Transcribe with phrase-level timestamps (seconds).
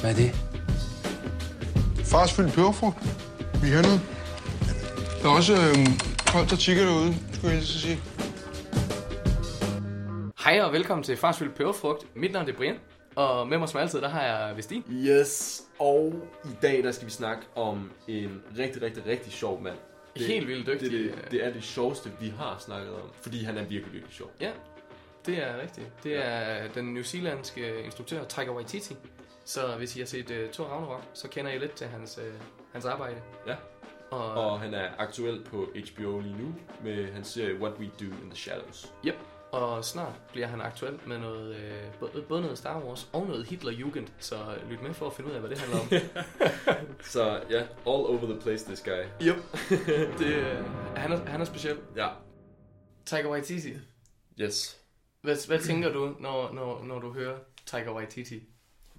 [0.00, 0.30] Hvad er det?
[2.04, 2.98] Fars fyldt peberfrugt.
[3.62, 4.00] Vi har noget.
[5.22, 5.86] Der er også øh,
[6.32, 7.98] koldt og tikker derude, skulle jeg helst sige.
[10.44, 12.16] Hej og velkommen til Farsfyldt Peberfrugt.
[12.16, 12.76] Mit navn er Brian,
[13.14, 14.82] og med mig som altid, der har jeg Vesti.
[14.92, 19.76] Yes, og i dag der skal vi snakke om en rigtig, rigtig, rigtig sjov mand.
[20.16, 20.90] Helt vildt dygtig.
[20.90, 24.14] Det, det, det er det sjoveste, vi har snakket om, fordi han er virkelig, virkelig
[24.14, 24.30] sjov.
[24.40, 24.50] Ja,
[25.26, 25.86] det er rigtigt.
[26.04, 28.96] Det er den new zealandske instruktør Taika Waititi.
[29.48, 32.40] Så hvis I har set uh, Thor Ragnarok, så kender I lidt til hans, uh,
[32.72, 33.22] hans arbejde.
[33.46, 33.56] Ja,
[34.10, 38.04] Og, og han er aktuel på HBO lige nu med hans serie What We Do
[38.04, 38.92] in the Shadows.
[39.06, 39.14] yep.
[39.52, 41.56] og snart bliver han aktuel med noget,
[42.02, 44.08] uh, både, noget Star Wars og noget Hitlerjugend.
[44.18, 44.36] Så
[44.70, 45.86] lyt med for at finde ud af, hvad det handler om.
[47.14, 49.26] Så ja, all over the place, this guy.
[49.28, 49.36] yep.
[50.18, 51.78] det, uh, han, er, han er speciel.
[51.96, 52.08] Ja,
[53.06, 53.72] Taika Waititi.
[54.40, 54.80] yes.
[55.22, 58.42] Hvad, hvad tænker du, når, når, når du hører Taika Waititi?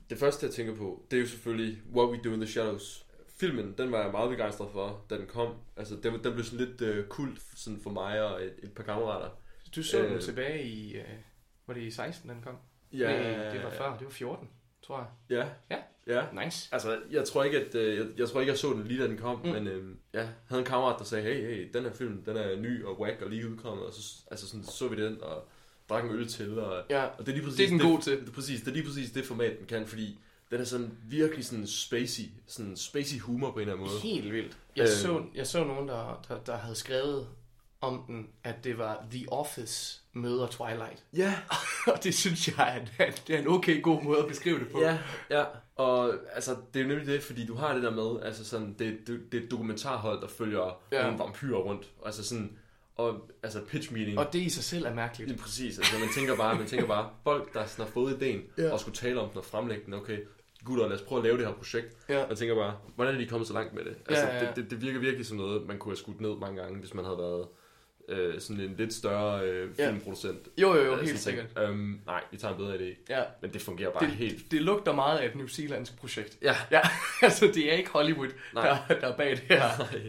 [0.09, 3.05] Det første, jeg tænker på, det er jo selvfølgelig What We Do in the Shadows.
[3.39, 5.53] Filmen, den var jeg meget begejstret for, da den kom.
[5.77, 8.83] Altså, den, den blev sådan lidt uh, kult sådan for mig og et, et par
[8.83, 9.29] kammerater.
[9.75, 10.21] Du så øh, den Øh.
[10.21, 11.03] tilbage i, øh,
[11.67, 12.55] var det i 16, den kom?
[12.93, 14.49] Ja, Nej, det var før, det var 14,
[14.81, 15.07] tror jeg.
[15.69, 15.81] Ja, Ja.
[16.15, 16.43] ja.
[16.45, 16.69] Nice.
[16.71, 19.07] Altså, jeg tror ikke, at øh, jeg, jeg tror ikke, jeg så den lige da
[19.07, 19.49] den kom, Mm.
[19.51, 22.37] men øh, ja, jeg havde en kammerat, der sagde, hey, hey, den her film, den
[22.37, 25.47] er ny og whack og lige udkommet, og så, altså sådan, så vi den og
[25.89, 28.01] drak en øl til, og, Ja, og det er lige præcis det er den god
[28.01, 28.25] til.
[28.25, 30.19] Det, præcis, det er lige præcis det format, den kan, fordi
[30.51, 33.99] den er sådan virkelig sådan spacey, sådan spacey humor på en eller anden måde.
[33.99, 34.57] Helt vildt.
[34.75, 34.89] Jeg, Øh.
[34.89, 37.27] så, jeg så nogen, der, der, der havde skrevet
[37.81, 41.03] om den, at det var The Office møder Twilight.
[41.13, 41.33] Ja,
[41.93, 44.81] Og det synes jeg, er, det er en okay god måde at beskrive det på.
[44.81, 44.97] ja,
[45.29, 45.43] ja.
[45.75, 48.75] Og altså, det er jo nemlig det, fordi du har det der med, altså sådan,
[48.79, 51.03] det, det, det er et dokumentarhold, der følger ja.
[51.03, 52.57] nogle vampyrer rundt, altså sådan,
[52.99, 54.19] og altså pitch meeting.
[54.19, 55.29] Og det i sig selv er mærkeligt.
[55.31, 58.43] Lige præcis, altså man tænker bare, man tænker bare, folk der sådan har fået ideen,
[58.57, 58.63] Ja.
[58.63, 58.71] ja.
[58.71, 60.17] og skulle tale om den og fremlægge den, okay,
[60.65, 61.97] gutter, lad os prøve at lave det her projekt.
[62.09, 62.25] Ja.
[62.27, 63.95] Jeg tænker bare, hvordan er de kommet så langt med det?
[64.09, 64.47] Altså, Ja, ja, ja.
[64.49, 66.93] Det, det, det, virker virkelig som noget, man kunne have skudt ned mange gange, hvis
[66.93, 67.47] man havde været
[68.09, 69.89] øh, sådan en lidt større øh, Ja.
[69.89, 70.47] filmproducent.
[70.57, 71.45] Jo, jo, jo, Altså, helt sikkert.
[71.57, 72.95] Øhm, nej, vi tager en bedre idé.
[73.09, 73.21] Ja.
[73.41, 74.51] Men det fungerer bare Det, helt...
[74.51, 76.37] det lugter meget af et New Zealandsk projekt.
[76.41, 76.81] Ja, Ja,
[77.21, 78.77] altså det er ikke Hollywood, Nej.
[78.89, 79.59] der, der er bag det her.
[79.91, 80.01] nej.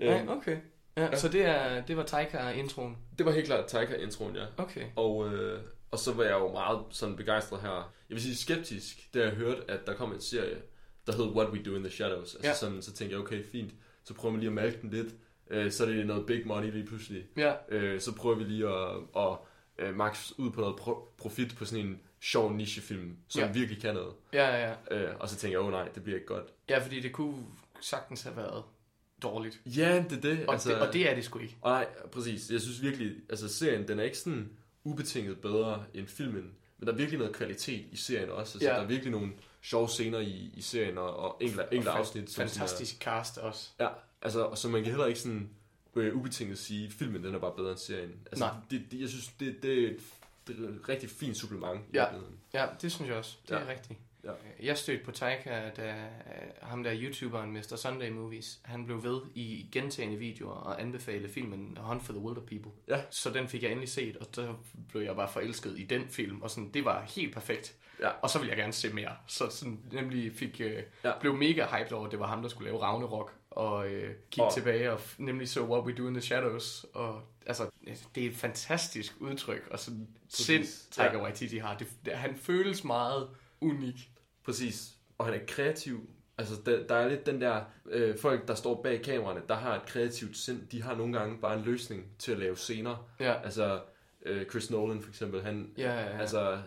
[0.00, 0.56] Nej, Øhm, okay.
[0.96, 2.96] Ja, så det, er, det var Taika-introen.
[3.18, 4.44] det var helt klart Taika-introen, ja.
[4.56, 4.86] Okay.
[4.96, 5.60] Og, øh,
[5.90, 7.70] og så var jeg jo meget sådan begejstret her.
[8.08, 10.56] Jeg vil sige skeptisk, da jeg hørte, at der kom en serie,
[11.06, 12.20] der hed What We Do in the Shadows.
[12.34, 12.48] Altså Ja.
[12.48, 12.54] ja.
[12.54, 13.72] sådan, så tænkte jeg, okay, fint.
[14.04, 15.14] Så prøver vi lige at malke den lidt.
[15.50, 17.24] Øh, så er det noget big money lige pludselig.
[17.36, 19.36] Ja, Øh, så prøver vi lige at, at
[19.78, 23.46] øh, max ud på noget pro- profit på sådan en sjov nichefilm, som Ja.
[23.46, 23.52] ja.
[23.52, 24.12] virkelig kan noget.
[24.32, 24.74] ja, ja.
[24.96, 26.44] Øh, og så tænker jeg, åh oh, nej, det bliver ikke godt.
[26.68, 27.36] Ja, fordi det kunne
[27.80, 28.62] sagtens have været
[29.22, 29.60] dårligt.
[29.66, 30.46] Ja, det er det.
[30.46, 30.68] Og, altså...
[30.70, 31.56] det, og det er det sgu ikke.
[31.60, 32.50] Og nej, præcis.
[32.50, 34.50] Jeg synes virkelig, altså serien, den er ikke sådan
[34.84, 38.58] ubetinget bedre end filmen, men der er virkelig noget kvalitet i serien også.
[38.58, 38.74] Altså, Ja.
[38.74, 39.32] Der er virkelig nogle
[39.62, 42.34] sjove scener i, i serien, og, og enkelte, enkelte Og afsnit.
[42.34, 43.60] Fantastisk cast også.
[43.60, 43.88] Sådan ja,
[44.22, 45.50] altså, og så man kan heller ikke sådan
[45.96, 48.12] øh, ubetinget sige, at filmen den er bare bedre end serien.
[48.26, 48.54] Altså, Nej.
[48.70, 49.96] Det, det, jeg synes, det, det, er et,
[50.46, 51.80] det er et rigtig fint supplement.
[51.80, 52.00] i Ja.
[52.04, 52.36] virkeligheden.
[52.54, 53.36] Ja, det synes jeg også.
[53.48, 53.60] Det Ja.
[53.60, 53.98] er rigtigt.
[54.24, 54.30] Ja.
[54.62, 55.94] Jeg stødte på Taika, da øh,
[56.62, 57.76] ham der YouTuberen Mr.
[57.76, 62.42] Sunday Movies, han blev ved i gentagende videoer og anbefale filmen Hunt for the Wilder
[62.42, 62.70] People.
[62.88, 63.00] Ja.
[63.10, 64.54] Så den fik jeg endelig set, og så
[64.88, 67.74] blev jeg bare forelsket i den film, og sådan, det var helt perfekt.
[68.00, 68.08] Ja.
[68.08, 69.16] Og så ville jeg gerne se mere.
[69.26, 71.12] Så sådan, nemlig fik, øh, Ja.
[71.20, 74.44] blev mega hyped over, at det var ham, der skulle lave Ragnarok, og øh, kigge
[74.44, 76.86] Og- tilbage og nemlig så What We Do in the Shadows.
[76.94, 77.70] Og altså,
[78.14, 81.22] det er et fantastisk udtryk, og sådan sind, Taika Ja.
[81.22, 81.76] Waititi har.
[81.78, 83.28] Det, det, han føles meget
[83.60, 84.08] unik.
[84.44, 84.88] Præcis.
[85.18, 86.08] Og han er kreativ.
[86.38, 87.60] Altså, der, der er lidt den der...
[87.90, 91.38] Øh, folk, der står bag kameraerne, der har et kreativt sind, de har nogle gange
[91.38, 93.08] bare en løsning til at lave scener.
[93.20, 93.80] Ja, Altså,
[94.26, 96.00] øh, Chris Nolan for eksempel, han ja, ja.
[96.10, 96.18] ja.
[96.18, 96.58] altså,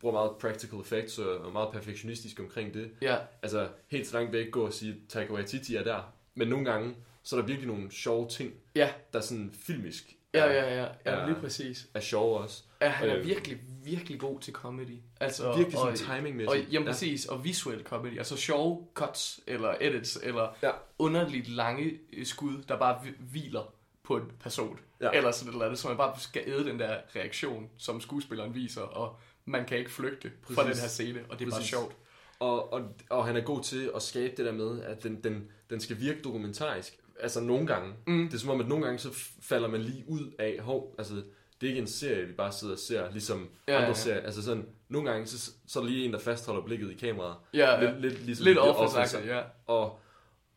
[0.00, 2.90] bruger meget practical effects og er meget perfektionistisk omkring det.
[3.02, 6.12] ja, Altså, helt så langt væk gå og sige, at Taika Waititi er der.
[6.34, 10.46] Men nogle gange, så er der virkelig nogle sjove ting, ja, der sådan filmisk ja,
[10.52, 11.26] ja, ja, ja, Ja.
[11.26, 11.88] lige præcis.
[11.94, 12.64] er sjove også.
[12.82, 13.26] Ja, han er Øh.
[13.26, 14.98] virkelig, virkelig god til comedy.
[15.20, 16.66] Altså, Virkelig og, sådan timingmæssigt.
[16.66, 18.18] og, jamen præcis, og visuel comedy.
[18.18, 20.70] Altså sjove cuts, eller edits, eller Ja.
[20.98, 24.78] underligt lange øh, skud, der bare hvi- hviler på en person.
[25.00, 25.10] Ja.
[25.10, 28.54] Eller sådan et eller andet, så man bare skal æde den der reaktion, som skuespilleren
[28.54, 30.72] viser, og man kan ikke flygte fra Præcis.
[30.76, 31.70] den her scene, og det er bare Præcis.
[31.70, 31.96] sjovt.
[32.38, 35.48] Og, og, og han er god til at skabe det der med, at den, den,
[35.70, 36.98] den skal virke dokumentarisk.
[37.20, 37.92] Altså nogle gange.
[38.06, 38.24] Mm.
[38.28, 39.08] Det er som om, at nogle gange så
[39.42, 41.22] falder man lige ud af, hov, altså
[41.62, 43.94] det er ikke en serie, vi bare sidder og ser, ligesom Ja, andre ja.
[43.94, 44.20] serier.
[44.20, 47.36] Altså sådan, nogle gange, så, så er der lige en, der fastholder blikket i kameraet.
[47.54, 47.90] Ja, ja.
[47.90, 49.40] Lidt, lidt, ligesom Lidt The office ja.
[49.66, 49.98] Og,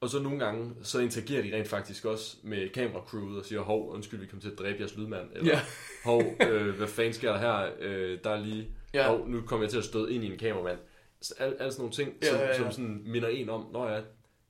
[0.02, 3.90] og så nogle gange, så interagerer de rent faktisk også med kameracrewet og siger, hov,
[3.94, 5.30] undskyld, vi kom til at dræbe jeres lydmand.
[5.36, 5.60] Eller, Ja.
[6.12, 7.70] hov, øh, hvad fanden sker der her?
[7.80, 9.08] Øh, der er lige, Ja.
[9.08, 10.80] hov, nu kommer jeg til at støde ind i en kameramand.
[11.22, 12.58] Så Al, alle sådan nogle ting, Ja, som, ja, ja.
[12.58, 13.96] som sådan minder en om, når ja,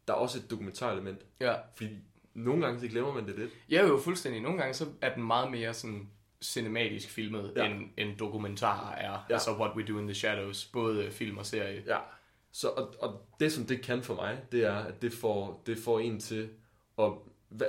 [0.07, 1.21] der er også et dokumentarelement.
[1.39, 1.53] Ja.
[1.75, 1.89] Fordi
[2.33, 3.51] nogle gange så glemmer man det lidt.
[3.69, 4.41] Ja, jo, fuldstændig.
[4.41, 6.09] Nogle gange så er den meget mere sådan
[6.41, 7.65] cinematisk filmet, Ja.
[7.65, 9.25] end, end dokumentarer er.
[9.29, 9.33] Ja.
[9.33, 11.83] Altså What We Do in the Shadows, både film og serie.
[11.87, 11.97] Ja.
[12.51, 15.77] Så, og, og det, som det kan for mig, det er, at det får, det
[15.77, 16.49] får en til
[16.99, 17.11] at...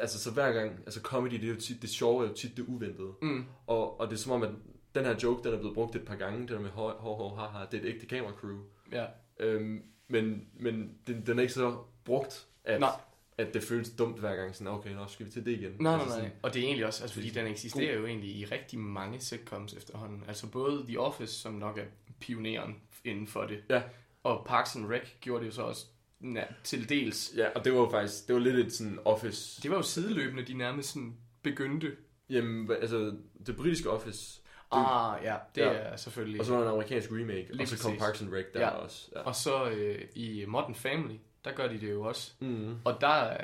[0.00, 0.72] Altså, så hver gang...
[0.86, 1.82] Altså, comedy, det er jo tit...
[1.82, 3.12] Det sjove er jo tit det uventede.
[3.22, 3.44] Mm.
[3.66, 4.50] Og, og det er som om, at
[4.94, 6.40] den her joke, den er blevet brugt et par gange.
[6.40, 8.58] Det der med hår, hår, hår, haha, det er et ægte kameracrew.
[8.92, 9.04] Ja.
[9.40, 12.90] Øhm, men men den, den er ikke så brugt, at, Nej.
[13.38, 14.54] At det føles dumt hver gang.
[14.56, 15.70] Sådan, okay, nå, skal vi til det igen?
[15.72, 16.18] Nej, nej, altså, nej.
[16.18, 19.20] sådan- Og det er egentlig også, altså fordi den eksisterer jo egentlig i rigtig mange
[19.20, 20.24] sitcoms efterhånden.
[20.28, 21.84] Altså både The Office, som nok er
[22.20, 23.82] pioneren inden for det, Ja.
[24.22, 25.86] og Parks and Rec gjorde det jo så også
[26.24, 27.32] na- til dels.
[27.36, 29.62] Ja, og det var jo faktisk, det var lidt et sådan office...
[29.62, 31.92] Det var jo sideløbende, de nærmest sådan begyndte.
[32.30, 33.16] Jamen, altså,
[33.46, 34.40] det britiske office,
[34.70, 35.66] Ah, ja, det Ja.
[35.72, 36.40] er selvfølgelig.
[36.40, 38.02] og så var der en amerikansk remake, Lige og så kom præcis.
[38.04, 38.68] Parks and Rec der Ja.
[38.68, 39.10] også.
[39.16, 39.20] Ja.
[39.20, 41.14] Og så øh, i Modern Family,
[41.46, 42.32] der gør de det jo også.
[42.40, 42.74] Mm.
[42.84, 43.38] Og der, øh,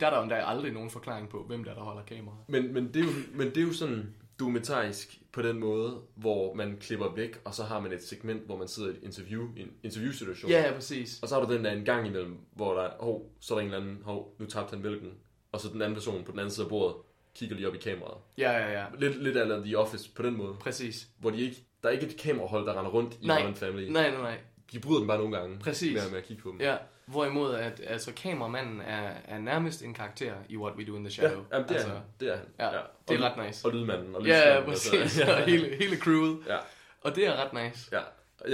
[0.00, 2.40] der er der jo endda aldrig nogen forklaring på, hvem der, er, der holder kameraet.
[2.48, 6.54] Men, men, det er jo, men det er jo sådan dokumentarisk på den måde, hvor
[6.54, 9.48] man klipper væk, og så har man et segment, hvor man sidder i et interview,
[9.56, 10.50] en interviewsituation.
[10.50, 11.22] Ja, ja, præcis.
[11.22, 13.58] Og så har du den der en gang imellem, hvor der er, hov, så er
[13.58, 15.10] der en eller anden, hov, nu tabte han mælken.
[15.52, 16.96] Og så den anden person på den anden side af bordet,
[17.34, 18.18] kigger lige op i kameraet.
[18.38, 18.84] Ja, ja, ja.
[18.98, 21.08] Lidt, lidt af The Office på den måde, Præcis.
[21.18, 23.38] hvor de ikke, der er ikke et kamerahold, der render rundt i Nej.
[23.40, 23.88] Modern Family.
[23.90, 24.38] Nej, nej, nej.
[24.72, 25.94] De bryder den bare nogle gange Præcis.
[25.94, 26.60] med, med at kigge på dem.
[26.60, 31.04] Ja, hvorimod at altså, kameramanden er, er nærmest en karakter i What We Do in
[31.04, 31.44] the ja Shadow.
[31.52, 32.02] jamen, det, er altså, han.
[32.20, 32.46] det er han.
[32.58, 33.66] Ja, Og, det er ret nice.
[33.66, 34.14] Og lydmanden.
[34.16, 34.92] Og Ja, ja, præcis.
[35.02, 36.38] og så- Og hele, hele crewet.
[36.46, 36.58] Ja.
[37.00, 37.88] Og det er ret nice.
[37.92, 38.00] Ja,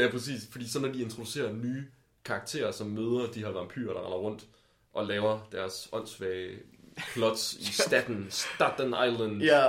[0.02, 0.42] ja, præcis.
[0.52, 1.84] Fordi så når de introducerer nye
[2.24, 4.44] karakterer, som møder de her vampyrer, der render rundt
[4.94, 6.58] og laver deres åndssvage
[7.14, 9.42] plots i Staten, Staten Island.
[9.42, 9.66] Ja,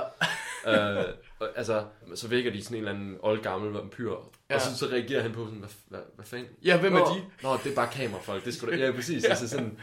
[0.68, 1.06] Øh,
[1.42, 1.86] og, altså,
[2.16, 4.12] så vækker de sådan en eller anden oldgammel vampyr.
[4.50, 4.56] Ja.
[4.56, 6.48] Og så, så reagerer han på sådan, hvad, hvad, hvad fanden?
[6.64, 7.26] ja hvem er Nå, de?
[7.44, 8.46] Nå, det er bare kamerafolk.
[8.46, 9.24] Det skulle da, ja, præcis.
[9.26, 9.30] ja.
[9.30, 9.78] Altså sådan,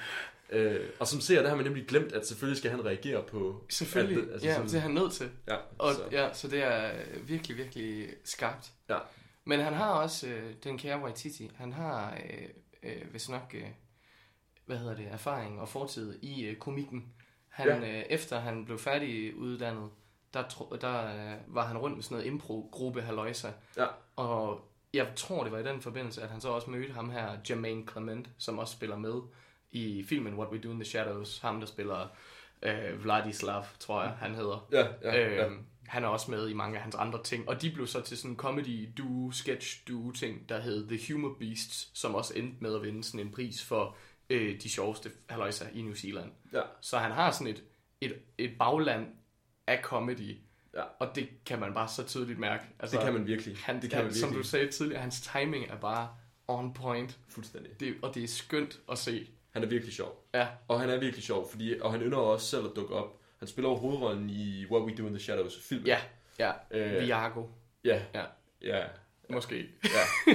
[0.50, 3.64] øh, og som ser, der har man nemlig glemt, at selvfølgelig skal han reagere på...
[3.68, 4.22] Selvfølgelig.
[4.26, 5.30] Det- altså ja, sådan- det er han nødt til.
[5.48, 6.90] Ja, Og, så, ja, så det er
[7.22, 8.70] virkelig, virkelig skarpt.
[8.90, 8.98] Ja.
[9.44, 12.48] Men han har også, øh, den kære Waititi, han har øh,
[12.82, 13.62] øh, hvis nok, øh,
[14.66, 17.04] hvad hedder det, erfaring og fortid i øh, komikken.
[17.48, 17.98] Han, ja.
[17.98, 19.90] øh, efter han blev færdig uddannet,
[20.34, 23.48] der, tro, der øh, var han rundt med sådan noget impro-gruppe halløjsa.
[23.76, 23.86] Ja.
[24.16, 24.60] Og
[24.94, 27.86] jeg tror, det var i den forbindelse, at han så også mødte ham her, Jermaine
[27.90, 29.20] Clement, som også spiller med
[29.70, 31.38] i filmen What We Do in the Shadows.
[31.38, 32.06] Ham, der spiller
[32.62, 34.68] øh, Vladislav, tror jeg, han hedder.
[34.72, 35.46] ja, ja, ja.
[35.46, 37.48] Øhm, han er også med i mange af hans andre ting.
[37.48, 41.14] Og de blev så til sådan en comedy duo, sketch duo ting, der hed The
[41.14, 43.96] Humor Beasts, som også endte med at vinde sådan en pris for
[44.30, 46.30] øh, de sjoveste haløjser i New Zealand.
[46.52, 46.60] ja.
[46.80, 47.62] Så han har sådan et,
[48.00, 49.06] et, et bagland
[49.68, 50.36] af comedy,
[50.74, 50.82] Ja.
[50.98, 52.62] og det kan man bare så tydeligt mærke.
[52.80, 53.56] Altså, Det kan man virkelig.
[53.56, 54.44] han, det kan man Som virkelig.
[54.44, 56.08] du sagde tidligere, hans timing er bare
[56.48, 57.80] on point, Fuldstændig.
[57.80, 59.28] det, og det er skønt at se.
[59.50, 60.24] Han er virkelig sjov.
[60.34, 63.20] Ja, Og han er virkelig sjov, fordi, og han ynder også selv at dukke op.
[63.38, 65.86] Han spiller hovedrollen i What We Do in the Shadows filmen.
[65.86, 65.98] ja,
[66.38, 66.52] ja.
[66.70, 67.46] Øh, Viago,
[67.84, 68.02] ja.
[68.14, 68.24] Ja.
[68.62, 68.84] Ja.
[69.30, 69.66] måske.
[69.84, 70.32] ja.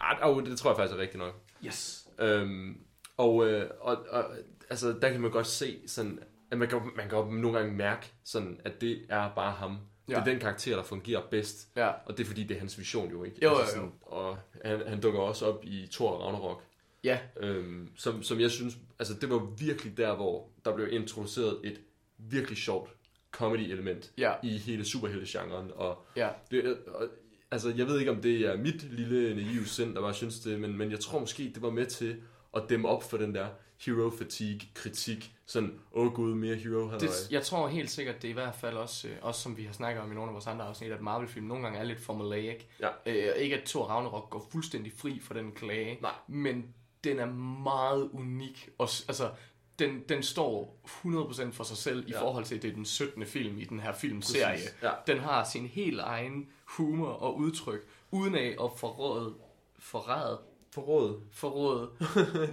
[0.00, 1.34] Ej, oh, det tror jeg faktisk er rigtigt nok.
[1.66, 2.08] Yes.
[2.18, 2.78] Øhm,
[3.16, 4.24] og, øh, og, og,
[4.70, 6.18] altså, der kan man godt se sådan,
[6.50, 9.78] at man kan, man kan jo nogle gange mærke sådan, at det er bare ham.
[10.08, 10.14] Ja.
[10.14, 11.68] Det er den karakter, der fungerer bedst.
[11.76, 13.36] Ja, Og det er fordi, det er hans vision jo ikke.
[13.42, 13.88] Jo, altså, jo, jo.
[13.88, 16.62] sådan, Og han, han dukker også op i Thor Ragnarok.
[17.04, 21.60] ja, Øhm, som, som jeg synes, altså det var virkelig der, hvor der blev introduceret
[21.64, 21.80] et
[22.18, 22.90] virkelig sjovt
[23.30, 25.70] comedy-element ja, i hele superhelte-genren.
[25.74, 26.28] Og ja.
[26.50, 27.08] det, og,
[27.50, 30.60] altså, jeg ved ikke, om det er mit lille naive sind, der bare synes det,
[30.60, 32.22] men, men jeg tror måske, det var med til
[32.56, 33.46] at dæmme op for den der
[33.84, 35.32] hero fatigue kritik.
[35.46, 36.98] Sådan, åh oh, gud, mere hero halløj.
[36.98, 39.64] Det, jeg tror helt sikkert, det er i hvert fald også, øh, også som vi
[39.64, 42.00] har snakket om i nogle af vores andre afsnit, at Marvel-film nogle gange er lidt
[42.00, 42.62] formulaic.
[42.80, 42.88] Ja.
[43.06, 46.12] Øh, ikke at Thor Ragnarok går fuldstændig fri for den klage, Nej.
[46.28, 47.26] men den er
[47.62, 48.68] meget unik.
[48.78, 49.30] Og, altså,
[49.78, 52.22] den, den står 100% for sig selv i Ja.
[52.22, 53.26] forhold til, at det er den 17.
[53.26, 54.52] film i den her filmserie.
[54.52, 54.74] Præcis.
[54.82, 54.90] Ja.
[55.06, 59.34] Den har sin helt egen humor og udtryk, uden af at forråde,
[59.78, 60.38] forræde,
[60.74, 61.16] Forrådet.
[61.32, 61.90] forråde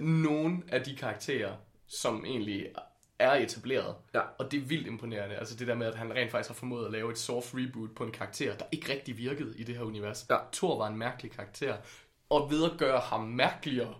[0.00, 1.56] nogen af de karakterer,
[1.86, 2.66] som egentlig
[3.18, 3.94] er etableret.
[4.14, 4.20] Ja.
[4.38, 5.36] Og det er vildt imponerende.
[5.36, 7.94] Altså det der med, at han rent faktisk har formået at lave et soft reboot
[7.96, 10.26] på en karakter, der ikke rigtig virkede i det her univers.
[10.30, 10.36] Ja.
[10.52, 11.76] Thor var en mærkelig karakter.
[12.30, 13.94] Og ved at gøre ham mærkeligere,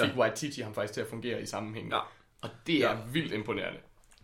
[0.00, 0.16] fik ja.
[0.18, 1.92] Waititi ham faktisk til at fungere i sammenhængen.
[1.92, 1.98] Ja.
[2.42, 2.98] Og det er Ja.
[3.12, 3.78] vildt imponerende.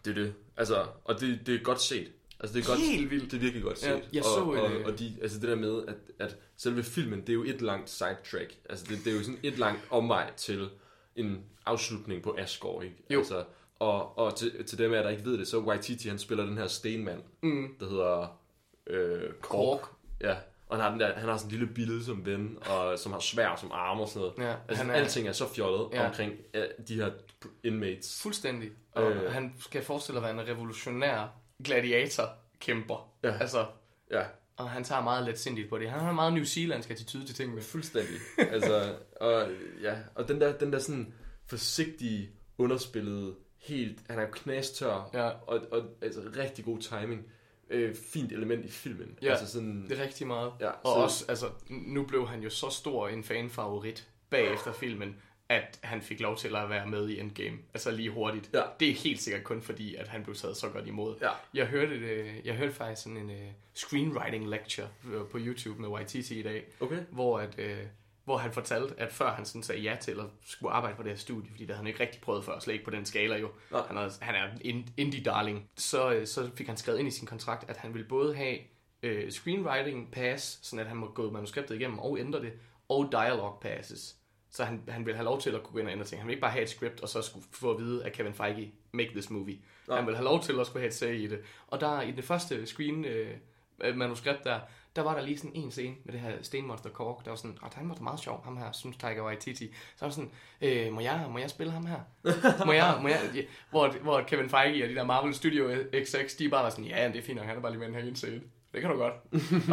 [0.04, 0.34] Det er det.
[0.56, 2.12] Altså, og det, det er godt set.
[2.40, 3.30] Altså, det er godt, Helt vildt.
[3.30, 3.88] Det er virkelig godt set.
[3.88, 6.82] Ja, jeg og, så og, øh, og, de, altså det der med, at, at selve
[6.82, 8.54] filmen, det er jo et langt sidetrack.
[8.68, 10.68] Altså, det, det er jo sådan et langt omvej til
[11.16, 12.96] en afslutning på Asgård, ikke?
[13.10, 13.18] Jo.
[13.18, 13.44] Altså,
[13.78, 16.46] og, og til, til dem af jer, der ikke ved det, så Waititi, han spiller
[16.46, 17.74] den her stenmand, Mm.
[17.80, 18.38] der hedder
[18.86, 19.80] øh, Kork.
[19.80, 19.88] Kork.
[20.20, 22.98] Ja, Og han har, den der, han har sådan en lille bille som ven, og
[22.98, 24.50] som har svær som arme og sådan noget.
[24.50, 26.00] Ja, altså, han er, alting er så fjollet Ja.
[26.02, 26.08] ja.
[26.08, 27.10] omkring uh, de her
[27.64, 28.22] inmates.
[28.22, 28.70] Fuldstændig.
[28.92, 29.24] Og øh.
[29.24, 29.32] Øh.
[29.32, 33.10] han skal forestille at være en revolutionær gladiator-kæmper.
[33.22, 33.36] Ja.
[33.40, 33.66] Altså,
[34.10, 34.22] Ja,
[34.56, 35.90] og han tager meget let sindigt på det.
[35.90, 37.62] Han har en meget New Zealandsk attitude til tingene.
[37.62, 38.16] fuldstændig.
[38.54, 39.48] altså, og,
[39.82, 41.14] ja, og den der, den der sådan
[41.46, 45.28] forsigtige, underspillede, helt, han er jo knastør, Ja.
[45.28, 47.26] og, og altså, rigtig god timing.
[47.70, 49.18] Øh, fint element i filmen.
[49.22, 49.30] Ja.
[49.30, 50.52] Altså sådan, Det er rigtig meget.
[50.60, 55.16] Ja, og så- også, altså, nu blev han jo så stor en fanfavorit bagefter filmen,
[55.48, 57.58] at han fik lov til at være med i Endgame.
[57.74, 58.50] Altså lige hurtigt.
[58.54, 58.62] Ja.
[58.80, 61.16] Det er helt sikkert kun fordi, at han blev taget så godt imod.
[61.20, 61.30] Ja.
[61.54, 66.00] Jeg hørte, det, jeg hørte faktisk sådan en uh, screenwriting lecture øh, på YouTube med
[66.00, 67.00] YTT i dag, okay.
[67.10, 67.78] hvor, at, øh,
[68.24, 71.10] hvor han fortalte, at før han sådan sagde ja til at skulle arbejde på det
[71.10, 73.36] her studie, fordi det havde han ikke rigtig prøvet før, slet ikke på den skala
[73.36, 73.50] jo.
[73.70, 73.82] Nej.
[73.86, 75.70] Han er, han er en indie-darling.
[75.76, 78.58] Så, øh, så fik han skrevet ind i sin kontrakt, at han ville både have
[79.02, 82.52] øh, screenwriting pass, sådan at han må gå manuskriptet igennem og ændre det,
[82.88, 84.17] og dialogue passes.
[84.58, 86.20] Så han, han ville have lov til at kunne gå ind og ændre ting.
[86.20, 88.34] Han ville ikke bare have et script, og så skulle få at vide af Kevin
[88.34, 89.58] Feige, make this movie.
[89.88, 89.96] Nej.
[89.96, 91.40] Han ville have lov til at skulle have et sag i det.
[91.66, 93.36] Og der i det første screen øh,
[93.94, 94.60] manuskript der,
[94.96, 97.58] der var der lige sådan en scene med det her stenmonster Kork, der var sådan,
[97.66, 99.74] at han var da meget sjov, ham her, synes Tiger Waititi.
[99.96, 102.00] Så var sådan, øh, må, jeg, må jeg spille ham her?
[102.66, 106.36] må jeg, må jeg, ja, hvor, hvor Kevin Feige og de der Marvel Studio XX,
[106.38, 108.08] de bare var sådan, ja, det er fint han er bare lige med den her
[108.08, 108.42] indsæt.
[108.72, 109.14] Det kan du godt.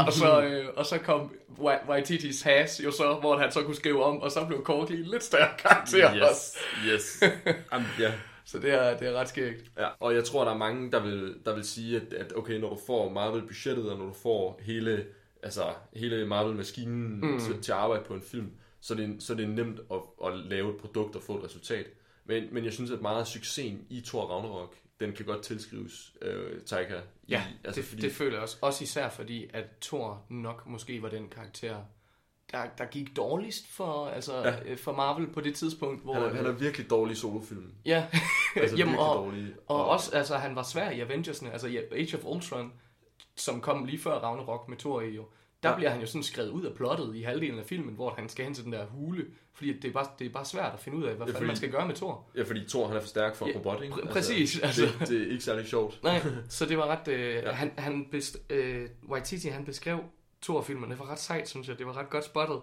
[0.08, 3.76] og, så, øh, og så kom Wa- Waititis has jo så, hvor han så kunne
[3.76, 6.58] skrive om, og så blev en lidt større karakter også.
[6.86, 7.24] Yes, yes.
[7.74, 8.14] Jamen, ja.
[8.46, 9.72] Så det er, det er ret skægt.
[9.78, 12.60] Ja, og jeg tror, der er mange, der vil, der vil sige, at, at okay,
[12.60, 15.06] når du får Marvel-budgettet, og når du får hele,
[15.44, 15.64] altså,
[15.96, 17.40] hele Marvel-maskinen mm.
[17.40, 19.98] til, til at arbejde på en film, så er det, så er det nemt at,
[20.26, 21.86] at lave et produkt og få et resultat.
[22.26, 26.14] Men, men jeg synes, at meget af succesen i Thor Ragnarok, den kan godt tilskrives
[26.22, 27.00] øh, Taika.
[27.30, 28.02] Ja, i, altså, det, fordi...
[28.02, 28.58] det føler jeg også.
[28.62, 31.78] Også især fordi, at Thor nok måske var den karakter,
[32.52, 34.56] der, der gik dårligst for, altså, Ja.
[34.66, 34.74] ja.
[34.74, 36.04] for Marvel på det tidspunkt.
[36.04, 37.74] Hvor, han, er, han er virkelig dårlig i solofilm.
[37.86, 38.08] Ja,
[38.56, 39.54] Altså Jamen, og, dårlig.
[39.68, 42.74] og også, altså, han var svær i Avengers'ne, altså i Age of Ultron,
[43.36, 45.26] som kom lige før Ragnarok med Thor i jo.
[45.66, 45.76] Der Ja.
[45.78, 48.46] bliver han jo sådan skrevet ud af plottet i halvdelen af filmen, hvor han skal
[48.46, 50.98] hen til den der hule, fordi det er bare, det er bare svært at finde
[50.98, 52.26] ud af, hvad Ja, fordi- man skal gøre med Thor.
[52.36, 53.94] Ja, fordi Thor han er for stærk for Ja, robot, ikke?
[53.96, 54.82] pr- præcis, altså.
[55.00, 56.00] Det, det er ikke særlig sjovt.
[56.04, 57.08] Nej, så det var ret...
[57.08, 57.52] Øh, ja.
[57.52, 60.00] Han, han best, øh, Waititi, han beskrev
[60.42, 61.78] Thor-filmen, det var ret sejt, synes jeg.
[61.80, 62.62] Det var ret godt spottet,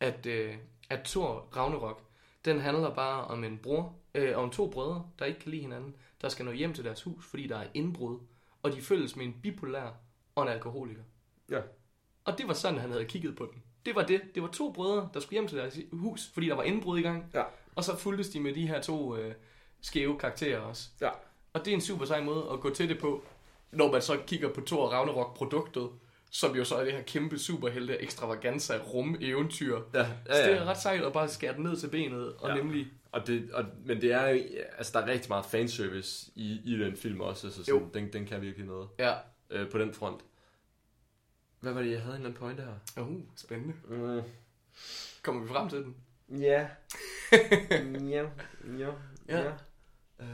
[0.00, 0.54] at, øh,
[0.90, 2.02] at Thor Ragnarok,
[2.44, 5.94] den handler bare om en bror, øh, om to brødre, der ikke kan lide hinanden,
[6.22, 8.18] der skal nå hjem til deres hus, fordi der er indbrud,
[8.62, 9.90] og de følges med en bipolær
[10.34, 11.02] og en alkoholiker.
[11.50, 11.60] Ja.
[12.26, 13.62] Og det var sådan, han havde kigget på den.
[13.86, 14.20] Det var det.
[14.34, 17.02] Det var to brødre, der skulle hjem til deres hus, fordi der var indbrud i
[17.02, 17.30] gang.
[17.34, 17.42] Ja.
[17.74, 19.34] Og så fulgtes de med de her to øh,
[19.80, 20.88] skæve karakterer også.
[21.00, 21.10] Ja.
[21.52, 23.24] Og det er en super sej måde at gå til det på,
[23.72, 25.88] når man så kigger på Thor Ragnarok-produktet,
[26.30, 29.80] som jo så er det her kæmpe superhelte ekstravaganza rum eventyr.
[29.94, 30.44] Ja, Ja, ja.
[30.44, 32.54] Så det er ret sejt at bare skære den ned til benet, og Ja.
[32.54, 32.86] nemlig...
[33.12, 34.20] Og det, og, men det er
[34.78, 37.88] altså der er rigtig meget fanservice i, i den film også, altså sådan, Jo.
[37.94, 39.14] den, den kan virkelig noget Ja,
[39.50, 40.20] øh, på den front.
[41.66, 42.62] Hvad var det, jeg havde en eller anden pointe
[42.96, 43.02] her?
[43.02, 43.74] uh, spændende.
[43.88, 44.22] Mm.
[45.22, 45.96] Kommer vi frem til den?
[46.40, 46.68] Ja.
[48.08, 48.24] ja.
[48.78, 48.90] Ja.
[49.28, 49.46] Ja.
[50.20, 50.26] Øh,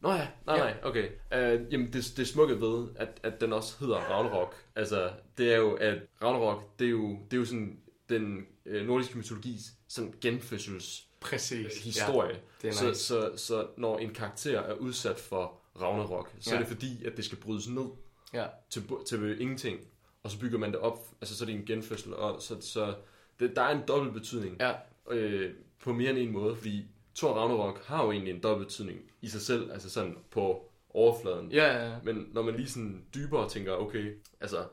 [0.00, 0.62] Nå ja, nej, Ja.
[0.64, 1.08] nej, okay.
[1.08, 5.56] Uh, jamen, det, det smukke ved, at, at den også hedder Ragnarok, altså, det er
[5.56, 10.14] jo, at Ragnarok, det er jo, det er jo sådan den øh, nordiske mytologis sådan
[10.20, 11.66] genfødsels Præcis.
[11.66, 12.40] øh, historie.
[12.62, 13.00] det er så, nice.
[13.00, 16.56] så, så når en karakter er udsat for Ragnarok, så ja.
[16.56, 16.60] er Ja.
[16.64, 17.86] det fordi, at det skal brydes ned
[18.34, 18.46] Ja.
[18.70, 19.80] til, til ingenting,
[20.22, 22.94] og så bygger man det op, altså så er det en genfødsel, og så, så
[23.40, 24.72] det, der er en dobbelt betydning Ja.
[25.10, 26.86] øh, på mere end en måde, fordi
[27.16, 31.52] Thor Ragnarok har jo egentlig en dobbelt betydning i sig selv, altså sådan på overfladen.
[31.52, 31.96] Ja, ja, ja.
[32.04, 34.64] Men når man lige sådan dybere tænker, okay, altså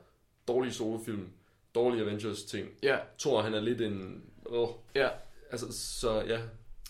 [0.48, 1.28] dårlige solofilm,
[1.74, 5.08] dårlige Avengers ting, Ja, Thor han er lidt en, åh, ja.
[5.50, 6.40] altså så ja,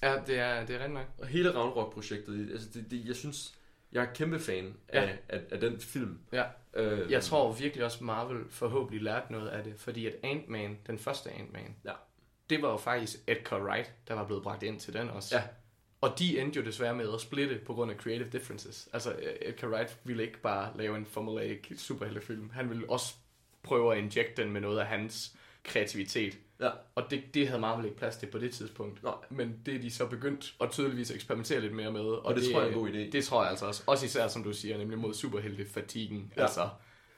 [0.03, 1.07] Ja, det er, det er rent nok.
[1.19, 3.55] og hele Ragnarok-projektet, altså det, det, jeg synes,
[3.93, 5.17] jeg er kæmpe fan af, Ja.
[5.29, 6.19] af, af den film.
[6.33, 6.45] Ja.
[6.75, 10.99] Øh, Jeg tror virkelig også, Marvel forhåbentlig lærte noget af det, fordi at Ant-Man, den
[10.99, 11.93] første Ant-Man, Ja.
[12.51, 15.37] det var jo faktisk Edgar Wright, der var blevet bragt ind til den også.
[15.37, 15.43] Ja.
[16.01, 18.89] Og de endte jo desværre med at splitte på grund af creative differences.
[18.93, 22.51] Altså, Edgar Wright ville ikke bare lave en formulaic superheltefilm.
[22.51, 23.15] Han ville også
[23.63, 26.39] prøve at injecte den med noget af hans kreativitet.
[26.61, 26.71] Ja.
[26.95, 29.03] Og det, det havde Marvel ikke plads til på det tidspunkt.
[29.03, 29.15] Nej.
[29.31, 32.01] Men det er de så begyndt at tydeligvis eksperimentere lidt mere med.
[32.01, 32.99] Og, Og det tror jeg er en god idé.
[33.13, 33.83] Det tror jeg altså også.
[33.87, 36.33] Også især, som du siger, nemlig mod superhelte-fatigen.
[36.37, 36.43] Ja.
[36.43, 36.69] Altså,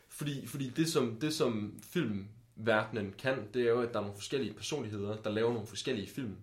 [0.08, 4.16] Fordi, fordi det, som, det, som filmverdenen kan, det er jo, at der er nogle
[4.16, 6.36] forskellige personligheder, der laver nogle forskellige film.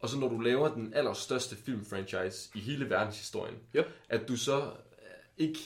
[0.00, 3.86] Og så når du laver den allerstørste filmfranchise i hele verdenshistorien, Yep.
[4.08, 4.66] at du så øh,
[5.38, 5.58] ikke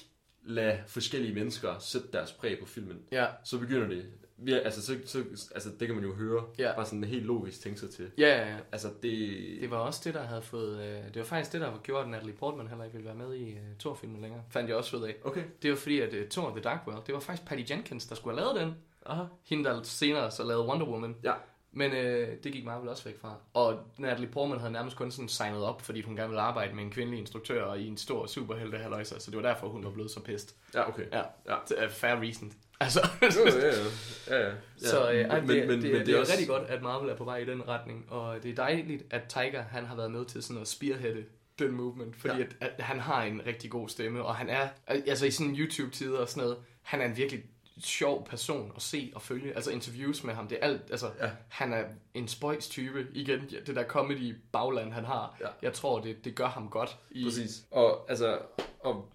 [0.45, 4.05] lade forskellige mennesker sætte deres præg på filmen, Ja, så begynder det,
[4.39, 5.19] vi, altså, så, så,
[5.55, 6.73] altså det kan man jo høre, Ja.
[6.77, 8.11] bare sådan helt logisk tænke sig til.
[8.19, 8.51] ja, ja.
[8.51, 8.57] ja.
[8.73, 9.29] Altså det,
[9.61, 10.81] Det var også det, der havde fået...
[10.81, 13.35] Øh, det var faktisk det, der gjorde, at Natalie Portman heller ikke ville være med
[13.35, 14.43] i øh, Thor-filmen længere.
[14.51, 15.17] Fandt jeg også ud af.
[15.25, 18.07] Okay, Det var fordi, at øh, Thor The Dark World, det var faktisk Patty Jenkins,
[18.07, 18.77] der skulle have lavet den.
[19.07, 19.25] aha.
[19.45, 21.17] Hende, der senere så lavede Wonder Woman.
[21.25, 21.33] Ja.
[21.77, 23.35] Men øh, det gik Marvel også væk fra.
[23.55, 26.85] Og Natalie Portman havde nærmest kun sådan signet op, fordi hun gerne ville arbejde med
[26.85, 30.11] en kvindelig instruktør i en stor superhelte halløjsa, så det var derfor, hun var blevet
[30.11, 30.55] så pissed.
[30.75, 31.05] Ja, okay.
[31.13, 31.55] Ja, Ja.
[31.69, 32.53] Det er fair reason.
[32.81, 34.39] Altså, Jo, ja, ja.
[34.39, 34.55] ja, ja.
[34.77, 37.17] så øh, ej, men, det, men, det, men det, er rigtig godt, at Marvel er
[37.17, 40.25] på vej i den retning, og det er dejligt, at Tiger han har været med
[40.25, 41.25] til sådan at spearheade
[41.59, 42.45] den movement, fordi ja.
[42.61, 46.19] at, at han har en rigtig god stemme, og han er, altså i sådan YouTube-tider
[46.19, 47.45] og sådan noget, han er en virkelig
[47.81, 51.31] sjov person at se og følge, altså interviews med ham, det er alt, altså Ja.
[51.49, 55.47] han er en spøjs type, igen, det der comedy bagland han har, Ja.
[55.63, 56.97] jeg tror det, det gør ham godt.
[57.11, 57.65] I, Præcis.
[57.71, 58.39] Og altså,
[58.81, 59.09] og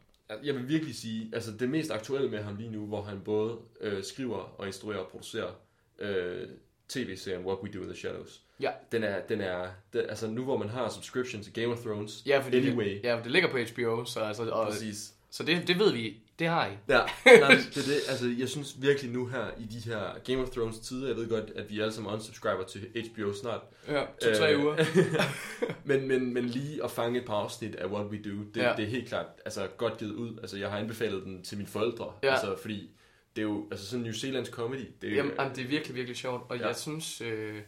[0.44, 3.58] jeg vil virkelig sige, altså det mest aktuelle med ham lige nu, hvor han både
[3.82, 5.52] øh, skriver og instruerer og producerer
[6.00, 6.48] øh,
[6.90, 8.42] tv-serien What We Do in the Shadows.
[8.60, 8.72] Ja.
[8.92, 12.24] Den er, den er, den, altså nu hvor man har subscription til Game of Thrones,
[12.26, 12.86] Ja, fordi anyway.
[12.86, 15.14] det, ja, det ligger på HBO, så, altså, og, Præcis.
[15.30, 16.72] så det, det ved vi, det har I.
[16.88, 17.00] Ja,
[17.40, 18.02] nej, det er det.
[18.10, 21.30] Altså, jeg synes virkelig nu her i de her Game of Thrones tider, jeg ved
[21.30, 23.62] godt, at vi alle sammen unsubscriber til HBO snart.
[23.88, 24.76] Ja, to-tre Øh, uger.
[25.90, 28.74] men, men, men lige at fange et par afsnit af What We Do, det, Ja.
[28.78, 30.38] det er helt klart altså, godt givet ud.
[30.42, 32.32] Altså, jeg har anbefalet den til mine forældre, Ja.
[32.32, 32.90] altså, fordi
[33.36, 34.86] det er jo altså, sådan New Zealands comedy.
[35.02, 36.62] Det er, Jamen, jamen, det er virkelig, virkelig sjovt, og ja.
[36.62, 36.68] Ja.
[36.68, 37.62] jeg synes, øh,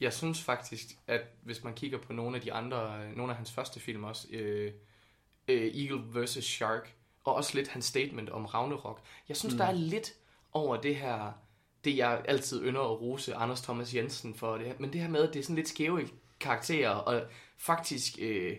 [0.00, 3.52] jeg synes faktisk, at hvis man kigger på nogle af de andre, nogle af hans
[3.52, 4.72] første film også, øh,
[5.48, 6.44] øh, Eagle vs.
[6.44, 6.94] Shark,
[7.26, 9.58] og også lidt hans statement om Ragnarok, jeg synes, mm.
[9.58, 10.12] der er lidt
[10.52, 11.32] over det her,
[11.84, 15.08] det jeg altid ynder at rose Anders Thomas Jensen for, det her, men det her
[15.08, 16.08] med, at det er sådan lidt skæve
[16.40, 17.22] karakterer, og
[17.58, 18.56] faktisk, øh,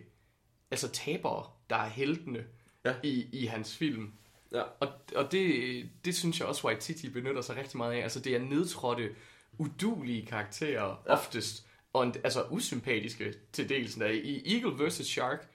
[0.71, 2.45] altså tabere, der er heltene
[2.85, 2.93] Ja.
[3.03, 4.13] i, i hans film.
[4.51, 4.61] Ja.
[4.79, 8.03] Og, og det, det synes jeg også, Waititi benytter sig rigtig meget af.
[8.03, 9.15] Altså, det er nedtrådte,
[9.57, 11.13] udulige karakterer ja.
[11.13, 13.97] oftest, og en, altså usympatiske til dels.
[13.97, 14.93] I Eagle vs.
[14.93, 15.47] Shark, ha-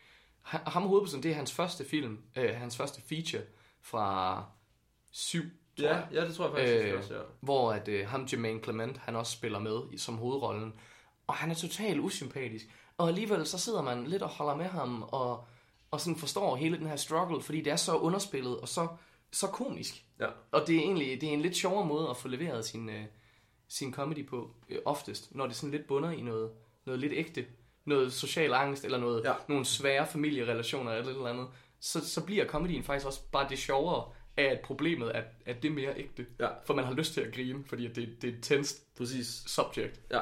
[0.42, 3.42] ham hovedpersonen, det er hans første film, øh, hans første feature
[3.81, 4.44] fra
[5.11, 5.48] 7, tror
[5.87, 6.07] ja, jeg.
[6.12, 7.20] ja, det tror jeg faktisk Øh, også, ja.
[7.40, 10.72] Hvor at øh, ham, Jermaine Clement, han også spiller med i- som hovedrollen.
[11.26, 12.64] Og han er totalt usympatisk.
[12.98, 15.44] Og alligevel så sidder man lidt og holder med ham, og,
[15.90, 18.88] og sådan forstår hele den her struggle, fordi det er så underspillet og så,
[19.33, 20.05] så komisk.
[20.20, 20.26] Ja.
[20.50, 23.05] Og det er egentlig det er en lidt sjovere måde at få leveret sin, øh,
[23.68, 26.50] sin comedy på, øh, oftest, når det sådan lidt bunder i noget,
[26.85, 27.46] noget lidt ægte.
[27.85, 29.33] Noget social angst, eller noget, Ja.
[29.49, 31.47] nogle svære familierelationer, eller et eller andet.
[31.81, 34.05] Så, så bliver comedyen faktisk også bare det sjovere
[34.37, 36.27] af, at problemet er, at det er mere ægte.
[36.40, 36.49] Ja.
[36.66, 39.27] For man har lyst til at grine, fordi det, det er et Præcis.
[39.47, 40.01] subject.
[40.11, 40.21] Ja.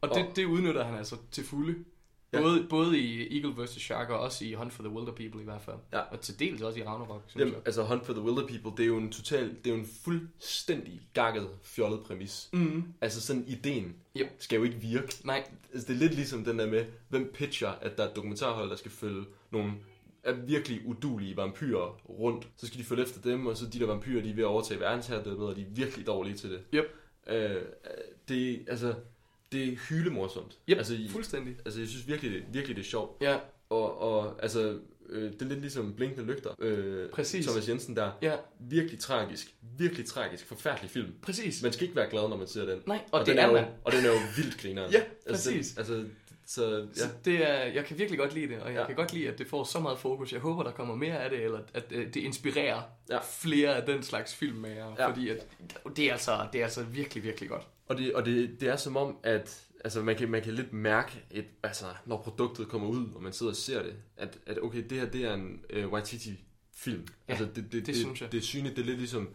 [0.00, 1.84] Og det, Og- det udnytter han altså til fulde.
[2.32, 2.40] Ja.
[2.42, 3.70] Både, både i Eagle vs.
[3.70, 5.76] Shark og også i Hunt for the Wilder People i hvert fald.
[5.92, 5.98] Ja.
[6.00, 7.62] Og til dels også i Ragnarok, synes Jamen, jeg.
[7.66, 9.88] altså Hunt for the Wilder People, det er jo en total, det er jo en
[10.04, 12.48] fuldstændig gakket, fjollet præmis.
[12.52, 12.84] Mm.
[13.00, 14.26] Altså sådan ideen Yep.
[14.38, 15.14] skal jo ikke virke.
[15.24, 18.16] Nej, Altså, det er lidt ligesom den der med, hvem pitcher, at der er et
[18.16, 19.72] dokumentarhold, der skal følge nogle
[20.24, 22.48] er virkelig udulige vampyrer rundt.
[22.56, 24.46] Så skal de følge efter dem, og så de der vampyrer, de er ved at
[24.46, 26.60] overtage verdensherredømmet, og de er virkelig dårlige til det.
[26.74, 26.84] Yep.
[27.26, 27.62] Øh,
[28.28, 28.94] det, altså,
[29.52, 30.58] det er hylemorsomt.
[30.70, 31.56] Yep, altså, fuldstændig.
[31.64, 33.22] altså, jeg synes virkelig, det, virkelig, det er sjovt.
[33.22, 33.38] Ja,
[33.70, 36.50] Og, og altså, øh, det er lidt ligesom Blinkende Lygter.
[36.58, 37.46] Øh, Præcis.
[37.46, 38.10] Thomas Jensen der.
[38.22, 39.54] ja, Virkelig tragisk.
[39.78, 40.46] Virkelig tragisk.
[40.46, 41.12] Forfærdelig film.
[41.22, 41.62] præcis.
[41.62, 42.78] Man skal ikke være glad, når man ser den.
[42.86, 43.64] Nej, og, og den det er jo, man.
[43.84, 44.92] Og den er jo vildt grineren.
[44.92, 45.68] Ja, Altså, præcis.
[45.72, 46.04] den, altså,
[46.50, 47.10] så, Så ja.
[47.24, 48.86] det er, jeg kan virkelig godt lide det, og jeg Ja.
[48.86, 50.32] kan godt lide, at det får så meget fokus.
[50.32, 53.18] Jeg håber, der kommer mere af det, eller at øh, det inspirerer Ja.
[53.22, 55.08] flere af den slags filmmager, Ja.
[55.08, 55.46] fordi at,
[55.96, 57.66] det, er altså, det er altså virkelig, virkelig godt.
[57.88, 60.72] Og, det, og det, det er som om, at altså, man, kan, man kan lidt
[60.72, 64.62] mærke, et, altså, når produktet kommer ud, og man sidder og ser det, at, at
[64.62, 67.06] okay, det her det er en uh, Waititi-film.
[67.28, 68.26] Ja, altså, det, det, det, det synes jeg.
[68.26, 69.28] Det, det er synligt, det er lidt ligesom,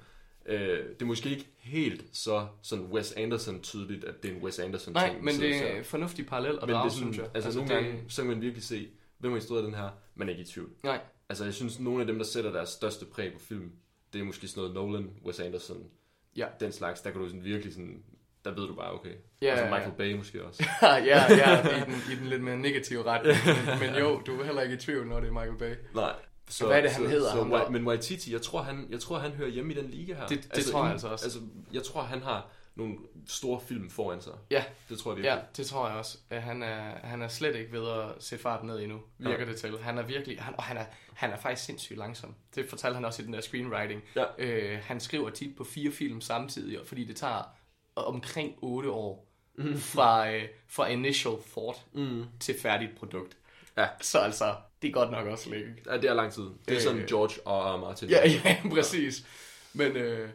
[0.45, 4.41] øh, det er måske ikke helt så sådan Wes Anderson tydeligt, at det er en
[4.43, 5.23] Wes Anderson Nej, ting.
[5.23, 7.25] men det er en fornuftig parallel at men det drage, er sådan, synes jeg.
[7.35, 9.89] altså, altså nogle det, gange, så kan man virkelig se, hvem har instrueret den her,
[10.15, 10.69] man er ikke i tvivl.
[10.83, 13.71] Nej, Altså, jeg synes, nogle af dem, der sætter deres største præg på film,
[14.13, 15.83] det er måske sådan noget Nolan, Wes Anderson,
[16.35, 16.45] Ja.
[16.59, 18.03] den slags, der kan du sådan virkelig sådan,
[18.45, 19.09] der ved du bare, okay.
[19.41, 19.75] Ja, altså ja, ja.
[19.75, 20.63] Michael Bay måske også.
[20.81, 20.95] ja,
[21.33, 23.37] ja, i den, i den lidt mere negative retning.
[23.45, 25.75] men, men jo, du er heller ikke i tvivl, når det er Michael Bay.
[25.95, 26.13] Nej.
[26.49, 27.61] Så, Hvad er det, han så, hedder, Så, ham der?
[27.65, 30.27] Wa- men Waititi, jeg tror, han, jeg tror, han hører hjemme i den liga her.
[30.27, 31.25] Det- det tror jeg inden- altså også.
[31.25, 31.39] Altså,
[31.73, 34.33] jeg tror, han har nogle store film foran sig.
[34.51, 34.63] Ja.
[34.89, 35.35] Det tror jeg virkelig.
[35.35, 36.17] Ja, det tror jeg også.
[36.31, 39.45] Han er, han er slet ikke ved at sætte farten ned endnu, virker Ja.
[39.51, 39.79] det til.
[39.79, 42.35] Han er virkelig, han, og han er, han er faktisk sindssygt langsom.
[42.55, 44.03] Det fortalte han også i den der screenwriting.
[44.15, 44.23] Ja.
[44.37, 47.43] Øh, han skriver tit på fire film samtidig, og fordi det tager
[47.95, 49.27] omkring 8 år
[49.75, 52.25] fra, øh, fra initial thought Mm.
[52.39, 53.37] til færdigt produkt.
[53.77, 53.87] Ja.
[54.01, 55.75] Så altså, det er godt nok også længe.
[55.85, 56.49] Ja, det er lang tid.
[56.67, 57.07] Det er sådan Øh.
[57.07, 58.09] George og Martin.
[58.15, 59.25] Ja, ja, præcis.
[59.73, 60.29] Men, øh,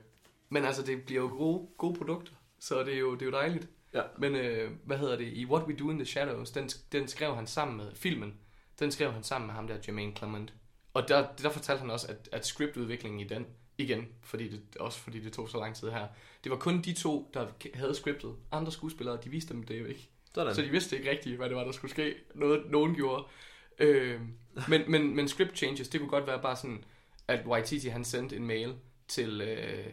[0.49, 3.33] men altså, det bliver jo gode, gode produkter, så det er jo, det er jo
[3.33, 3.69] dejligt.
[3.95, 4.03] Ja.
[4.19, 5.33] Men øh, hvad hedder det?
[5.33, 8.35] I What We Do in the Shadows, den, den skrev han sammen med filmen.
[8.79, 10.53] Den skrev han sammen med ham der, Jermaine Clement.
[10.95, 13.47] Og der, der fortalte han også, at, at scriptudviklingen i den,
[13.79, 16.07] igen, fordi det, også fordi det tog så lang tid her,
[16.45, 18.35] det var kun de to, der havde scriptet.
[18.53, 20.11] Andre skuespillere, de viste dem det jo ikke.
[20.35, 20.55] Sådan.
[20.55, 22.15] Så de vidste ikke rigtigt, hvad det var, der skulle ske.
[22.35, 23.25] Noget, nogen gjorde.
[23.79, 24.21] Øh,
[24.69, 26.85] men, men, men script changes, det kunne godt være bare sådan,
[27.29, 28.75] at Waititi han sendte en mail
[29.09, 29.87] til øh,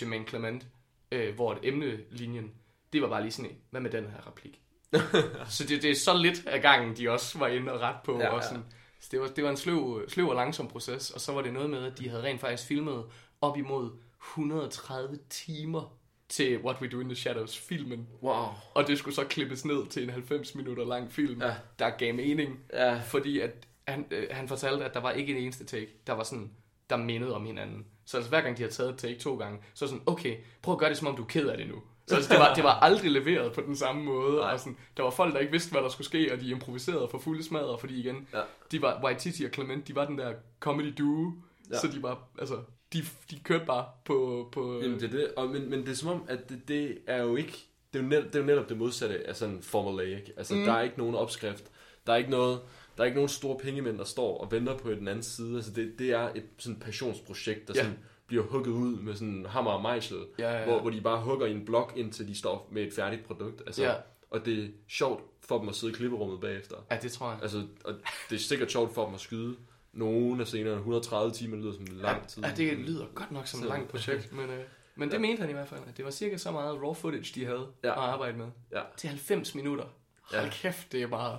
[0.00, 0.66] Jermaine Clement,
[1.12, 2.52] øh, hvor et emnelinjen,
[2.92, 4.60] det var bare lige sådan en, hvad med den her replik?
[5.56, 8.18] så det, det er så lidt af gangen, de også var inde og ret på.
[8.18, 8.48] Ja, Ja, og ja.
[8.48, 8.64] sådan.
[9.00, 11.52] Så det var, det var en sløv, sløv og langsom proces, og så var det
[11.52, 13.04] noget med, at de havde rent faktisk filmet
[13.40, 15.96] op imod 130 timer
[16.32, 18.08] til What We Do in the Shadows filmen.
[18.22, 18.44] Wow.
[18.74, 21.54] Og det skulle så klippes ned til en 90 minutter lang film, Ja.
[21.78, 22.60] der gav mening.
[22.72, 23.00] Ja.
[23.00, 23.50] Fordi at
[23.88, 26.50] han, øh, han fortalte, at der var ikke en eneste take, der var sådan,
[26.90, 27.86] der mindede om hinanden.
[28.04, 30.36] Så altså, hver gang de havde taget et take to gange, så var sådan, okay,
[30.62, 31.74] prøv at gøre det, som om du er ked af det nu.
[32.06, 34.36] Så altså, det, var, det var aldrig leveret på den samme måde.
[34.36, 34.52] Nej.
[34.52, 37.08] Og sådan, der var folk, der ikke vidste, hvad der skulle ske, og de improviserede
[37.10, 38.40] for fulde smadre, fordi igen, Ja.
[38.72, 41.32] de var, Waititi og Clement, de var den der comedy duo,
[41.70, 41.78] ja.
[41.78, 42.54] så de var, altså,
[42.92, 44.48] de, de kørte bare på...
[44.52, 45.32] på Jamen, det er det.
[45.36, 47.66] Og, men, men det er som om, at det, det er jo ikke...
[47.92, 50.28] Det er jo, net, det er jo netop det modsatte af sådan formulaic.
[50.36, 50.64] Altså, mm.
[50.64, 51.64] Der er ikke nogen opskrift.
[52.06, 52.60] Der er ikke noget...
[52.96, 55.56] Der er ikke nogen store pengemænd, der står og venter på den anden side.
[55.56, 57.82] Altså, det, det er et sådan passionsprojekt, der Ja.
[57.82, 60.16] sådan bliver hugget ud med sådan hammer og mejsel.
[60.38, 60.64] Ja, ja, ja.
[60.64, 63.62] Hvor, hvor de bare hugger i en blok, indtil de står med et færdigt produkt.
[63.66, 63.94] Altså, Ja.
[64.30, 66.76] Og det er sjovt for dem at sidde i klipperummet bagefter.
[66.90, 67.38] ja, det tror jeg.
[67.42, 67.94] Altså, og
[68.30, 69.56] det er sikkert sjovt for dem at skyde
[69.92, 70.76] nogle af scenerne.
[70.76, 72.42] 130 timer lyder som lang tid.
[72.44, 75.20] Ja, det lyder godt nok som et langt projekt, men, øh, men det Ja.
[75.20, 77.66] mente han i hvert fald, at det var cirka så meget raw footage, de havde
[77.84, 77.88] Ja.
[77.90, 78.46] at arbejde med.
[78.72, 78.80] Ja.
[78.96, 79.84] Til 90 minutter.
[80.22, 80.50] Hold Ja.
[80.50, 81.38] kæft, det er meget.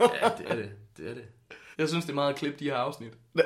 [0.00, 0.70] ja, det er det.
[0.96, 1.24] Det er det.
[1.78, 3.12] Jeg synes, det er meget at klippe de her afsnit.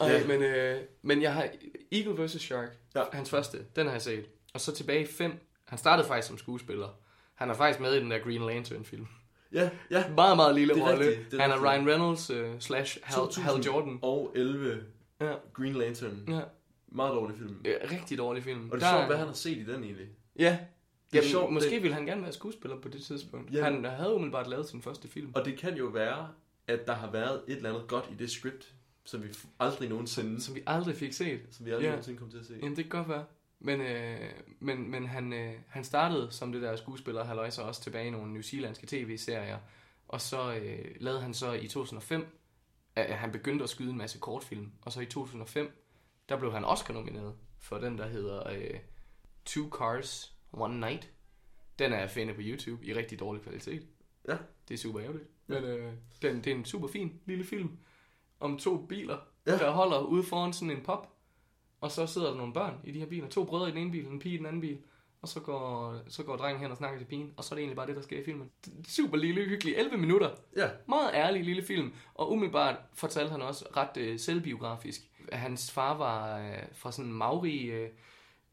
[0.00, 0.26] Ej, Ja.
[0.26, 1.48] men, øh, men jeg har
[1.92, 2.30] Eagle vs.
[2.42, 3.02] Shark, Ja.
[3.12, 4.24] hans første, den har jeg set.
[4.54, 5.32] Og så tilbage i 5.
[5.64, 6.88] Han startede faktisk som skuespiller.
[7.34, 9.06] Han er faktisk med i den der Green Lantern film.
[9.54, 10.04] Ja, ja.
[10.14, 11.16] Meget, meget lille rolle.
[11.40, 11.62] Han er.
[11.64, 13.98] Ryan Reynolds uh, slash Hal, Hal Jordan.
[14.02, 14.82] Og 11
[15.20, 16.24] Ja, Green Lantern.
[16.28, 16.40] ja.
[16.88, 17.56] Meget dårlig film.
[17.64, 18.70] ja rigtig dårlig film.
[18.70, 20.06] Og det er sjovt, hvad han har set i den egentlig.
[20.38, 20.58] Ja.
[21.12, 23.52] Det er Jamen, sjovt, måske det- ville han gerne være skuespiller på det tidspunkt.
[23.52, 23.64] Ja.
[23.64, 25.30] Han havde umiddelbart lavet sin første film.
[25.34, 26.28] Og det kan jo være,
[26.68, 28.72] at der har været et eller andet godt i det script,
[29.04, 29.28] som vi
[29.60, 31.40] aldrig nogensinde, Som vi aldrig fik set.
[31.50, 31.90] som vi aldrig Ja.
[31.90, 32.54] nogensinde kom til at se.
[32.62, 33.24] Jamen, det kan godt være.
[33.64, 37.82] Men, øh, men, men han, øh, han startede som det der skuespiller, han så også
[37.82, 39.58] tilbage i nogle New Zealandske tv-serier.
[40.08, 42.38] Og så øh, lavede han så i 2005,
[42.96, 44.72] at han begyndte at skyde en masse kortfilm.
[44.82, 45.84] Og så i 2005,
[46.28, 48.80] der blev han Oscar-nomineret for den, der hedder øh,
[49.44, 51.10] Two Cars, One Night.
[51.78, 53.86] Den er at finde på YouTube i rigtig dårlig kvalitet.
[54.28, 54.36] Ja.
[54.68, 55.28] Det er super ærgerligt.
[55.46, 57.78] Men øh, den, det er en super fin lille film
[58.40, 59.52] om to biler, Ja.
[59.52, 59.58] ja.
[59.58, 61.13] der holder ude foran sådan en pop.
[61.84, 63.28] Og så sidder der nogle børn i de her biler.
[63.28, 64.78] To brødre i den ene bil, en pige i den anden bil.
[65.22, 67.32] Og så går, så går drengen hen og snakker til pigen.
[67.36, 68.50] Og så er det egentlig bare det, der sker i filmen.
[68.88, 69.74] Super lille, hyggelig.
[69.76, 70.30] 11 minutter.
[70.56, 70.68] Ja.
[70.88, 71.92] Meget ærlig lille film.
[72.14, 75.00] Og umiddelbart fortalte han også ret øh, selvbiografisk.
[75.28, 77.58] at Hans far var øh, fra sådan en Maori...
[77.64, 77.88] Øh,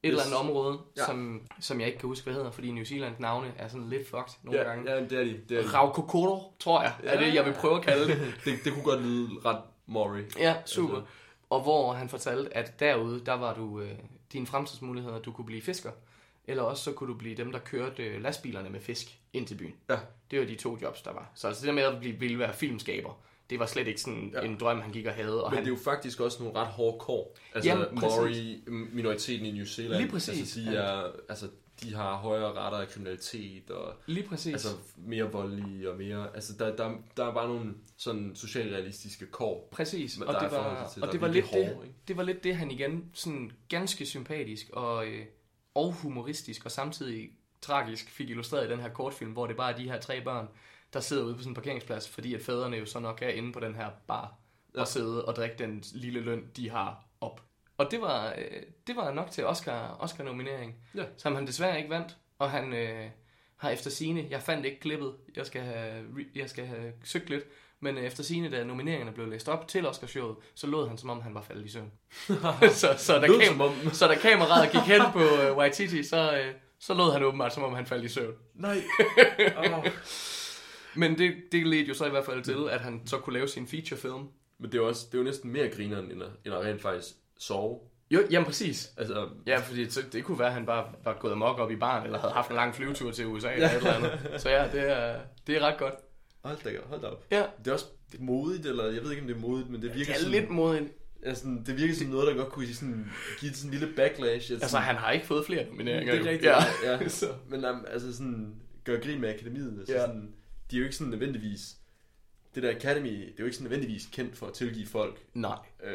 [0.04, 0.12] et Yes.
[0.12, 1.02] eller andet område, Ja.
[1.02, 1.06] ja.
[1.06, 4.08] som, som jeg ikke kan huske, hvad hedder, fordi New Zealands navne er sådan lidt
[4.08, 4.92] fucked nogle Ja, gange.
[4.92, 5.42] ja, det er de.
[5.50, 5.68] Det, er de.
[5.78, 8.18] Raukokoro, tror jeg, er det, jeg vil prøve at kalde det.
[8.46, 10.22] det, det kunne godt lyde ret Maury.
[10.40, 10.96] Ja, super.
[10.96, 11.12] Altså.
[11.52, 13.92] Og hvor han fortalte, at derude, der var du øh,
[14.34, 15.92] dine fremtidsmuligheder, du kunne blive fisker,
[16.48, 19.56] eller også så kunne du blive dem, der kørte øh, lastbilerne med fisk ind til
[19.56, 19.74] byen.
[19.90, 19.98] Ja.
[20.32, 21.32] Det var de to jobs, der var.
[21.36, 24.34] Så altså det der med at blive, ville være filmskaber, det var slet ikke sådan
[24.34, 24.42] Ja.
[24.42, 25.44] en drøm, han gik og havde.
[25.44, 27.38] Og Men han, det er jo faktisk også nogle ret hårde kår.
[27.56, 30.02] Altså Jamen, Maori, minoriteten i New Zealand.
[30.02, 30.40] Lige præcis.
[30.40, 31.48] Altså, de, er, altså,
[31.84, 34.54] de har højere retter af kriminalitet, og lige præcis.
[34.54, 36.36] altså, mere voldelige og mere...
[36.36, 39.70] Altså, der, der, der er bare nogle sådan socialrealistiske kår.
[39.72, 41.98] Præcis, og det var, til, og det var, lidt det, hårde, ikke?
[42.08, 45.26] det var lidt det, han igen sådan ganske sympatisk og, øh,
[45.76, 47.30] og humoristisk og samtidig
[47.62, 50.48] tragisk fik illustreret i den her kortfilm, hvor det bare er de her tre børn,
[50.94, 53.54] der sidder ude på sådan en parkeringsplads, fordi at fædrene jo så nok er inde
[53.54, 54.38] på den her bar
[54.76, 54.82] Ja.
[54.82, 57.06] og sidde og drikke den lille løn, de har.
[57.82, 61.04] Og det var, øh, det var nok til Oscar, Oscar-nominering, Ja.
[61.18, 63.06] som han desværre ikke vandt, og han øh,
[63.58, 67.44] har efter sine, jeg fandt ikke klippet, jeg skal have, jeg skal have søgt lidt,
[67.80, 71.10] men øh, efter sine, da nomineringerne blev læst op til Oscarshowet, så lød han, som
[71.10, 71.92] om han var faldet i søvn.
[72.82, 76.94] så, så, da kam- så da kameraet gik hen på øh, Waititi, så, øh, så
[76.94, 78.34] lød han åbenbart, som om han faldt i søvn.
[78.56, 78.78] Nej.
[79.58, 79.86] oh.
[80.96, 83.48] Men det, det ledte jo så i hvert fald til, at han så kunne lave
[83.48, 84.28] sin featurefilm.
[84.60, 86.62] Men det er jo også det er jo næsten mere grineren, end at, end at
[86.62, 87.08] rent faktisk
[87.42, 87.80] sove.
[88.12, 88.92] Jo, jamen præcis.
[88.98, 91.76] Altså, Ja, fordi så, det kunne være, at han bare var gået amok op i
[91.76, 94.42] baren, eller havde haft en lang flyvetur til USA, eller et eller andet.
[94.42, 95.94] Så ja, det er, det er ret godt.
[96.44, 97.26] Hold da, hold da op.
[97.32, 97.44] Ja.
[97.60, 97.86] Det er også
[98.20, 100.32] modigt, eller jeg ved ikke, om det er modigt, men det virker Det er sådan,
[100.32, 100.84] lidt modigt.
[101.26, 104.52] ja, sådan, det virker som noget, der godt kunne sådan, give sådan en lille backlash.
[104.52, 106.14] Altså, sådan, han har ikke fået flere nomineringer.
[106.16, 106.52] det er rigtigt,
[106.84, 106.92] ja.
[106.92, 107.08] ja.
[107.22, 107.28] Så.
[107.50, 109.76] Men um, altså sådan, gør grin med akademiet.
[109.80, 110.00] Altså, Ja.
[110.06, 110.34] sådan,
[110.72, 111.76] de er jo ikke sådan nødvendigvis,
[112.56, 115.22] det der Academy, det er jo ikke sådan nødvendigvis kendt for at tilgive folk.
[115.34, 115.58] Nej.
[115.84, 115.94] Øh,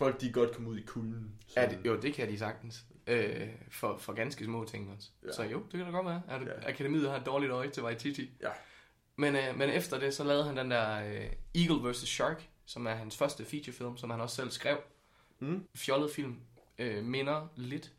[0.00, 1.32] folk, de godt kommet ud i kulden.
[1.56, 2.84] Ja, det, jo, det kan de sagtens.
[3.06, 5.08] Øh, for, for ganske små ting også.
[5.24, 5.32] Ja.
[5.32, 6.22] Så jo, det kan da godt være.
[6.28, 6.68] At ja.
[6.68, 8.30] Akademiet har et dårligt øje til Waititi.
[8.42, 8.48] Ja.
[9.16, 11.96] Men, øh, men efter det, så lavede han den der øh, Eagle vs.
[11.96, 14.78] Shark, som er hans første featurefilm, som han også selv skrev.
[15.38, 15.66] Mm.
[15.76, 16.36] Fjollet film.
[16.78, 17.92] Øh, minder lidt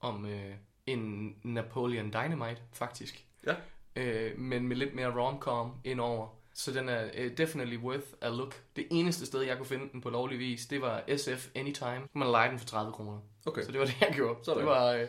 [0.00, 0.54] om øh,
[0.86, 3.24] en Napoleon Dynamite, faktisk.
[3.46, 3.54] Ja.
[3.96, 6.39] Øh, men med lidt mere rom-com indover.
[6.54, 8.54] Så den er uh, definitely worth a look.
[8.76, 12.00] Det eneste sted, jeg kunne finde den på lovlig vis, det var SF Anytime.
[12.14, 13.18] Man lejede den for 30 kroner.
[13.46, 13.62] Okay.
[13.62, 14.38] Så det var det, jeg gjorde.
[14.44, 14.58] Sådan.
[14.58, 15.06] Det var, øh,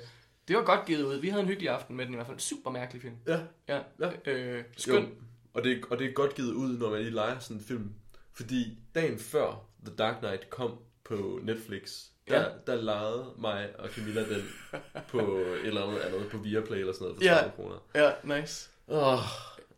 [0.47, 1.15] det var godt givet ud.
[1.19, 2.39] Vi havde en hyggelig aften med den i hvert fald.
[2.39, 3.15] Super mærkelig film.
[3.27, 3.39] Ja.
[3.67, 3.80] Ja.
[3.99, 4.32] Ja.
[4.32, 5.10] Øh, Skøn.
[5.54, 7.93] Og det, og det er godt givet ud, når man lige leger sådan en film.
[8.34, 12.45] Fordi dagen før The Dark Knight kom på Netflix, der, Ja.
[12.67, 14.49] der lejede mig og Camilla den
[15.12, 17.34] på et eller andet andet, på Viaplay eller sådan noget for Ja.
[17.34, 17.75] 30 kroner.
[17.95, 18.69] Ja, nice.
[18.88, 19.19] Oh,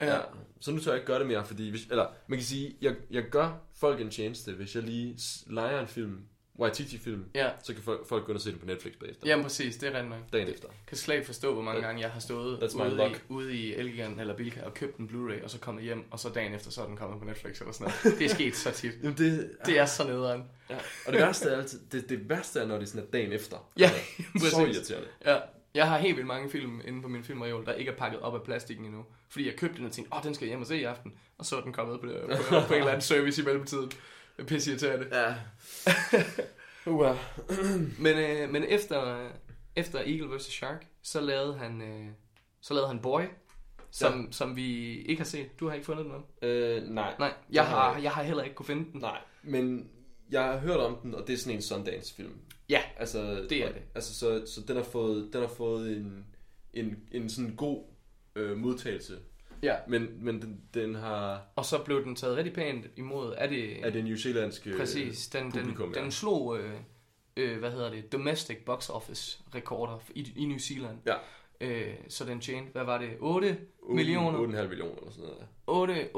[0.07, 0.19] Ja.
[0.61, 2.95] Så nu tør jeg ikke gøre det mere, fordi hvis, eller man kan sige, jeg,
[3.11, 6.19] jeg gør folk en tjeneste, hvis jeg lige leger en film,
[6.59, 7.49] Waititi-film, Ja.
[7.63, 9.27] så kan folk, folk gå ind og se den på Netflix bagefter.
[9.27, 10.19] Jamen præcis, det er rent nok.
[10.33, 10.67] Dagen efter.
[10.67, 13.73] Jeg kan slet ikke forstå, hvor mange gange jeg har stået ude i, ude i
[13.75, 16.71] Elgigan eller Bilka og købt en Blu-ray, og så kommet hjem, og så dagen efter,
[16.71, 18.19] så er den kommet på Netflix eller sådan noget.
[18.19, 18.91] Det er sket så tit.
[19.03, 20.43] Jamen det, Det er så nederen.
[20.69, 20.75] ja.
[21.07, 23.69] Og det værste er altid, det, det værste er, når det sådan er dagen efter.
[23.79, 23.91] Ja,
[24.33, 24.77] Altså, så præcis.
[24.77, 25.07] irriterende.
[25.25, 25.37] Ja,
[25.73, 28.35] jeg har helt vildt mange film inde på min filmreol, der ikke er pakket op
[28.35, 29.05] af plastikken endnu.
[29.29, 30.83] Fordi jeg købte den og tænkte, åh, oh, den skal jeg hjem og se i
[30.83, 31.13] aften.
[31.37, 32.07] Og så er den kommet på,
[32.49, 33.91] på, på en eller anden service i mellemtiden.
[34.37, 35.07] Det pisse irriterende.
[35.11, 35.35] Ja.
[36.91, 37.17] uh,
[37.99, 39.29] Men, øh, men efter,
[39.75, 40.43] efter Eagle vs.
[40.43, 42.07] Shark, så lavede han, øh,
[42.61, 43.21] så lavede han Boy,
[43.91, 44.31] som, ja.
[44.31, 45.59] som vi ikke har set.
[45.59, 46.25] Du har ikke fundet den om?
[46.41, 47.15] øh, nej.
[47.19, 49.01] Nej, jeg har har, jeg har heller ikke kunne finde den.
[49.01, 49.89] Nej, men
[50.29, 52.39] jeg har hørt om den, og det er sådan en Sundance-film.
[52.69, 53.81] Ja, Altså, Det er det.
[53.95, 56.25] Altså, så, så den har fået, den har fået en,
[56.73, 57.83] en, en sådan god
[58.35, 59.17] øh, modtagelse.
[59.63, 59.75] ja.
[59.87, 61.41] Men, men den, den har...
[61.55, 63.33] Og så blev den taget rigtig pænt imod.
[63.37, 65.27] Er det, Er det New Zealandske præcis?
[65.27, 66.01] Den, den, publikum, ja.
[66.01, 66.73] den slog, øh,
[67.37, 70.97] øh, hvad hedder det, domestic box office rekorder i, i New Zealand.
[71.05, 71.15] Ja.
[71.61, 73.57] Øh, så den tjente, hvad var det, 8
[73.89, 74.39] millioner?
[74.39, 75.47] 8,5 millioner eller sådan noget.
[75.67, 76.09] 8,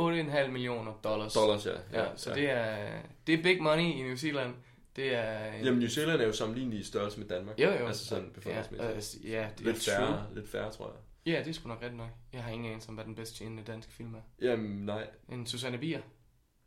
[0.45, 1.33] 8,5 millioner dollars.
[1.33, 1.71] Dollars, ja.
[2.03, 2.87] Ja, så det er,
[3.27, 4.53] det er big money i New Zealand.
[4.95, 5.53] Det er...
[5.63, 7.59] Jamen, New Zealand er jo sammenlignelig i størrelse med Danmark.
[7.59, 7.87] jo, jo.
[7.87, 9.25] Altså sådan ja, befolkningsmæssigt.
[9.25, 10.07] øh, ja, det lidt, er true.
[10.07, 11.33] færre, lidt færre, tror jeg.
[11.33, 12.09] Ja, det er sgu nok ret nok.
[12.33, 14.19] Jeg har ingen anelse om, hvad den bedst tjenende danske film er.
[14.41, 15.07] Jamen, nej.
[15.31, 15.99] En Susanne Bier.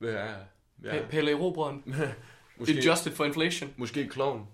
[0.02, 0.34] Ja, ja.
[0.84, 1.06] Ja.
[1.10, 1.84] Pelle Erobreren.
[2.58, 3.74] Måske, Adjusted for inflation.
[3.76, 4.46] måske Clown.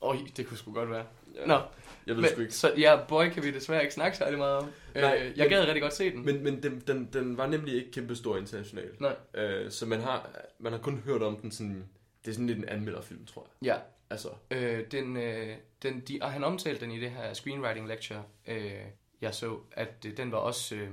[0.00, 1.06] Oj, det kunne sgu godt være.
[1.34, 1.46] Ja.
[1.46, 1.54] Nå,
[2.06, 2.54] Jeg ved men, sgu ikke.
[2.54, 4.68] så ja, Boy kan vi desværre ikke snakke særlig meget om.
[4.94, 6.24] Nej, øh, jeg gad rigtig godt se den.
[6.24, 9.00] Men, men den, den, den var nemlig ikke kæmpe stor internationalt.
[9.00, 9.16] Nej.
[9.34, 11.84] Øh, så man har, man har kun hørt om den sådan...
[12.26, 13.66] Det er sådan lidt en anmelderfilm, tror jeg.
[13.66, 13.78] Ja,
[14.10, 18.22] Altså, øh, den, øh, den, de, og han omtalte den i det her screenwriting lecture,
[18.46, 18.82] øh,
[19.20, 20.90] jeg så, at øh, den var også, øh,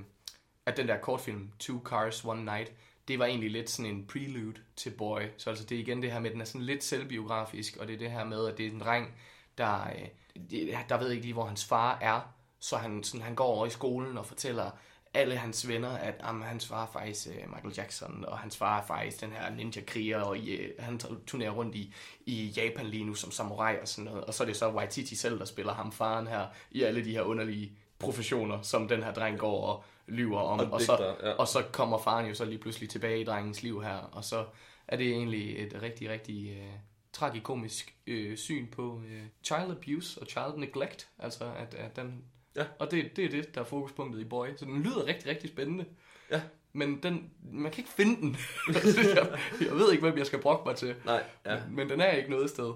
[0.66, 2.72] at den der kortfilm, Two Cars, One Night,
[3.08, 5.22] det var egentlig lidt sådan en prelude til Boy.
[5.38, 7.88] Så altså det er igen det her med, at den er sådan lidt selvbiografisk, og
[7.88, 9.16] det er det her med, at det er en dreng,
[9.58, 13.46] der, øh, der ved ikke lige, hvor hans far er, så han, sådan, han går
[13.46, 14.72] over i skolen og fortæller
[15.14, 18.82] alle hans venner, at jamen, hans far er faktisk uh, Michael Jackson, og hans far
[18.82, 21.94] er faktisk den her ninja-kriger, og uh, han turnerer rundt i,
[22.26, 24.26] i Japan lige nu som samurai og sådan noget.
[24.26, 27.12] Og så er det så Waititi selv, der spiller ham faren her, i alle de
[27.12, 30.60] her underlige professioner, som den her dreng går og lyver om.
[30.60, 31.32] Og Og, så, ja.
[31.32, 34.46] og så kommer faren jo så lige pludselig tilbage i drengens liv her, og så
[34.88, 36.74] er det egentlig et rigtig, rigtig uh,
[37.14, 39.04] tragikomisk uh, syn på uh,
[39.44, 42.24] child abuse og child neglect, altså at, at den
[42.56, 42.66] Ja.
[42.80, 44.48] og det, det er det, der er fokuspunktet i Boy.
[44.58, 45.86] Så den lyder rigtig, rigtig spændende.
[46.32, 46.42] Ja.
[46.74, 48.38] Men den, man kan ikke finde den.
[49.16, 50.96] jeg, jeg ved ikke, hvem jeg skal brokke mig til.
[51.06, 51.60] nej, ja.
[51.66, 52.74] Men, men den er ikke noget sted.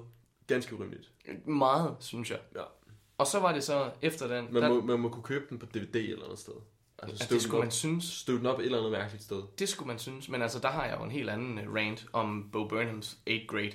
[0.47, 1.11] Ganske urimeligt.
[1.45, 2.39] Meget, synes jeg.
[2.55, 2.61] Ja.
[3.17, 4.47] Og så var det så efter den...
[4.51, 6.53] Man der, må, man må kunne købe den på DVD eller andet sted.
[6.99, 8.05] Altså, støv det skulle op, man synes.
[8.05, 9.43] støv den op et eller andet mærkeligt sted.
[9.59, 10.29] Det skulle man synes.
[10.29, 13.45] Men altså, der har jeg jo en helt anden øh, rant om Bo Burnhams 8
[13.47, 13.71] Grade.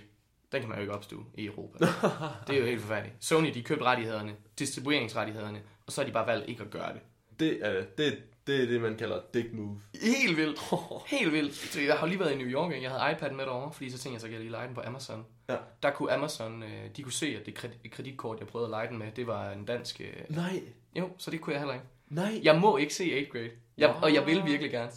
[0.52, 1.78] Den kan man jo ikke opstue i Europa.
[2.46, 3.16] det er jo helt forfærdeligt.
[3.20, 5.62] Sony, de købte rettighederne, distribueringsrettighederne,
[5.92, 7.00] og så har de bare valgt ikke at gøre det.
[7.40, 9.80] Det er det, det, er det man kalder dick move.
[10.02, 10.60] Helt vildt.
[11.06, 11.54] Helt vildt.
[11.54, 12.82] Så Jeg har lige været i New York, ikke?
[12.82, 14.74] jeg havde iPad med derovre, fordi så tænkte jeg, så kan jeg lige lege den
[14.74, 15.24] på Amazon.
[15.48, 15.56] Ja.
[15.82, 18.88] Der kunne Amazon, øh, de kunne se, at det kredit- kreditkort, jeg prøvede at lege
[18.88, 20.00] den med, det var en dansk...
[20.00, 20.60] øh, Nej,
[20.96, 21.86] Jo, så det kunne jeg heller ikke.
[22.08, 22.40] nej.
[22.42, 23.50] Jeg må ikke se 8 grade.
[23.78, 24.04] Jeg, What?
[24.04, 24.90] og jeg vil virkelig gerne.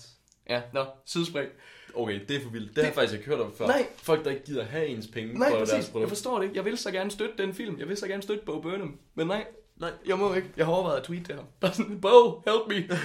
[0.49, 1.49] Ja, nå, sidespring.
[1.95, 2.69] Okay, det er for vildt.
[2.69, 3.67] Det, har jeg faktisk ikke hørt om før.
[3.67, 3.85] Nej.
[3.97, 5.85] Folk, der ikke gider have ens penge Nej, for deres præcis.
[5.87, 6.09] Jeg produkt.
[6.09, 6.55] forstår det ikke.
[6.55, 7.79] Jeg vil så gerne støtte den film.
[7.79, 8.99] Jeg vil så gerne støtte Bo Burnham.
[9.15, 9.91] Men nej, Nej.
[10.07, 10.49] jeg må ikke.
[10.57, 11.45] Jeg har overvejet at tweete til ham.
[11.59, 12.97] Bare sådan, Bo, help me.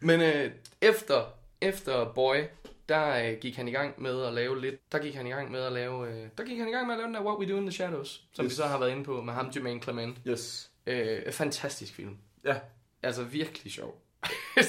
[0.08, 1.24] Men øh, efter,
[1.60, 2.36] efter Boy,
[2.88, 5.50] der øh, gik han i gang med at lave lidt, der gik han i gang
[5.50, 7.38] med at lave, øh, der gik han i gang med at lave den der What
[7.38, 8.50] We Do in the Shadows, som Yes.
[8.52, 10.18] vi så har været inde på med ham, Jermaine Clement.
[10.28, 10.70] Yes.
[10.86, 12.16] Øh, fantastisk film.
[12.44, 12.56] Ja.
[13.02, 14.02] Altså virkelig sjov.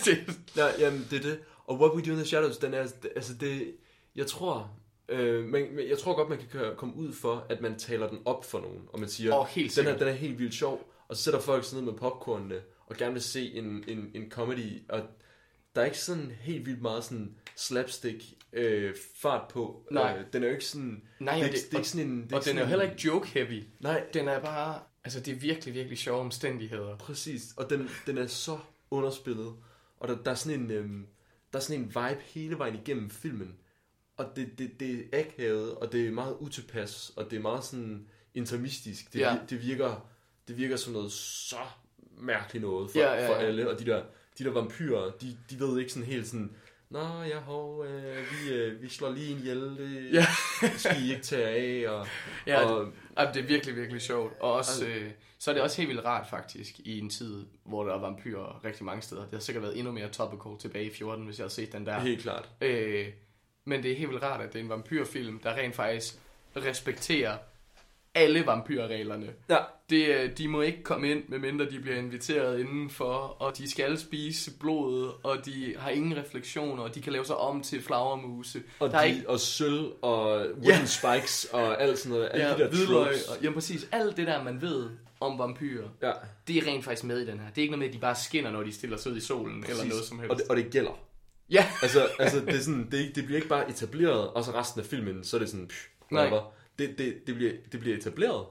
[0.06, 0.18] det,
[0.58, 1.40] Ja, jamen, det er det.
[1.66, 3.76] Og What We Do in the Shadows, den er, altså det,
[4.16, 4.72] jeg tror,
[5.10, 8.20] øh, men, men jeg tror godt, man kan komme ud for, at man taler den
[8.26, 10.00] op for nogen, og man siger, Åh, helt den, er, sikkert.
[10.00, 13.13] den er helt vildt sjov, og så sætter folk sig ned med popcornene, og gerne
[13.13, 15.02] vil se en, en, en comedy, og
[15.76, 19.88] der er ikke sådan helt vildt meget sådan slapstick øh, fart på.
[19.91, 20.17] Nej.
[20.20, 22.24] Øh, den er jo ikke sådan, Nej, det, er det- det, er ikke sådan en...
[22.24, 23.63] Det og den er jo sådan heller ikke joke-heavy.
[23.80, 26.98] Nej, Den er bare, altså det er virkelig, virkelig sjove omstændigheder.
[26.98, 28.58] Præcis, og den, den er så
[28.91, 29.54] underspillet,
[30.00, 31.08] og der, der, er sådan en, øhm,
[31.54, 33.56] der er sådan en vibe hele vejen igennem filmen,
[34.17, 37.63] og det, det, det er akavet, og det er meget utilpas, og det er meget
[37.63, 39.13] sådan intermistisk.
[39.13, 39.36] Det, Ja.
[39.49, 40.08] det, virker,
[40.47, 41.56] det virker som noget så
[42.17, 43.39] mærkeligt noget for, Ja, ja, for ja.
[43.47, 44.03] alle, og de der,
[44.39, 46.56] de der vampyrer, de, de ved ikke sådan helt sådan,
[46.89, 50.25] Nå, ja, hov, øh, vi, øh, vi slår lige en ihjel, det Ja.
[50.77, 51.47] skal I ikke tage
[51.86, 52.08] af, og,
[52.47, 54.34] Ja, og Ej, det er virkelig, virkelig sjovt.
[54.39, 57.84] Og også, øh, så er det også helt vildt rart faktisk, i en tid, hvor
[57.84, 59.21] der er vampyrer rigtig mange steder.
[59.21, 61.86] Det har sikkert været endnu mere topical tilbage i 14, hvis jeg har set den
[61.86, 61.99] der.
[61.99, 62.49] helt klart.
[62.62, 63.08] Øh,
[63.67, 66.15] men det er helt vildt rart, at det er en vampyrfilm, der rent faktisk
[66.65, 67.38] respekterer
[68.15, 69.27] alle vampyrreglerne.
[69.49, 69.58] Ja,
[69.89, 73.97] Det, øh, de må ikke komme ind, medmindre de bliver inviteret indenfor, og de skal
[73.97, 78.63] spise blodet, og de har ingen refleksioner, og de kan lave sig om til flagermuse.
[78.80, 80.86] Og, der de, ikke og sølv og wooden Ja.
[80.86, 82.30] spikes og alt sådan noget.
[82.32, 85.88] Alle ja, de der hvidløg, og, jamen præcis, alt det der, man ved om vampyrer,
[86.01, 86.12] Ja,
[86.47, 87.49] det er rent faktisk med i den her.
[87.49, 89.21] Det er ikke noget med, at de bare skinner, når de stiller sig ud i
[89.21, 89.80] solen, præcis.
[89.80, 90.32] eller noget som helst.
[90.32, 90.99] Og det, og det gælder.
[91.50, 94.82] Ja, Altså, altså det, er sådan, det, det bliver ikke bare etableret, og så resten
[94.82, 96.30] af filmen, så er det sådan, pff, Nej.
[96.80, 98.46] Det, det, det, bliver, det bliver etableret,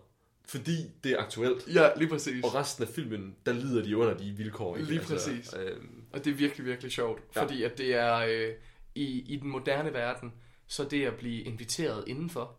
[0.49, 1.69] fordi det er aktuelt.
[1.75, 2.45] ja, lige præcis.
[2.45, 4.77] Og resten af filmen, der lider de under de vilkår.
[4.77, 4.89] Ikke?
[4.89, 5.55] Lige præcis.
[5.59, 7.43] øhm, Og det er virkelig, virkelig sjovt, Ja.
[7.43, 8.53] fordi at det er øh,
[8.95, 9.05] i,
[9.35, 10.33] i den moderne verden,
[10.67, 12.57] så det at blive inviteret indenfor,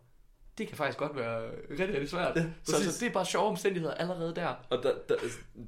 [0.58, 1.40] det kan faktisk godt være
[1.70, 2.36] rigtig, rigtig svært.
[2.36, 2.92] Ja, så, præcis.
[2.94, 4.48] så det er bare sjove omstændigheder allerede der.
[4.70, 5.14] og der, der,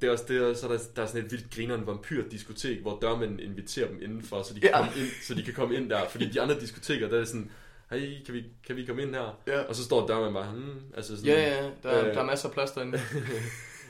[0.01, 2.99] det er også det, så er der, der er sådan et vildt grinerende vampyrdiskotek, hvor
[3.01, 4.77] dørmænden inviterer dem indenfor, så de, kan Ja.
[4.77, 6.07] komme ind, så de kan komme ind der.
[6.09, 7.51] Fordi de andre diskoteker, der er sådan,
[7.91, 9.39] hey, kan vi, kan vi komme ind her?
[9.47, 9.61] Ja.
[9.61, 12.13] Og så står dørmanden bare, hmm, altså sådan, Ja, ja, der, Øh.
[12.13, 12.99] der er masser af plads derinde.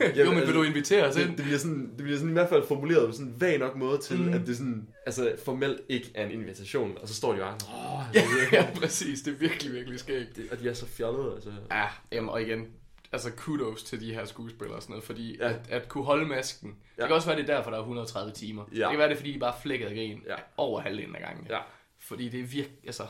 [0.00, 1.36] Jamen, jo, men vil altså, du invitere os det, ind?
[1.36, 3.76] det, bliver sådan, det bliver sådan i hvert fald formuleret på sådan en vag nok
[3.76, 4.32] måde til, Mm.
[4.32, 8.02] at det sådan, altså formelt ikke er en invitation, og så står de bare, åh,
[8.14, 8.22] Ja,
[8.58, 9.22] ja, præcis.
[9.22, 10.36] Det er virkelig, virkelig skægt.
[10.36, 11.50] det, og de er så fjollede, altså.
[11.70, 12.66] Ja, jamen, og igen,
[13.12, 15.48] altså kudos til de her skuespillere og sådan noget, fordi ja.
[15.48, 17.02] At, at kunne holde masken, ja.
[17.02, 18.64] det kan også være, det er derfor, der er 130 timer.
[18.72, 18.76] Ja.
[18.80, 20.34] Det kan være, det er, fordi de bare flækkede grin Ja.
[20.56, 21.46] over halvdelen af gangen.
[21.50, 21.58] Ja,
[22.00, 23.02] Fordi det er virkelig, altså,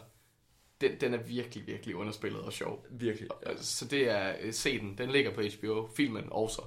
[0.83, 2.87] den, den er virkelig, virkelig underspillet og sjov.
[2.91, 3.29] virkelig.
[3.47, 3.57] Ja.
[3.57, 6.63] Så det er, øh, se den, den ligger på HBO, filmen også.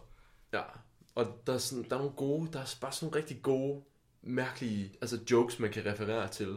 [0.54, 0.62] ja.
[1.16, 3.82] Og der er, sådan, der er nogle gode, der er bare sådan nogle rigtig gode,
[4.22, 6.56] mærkelige, altså jokes, man kan referere til,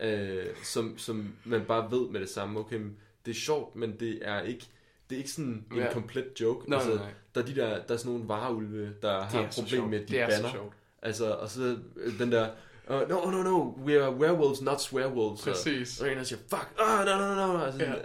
[0.00, 2.60] øh, som, som man bare ved med det samme.
[2.60, 2.80] Okay,
[3.26, 4.66] det er sjovt, men det er ikke,
[5.10, 5.92] det er ikke sådan en Ja.
[5.92, 6.70] komplet joke.
[6.70, 7.12] Nej, altså, nej, nej.
[7.34, 10.00] Der er de der, der er sådan nogle vareulve, der Det har et problem med,
[10.02, 10.70] at de det er banner.
[11.02, 12.50] Altså, og så øh, den der,
[12.90, 15.46] uh, no, no, no, we are werewolves, not swearwolves.
[15.46, 15.88] Og- Præcis.
[15.88, 17.64] Så er der en, siger, fuck, ah, no, no, no, no.
[17.64, 17.90] Altså, Ja.
[17.90, 17.96] ja.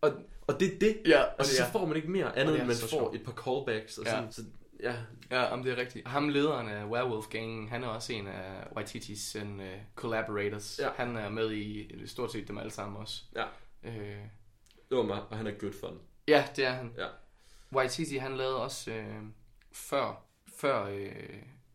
[0.00, 0.12] og,
[0.46, 0.96] og det er det.
[1.06, 2.80] Ja, og Altså, det så er, får man ikke mere det andet, end man så
[2.82, 3.14] får sjovt.
[3.14, 3.98] et par callbacks.
[3.98, 4.10] Og Ja.
[4.10, 4.42] sådan, så,
[4.82, 4.94] ja,
[5.30, 6.08] ja, om det er rigtigt.
[6.08, 9.58] Ham lederen af Werewolf-gangen, han er også en af Waititis uh,
[9.96, 10.78] collaborators.
[10.82, 10.88] Ja.
[10.96, 13.22] Han er med i stort set dem alle sammen også.
[13.36, 13.44] ja.
[13.84, 14.16] Øh,
[14.90, 15.98] Det var mig, og han er good fun.
[16.28, 16.92] ja, det er han.
[16.98, 17.06] Ja.
[17.72, 19.14] Waititi, han lavede også øh,
[19.72, 20.24] før,
[20.56, 21.12] før øh,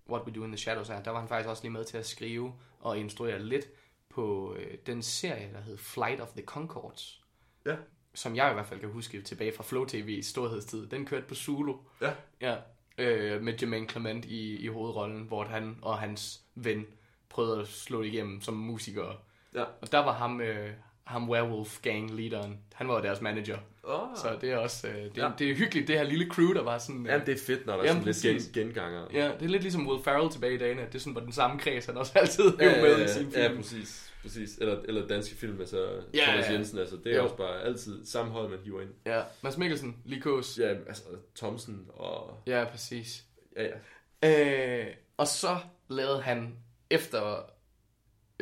[0.10, 1.98] What We Do in the Shadows her, der var han faktisk også lige med til
[1.98, 3.66] at skrive og instruere lidt
[4.10, 7.22] på øh, den serie, der hed Flight of the Concords.
[7.66, 7.76] Ja.
[8.14, 10.88] Som jeg i hvert fald kan huske tilbage fra Flow TV i storhedstid.
[10.88, 11.78] Den kørte på Zulu.
[12.02, 12.14] Ja.
[12.42, 12.58] Ja.
[12.98, 16.86] Øh, med Jermaine Clement i, i hovedrollen, hvor han og hans ven
[17.30, 19.18] prøvede at slå det igennem som musikere.
[19.54, 19.64] Ja.
[19.82, 20.74] Og der var ham, øh,
[21.06, 22.60] ham werewolf gang leaderen.
[22.74, 23.58] Han var jo deres manager.
[23.84, 24.08] Oh.
[24.16, 25.26] Så det er også øh, det, ja.
[25.26, 25.32] Ja.
[25.40, 27.02] det er hyggeligt, det her lille crew, der var sådan...
[27.06, 29.08] Øh, Jamen, det er fedt, når der er sådan lidt gen, genganger.
[29.14, 31.32] Ja, det er lidt ligesom Will Ferrell tilbage i dagene, at det sådan var den
[31.32, 33.58] samme kreds, han også altid ja, ja, med ja, i sin ja, film.
[33.58, 34.14] præcis.
[34.22, 34.58] præcis.
[34.58, 36.54] Eller, eller danske film, altså Ja, Thomas ja.
[36.54, 37.24] Jensen, altså, det er Jo.
[37.24, 38.90] også bare altid samme hold, man hiver ind.
[39.06, 40.60] Ja, Mads Mikkelsen, Likos.
[40.60, 41.04] Ja, altså
[41.36, 42.38] Thomsen og...
[42.48, 43.24] Ja, præcis.
[43.56, 43.68] Ja,
[44.24, 44.86] ja.
[44.86, 45.58] Øh, og så
[45.90, 46.56] lavede han,
[46.90, 47.50] efter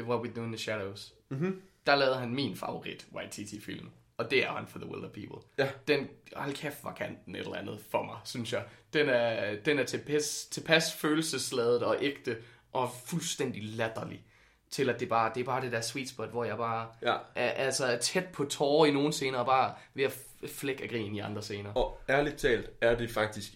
[0.01, 1.61] What We Do in the Shadows, Mm-hmm.
[1.87, 3.89] Der lavede han min favorit Waititi-film.
[4.17, 5.47] Og det er Hunt for the Wilder People.
[5.57, 5.69] Ja.
[5.87, 8.63] Den, hold kæft, hvor kan den et eller andet for mig, synes jeg.
[8.93, 12.37] Den er, den er tilpas, tilpas følelsesladet og ægte,
[12.73, 14.23] og fuldstændig latterlig.
[14.71, 17.15] Til at det bare, det er bare det der sweet spot, hvor jeg bare Ja.
[17.35, 20.89] er, altså er tæt på tårer i nogle scener, og bare ved at flække af
[20.89, 21.73] grin i andre scener.
[21.73, 23.53] Og ærligt talt er det faktisk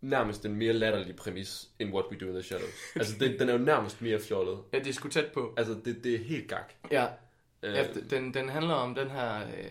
[0.00, 2.70] nærmest en mere latterlig præmis, end What We Do in the Shadows.
[2.96, 4.58] altså, den, den er jo nærmest mere fjollet.
[4.72, 5.54] Ja, det er sgu tæt på.
[5.56, 6.72] Altså, det, det er helt gak.
[6.90, 7.06] Ja,
[7.66, 9.70] Øh, ja den, den handler om den her, øh,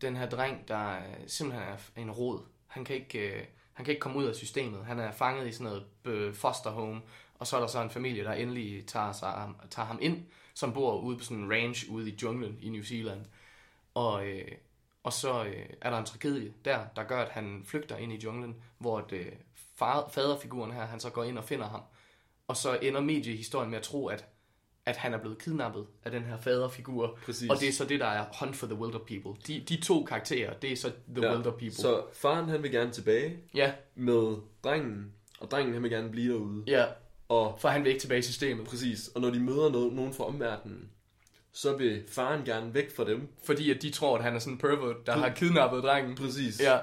[0.00, 2.40] den her dreng, der øh, simpelthen er en rod.
[2.66, 4.84] Han kan ikke, øh, han kan ikke komme ud af systemet.
[4.84, 7.00] Han er fanget i sådan noget øh, foster home,
[7.38, 10.72] og så er der så en familie, der endelig tager, sig, tager ham ind, som
[10.72, 13.24] bor ude på sådan en ranch ude i junglen i New Zealand.
[13.94, 14.48] Og, øh,
[15.02, 18.24] og så øh, er der en tragedie der, der gør, at han flygter ind i
[18.24, 19.32] junglen, hvor at, øh,
[19.76, 21.80] far, faderfiguren her, han så går ind og finder ham.
[22.48, 24.24] Og så ender mediehistorien med at tro, at,
[24.86, 27.18] at han er blevet kidnappet af den her faderfigur.
[27.24, 27.50] Præcis.
[27.50, 29.42] Og det er så det, der er Hunt for the Wilder People.
[29.46, 31.34] De, de to karakterer, det er så The ja.
[31.34, 31.70] Wilder People.
[31.70, 36.32] Så faren, han vil gerne tilbage Ja, med drengen, og drengen, han vil gerne blive
[36.34, 36.62] derude.
[36.66, 36.84] ja,
[37.28, 38.66] Og for han vil ikke tilbage i systemet.
[38.66, 40.90] præcis, og når de møder noget, nogen fra omverdenen,
[41.52, 43.28] så vil faren gerne væk fra dem.
[43.44, 46.14] Fordi at de tror, at han er sådan en pervert, der har kidnappet drengen.
[46.14, 46.60] Præcis.
[46.60, 46.78] Ja,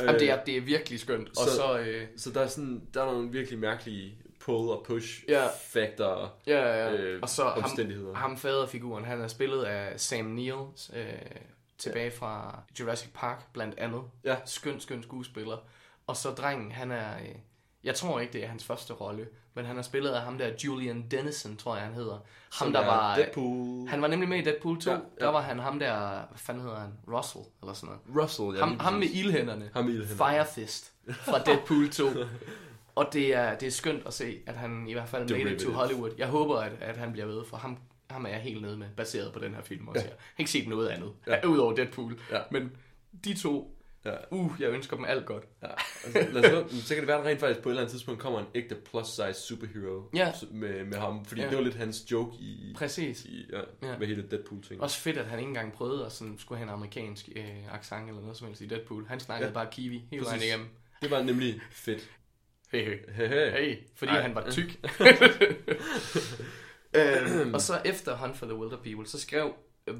[0.00, 1.28] Øh, Jamen, det, er, det er virkelig skønt.
[1.28, 4.14] Og så- så, øh, Så der er, sådan, der er nogle virkelig mærkelige
[4.44, 5.46] pull og push Ja.
[5.46, 6.92] factor ja, ja, ja.
[6.92, 8.14] øh, og så ham, omstændigheder.
[8.14, 10.60] ham faderfiguren, han er spillet af Sam Neill,
[10.94, 11.04] øh,
[11.78, 14.02] tilbage fra Jurassic Park, blandt andet.
[14.24, 14.36] Ja.
[14.44, 15.56] Skøn, skøn skuespiller.
[16.06, 17.16] Og så drengen, han er...
[17.18, 17.28] Øh,
[17.84, 20.50] jeg tror ikke, det er hans første rolle, men han er spillet af ham der,
[20.64, 22.12] Julian Dennison, tror jeg, han hedder.
[22.12, 23.16] Ham, Som der er var...
[23.16, 23.88] Deadpool.
[23.88, 24.90] Han var nemlig med i Deadpool 2.
[24.90, 25.08] Ja, Ja, ja.
[25.20, 25.24] ja.
[25.26, 25.98] Der var han ham der...
[26.28, 26.92] Hvad fanden hedder han?
[27.08, 28.22] Russell, eller sådan noget.
[28.22, 28.64] Russell, ja.
[28.64, 29.70] ham, ham med ildhænderne.
[29.74, 30.32] Ham med ildhænderne.
[30.32, 32.04] Fire Fist fra Deadpool 2.
[32.94, 35.60] Og det er, det er skønt at se, at han i hvert fald made it
[35.60, 35.70] to.
[35.72, 36.10] Hollywood.
[36.18, 37.78] Jeg håber, at, at han bliver ved, for ham,
[38.10, 40.00] ham er jeg helt nede med, baseret på den her film også.
[40.04, 40.08] Ja.
[40.08, 41.46] Jeg har ikke set noget andet, Ja.
[41.52, 42.20] udover Deadpool.
[42.30, 42.40] Ja.
[42.50, 42.72] Men
[43.24, 43.70] de to,
[44.04, 44.14] Ja.
[44.30, 45.44] uh, jeg ønsker dem alt godt.
[45.62, 45.68] Ja.
[46.04, 48.20] Altså, lad os, så kan det være, at rent faktisk på et eller andet tidspunkt
[48.20, 50.32] kommer en ægte plus-size superhero Ja.
[50.50, 51.24] med, med ham.
[51.24, 51.48] Fordi Ja.
[51.48, 53.24] det var lidt hans joke i, Præcis.
[53.24, 53.98] i ja, Ja.
[53.98, 54.80] med hele Deadpool-ting.
[54.82, 58.08] Også fedt, at han ikke engang prøvede at sådan, skulle have en amerikansk øh, accent
[58.08, 59.06] eller noget som helst i Deadpool.
[59.08, 59.54] Han snakkede Ja.
[59.54, 60.66] bare kiwi hele vejen igennem.
[61.02, 62.10] Det var nemlig fedt.
[62.74, 62.98] Hey, hey.
[63.14, 63.50] Hey, hey.
[63.50, 64.20] Hey, fordi Ej.
[64.20, 64.80] Han var tyk.
[66.96, 69.52] øhm, og så efter Hunt for the Wilder People, så skrev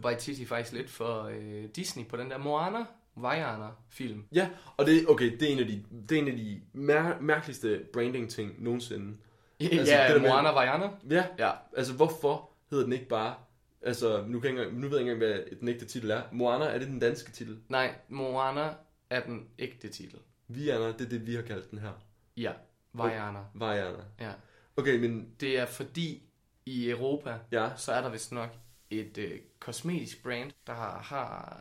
[0.04, 2.78] Waititi faktisk lidt for øh, Disney på den der Moana,
[3.16, 4.24] Vajana-film.
[4.34, 7.20] Ja, og det, okay, det er en af de, det er en af de mær-
[7.20, 9.16] mærkeligste branding-ting nogensinde.
[9.60, 10.88] Altså, Altså, ja, det der med- Moana Vajana.
[11.10, 13.34] Ja, Ja, altså hvorfor hedder den ikke bare...
[13.82, 16.22] Altså, nu, kan jeg engang- nu ved jeg ikke engang, hvad den ægte titel er.
[16.32, 17.58] Moana, er det den danske titel?
[17.68, 18.68] nej, Moana
[19.10, 20.18] er den ægte titel.
[20.48, 21.90] Viana, det er det, vi har kaldt den her.
[22.36, 22.52] Ja,
[22.92, 23.38] Vajana.
[23.54, 24.04] Vajana.
[24.20, 24.32] Ja.
[24.76, 26.22] Okay, men Det er fordi
[26.66, 28.48] i Europa, ja, så er der vist nok
[28.90, 31.58] et øh, kosmetisk brand, der har, har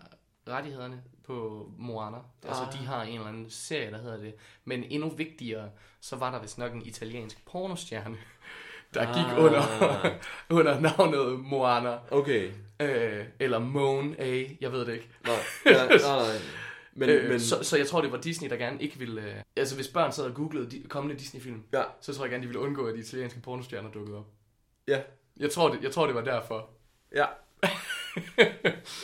[0.50, 2.18] rettighederne på Moana.
[2.48, 2.74] Altså, Ah.
[2.74, 4.36] de har en eller anden serie, der hedder det.
[4.66, 5.70] Men endnu vigtigere,
[6.02, 8.18] så var der vist nok en italiensk pornostjerne,
[8.94, 9.16] der Ah.
[9.16, 9.62] gik under,
[10.60, 11.98] under navnet Moana.
[12.12, 12.52] okay.
[12.80, 15.10] Øh, eller Moan A, jeg ved det ikke.
[15.28, 16.38] Nej, nej, nej.
[16.96, 19.22] Men, øh, men så, så jeg tror, det var Disney, der gerne ikke ville...
[19.22, 22.42] Øh, altså, hvis børn sad og googlede de kommende Disney-film, ja, så tror jeg gerne,
[22.44, 24.26] de ville undgå, at de italienske pornostjerner dukkede op.
[24.88, 25.02] ja,
[25.40, 26.70] Jeg tror, det, jeg tror, det var derfor.
[27.16, 27.26] ja.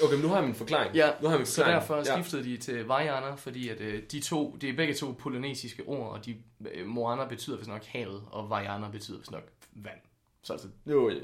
[0.04, 0.96] Okay, men nu har jeg min forklaring.
[0.96, 1.82] Ja, nu har jeg min Så forklaring.
[1.82, 5.84] derfor skiftede de til Vajana, fordi at, øh, de to, det er begge to polynesiske
[5.86, 6.38] ord, og de,
[6.74, 10.00] øh, Moana betyder vist nok havet, og Vajana betyder vist nok vand.
[10.44, 10.92] Så altså, Ja.
[10.92, 11.16] Jo, ja,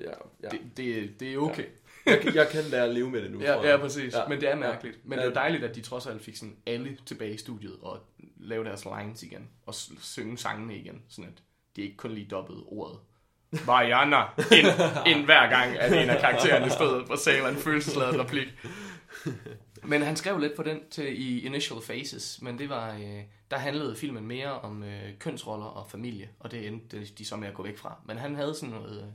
[0.43, 0.49] ja.
[0.49, 1.65] det, det, det er okay.
[2.05, 4.13] Jeg, kan- jeg kan lære at leve med det nu, Ja, ja, præcis.
[4.13, 4.27] Ja.
[4.29, 4.99] Men det er mærkeligt.
[5.05, 5.25] Men Ja.
[5.25, 7.99] det er dejligt, at de trods alt fik sådan alle tilbage i studiet og
[8.37, 11.43] lave deres lines igen, og synge sangene igen, sådan at
[11.75, 12.99] de ikke kun lige dobbede ordet.
[13.65, 14.67] Vajana, ind,
[15.17, 18.47] ind hver gang, at en af karaktererne stod og sagde en følelsesladet replik.
[19.83, 23.57] Men han skrev lidt på den til i Initial Phases, men det var, øh, der
[23.57, 27.47] handlede filmen mere om øh, kønsroller og familie, og det endte de- de så med
[27.47, 27.97] at gå væk fra.
[28.05, 29.07] Men han havde sådan noget, øh,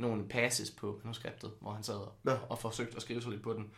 [0.00, 2.36] nogle passes på manuskriptet, hvor han sad og, Ja.
[2.48, 3.70] og forsøgte at skrive sig lidt på den.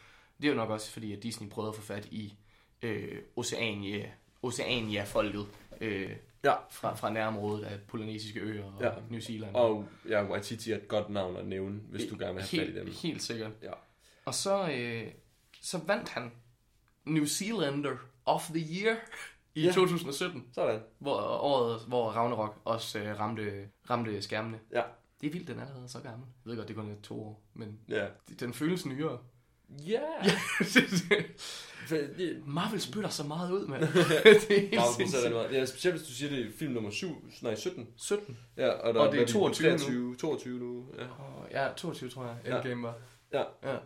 [0.42, 2.34] Det er jo nok også fordi, at Disney prøvede at få fat i
[2.82, 4.10] øh, Oceania,
[4.42, 5.46] Oceania-folket
[5.80, 6.10] øh,
[6.44, 6.54] Ja.
[6.70, 8.90] fra, fra nærområdet af polynesiske øer og Ja.
[9.10, 9.54] New Zealand.
[9.54, 12.68] Og ja, Waititi er et godt navn at nævne, hvis du gerne vil have fat
[12.74, 12.92] i dem.
[13.02, 13.50] Helt sikkert.
[13.62, 13.72] Ja.
[14.24, 15.10] Og så, øh,
[15.60, 16.32] så vandt han
[17.04, 18.96] New Zealander of the Year
[19.54, 19.72] i ja.
[19.72, 20.80] 2017, Sådan.
[20.98, 24.60] hvor året, hvor Ragnarok også øh, ramte, ramte skærmene.
[24.72, 24.82] Ja.
[25.22, 26.26] Det er vildt, den er allerede så gammel.
[26.44, 28.06] Jeg ved godt, det kun er to år, men Ja.
[28.40, 29.18] den føles nyere.
[29.86, 30.00] Ja.
[31.92, 32.44] Yeah.
[32.46, 33.80] Marvel spytter så meget ud, mand.
[34.48, 35.32] det er helt Meget sindssygt.
[35.52, 37.88] Ja, specielt hvis du siger, det er film nummer 7, nej 17.
[37.96, 38.38] 17.
[38.56, 39.78] Ja, og, der, Og det er hvad 22 nu.
[39.78, 40.86] 23, 22 nu.
[40.98, 42.56] Ja, Oh, ja, 22 tror jeg, Ja.
[42.56, 42.94] Endgame var.
[43.32, 43.42] ja.
[43.62, 43.76] Ja.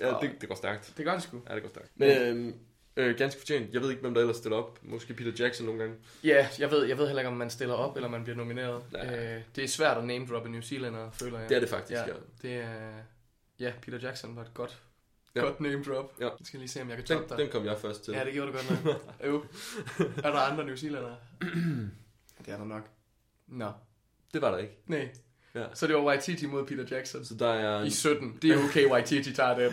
[0.00, 0.94] ja det, det går stærkt.
[0.96, 1.40] Det gør det sgu.
[1.48, 1.90] Ja, det går stærkt.
[1.96, 2.54] Men øhm,
[2.98, 3.72] øh, ganske fortjent.
[3.74, 4.78] Jeg ved ikke, hvem der ellers stiller op.
[4.82, 5.96] Måske Peter Jackson nogle gange.
[6.24, 8.82] Ja, jeg ved, jeg ved heller ikke, om man stiller op, eller man bliver nomineret.
[8.92, 9.16] Nej.
[9.16, 11.48] Øh, det er svært at name droppe New Zealander, føler jeg.
[11.48, 12.12] Det er det faktisk, Ja, ja.
[12.42, 12.90] det er...
[13.60, 14.78] Ja, Peter Jackson var et godt,
[15.34, 15.40] Ja.
[15.40, 15.46] ja.
[15.46, 16.12] godt name drop.
[16.20, 16.24] Ja.
[16.24, 17.38] Jeg skal lige se, om jeg kan Den, toppe dig.
[17.38, 18.14] den kom jeg først til.
[18.14, 19.02] Ja, det gjorde du godt nok.
[19.26, 19.44] jo.
[20.24, 21.14] Er der andre New Zealander?
[22.44, 22.82] det er der nok.
[23.46, 23.72] Nå.
[24.34, 24.72] Det var der ikke.
[24.86, 25.08] Nej.
[25.54, 25.64] Ja.
[25.74, 27.24] Så det var Waititi mod Peter Jackson.
[27.24, 27.84] Så der er...
[27.84, 28.38] I 17.
[28.42, 29.72] Det er okay, Waititi tager den.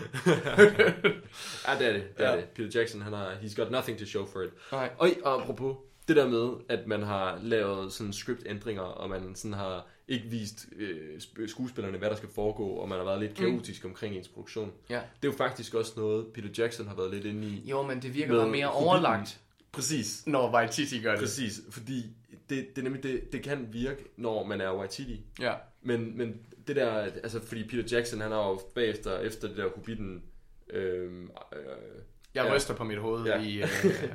[1.68, 2.02] Ja, det er det.
[2.18, 2.36] det, er Ja.
[2.36, 2.44] det.
[2.44, 3.30] Peter Jackson, han har...
[3.42, 4.50] He's got nothing to show for it.
[4.72, 4.90] Nej.
[4.98, 5.76] Og, og apropos
[6.08, 10.66] det der med, at man har lavet sådan scriptændringer, og man sådan har ikke vist
[10.76, 13.90] øh, sp- skuespillerne, hvad der skal foregå, og man har været lidt kaotisk mm.
[13.90, 14.72] omkring ens produktion.
[14.90, 14.94] Ja.
[14.94, 17.62] Det er jo faktisk også noget, Peter Jackson har været lidt inde i.
[17.70, 19.40] Jo, men det virker bare mere overlagt,
[19.72, 20.22] Præcis.
[20.26, 21.20] når Waititi gør det.
[21.20, 22.02] Præcis, fordi
[22.50, 25.26] det, det, nemlig, det, det kan virke, når man er Waititi.
[25.40, 25.54] Ja.
[25.82, 29.68] Men, men det der, altså fordi Peter Jackson, han har jo bagefter, efter det der
[29.74, 30.22] Hobbiten,
[30.70, 31.28] øh, øh,
[32.34, 32.54] Jeg Ja.
[32.54, 33.40] ryster på mit hoved Ja.
[33.42, 33.68] i, øh,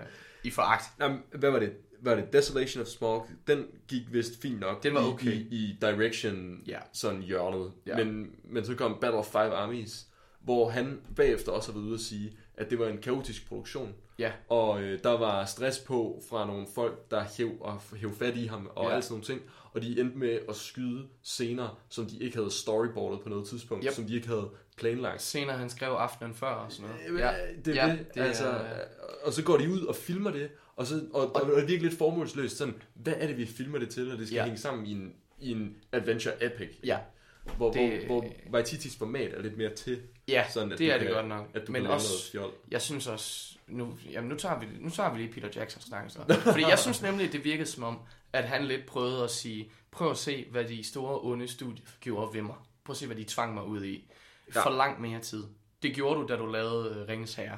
[0.44, 0.84] i foragt.
[1.00, 1.74] Jamen, hvad var det?
[2.04, 3.28] Var det Desolation of Smog?
[3.48, 5.32] Den gik vist fint nok Den var okay.
[5.32, 6.80] i, i direction Ja.
[6.94, 7.72] sådan hjørnet.
[7.86, 7.98] Ja.
[7.98, 10.08] Men, men så kom Battle of Five Armies,
[10.42, 13.94] hvor han bagefter også har været ude at sige, at det var en kaotisk produktion.
[14.20, 14.32] Ja.
[14.50, 18.46] Og øh, der var stress på fra nogle folk, der hæv, og hæv fat i
[18.46, 18.92] ham og Ja.
[18.92, 19.42] alle sådan nogle ting.
[19.74, 23.86] Og de endte med at skyde scener, som de ikke havde storyboardet på noget tidspunkt,
[23.86, 23.94] Yep.
[23.94, 25.22] som de ikke havde planlagt.
[25.22, 27.20] Senere han skrev aftenen før og sådan noget.
[27.22, 27.32] Ja,
[27.66, 28.06] det er ja, det.
[28.16, 28.86] det altså, er-
[29.24, 31.60] Og så går de ud og filmer det, og, så, og, og, og det er
[31.60, 32.58] virkelig lidt formålsløst.
[32.58, 34.44] Sådan, hvad er det, vi filmer det til, og det skal ja.
[34.44, 36.70] hænge sammen i en, i en adventure epic.
[36.84, 36.98] Ja,
[37.58, 38.06] Hvor, det- det...
[38.06, 41.16] hvor, hvor Waititis format er lidt mere til, ja sådan at det er det kan,
[41.16, 41.48] godt nok.
[41.54, 42.54] at du Men også, noget fjol.
[42.72, 46.10] jeg synes også, nu, jamen nu, tager vi, nu tager vi lige Peter Jackson snakke
[46.10, 46.20] så.
[46.44, 48.00] Fordi jeg synes nemlig, det virkede som om,
[48.34, 52.34] at han lidt prøvede at sige, prøv at se, hvad de store onde studier gjorde
[52.34, 52.56] ved mig.
[52.84, 54.12] Prøv at se, hvad de tvang mig ud i.
[54.56, 54.62] Ja.
[54.66, 55.44] For langt mere tid.
[55.84, 57.58] Det gjorde du, da du lavede øh, Ringens Herre.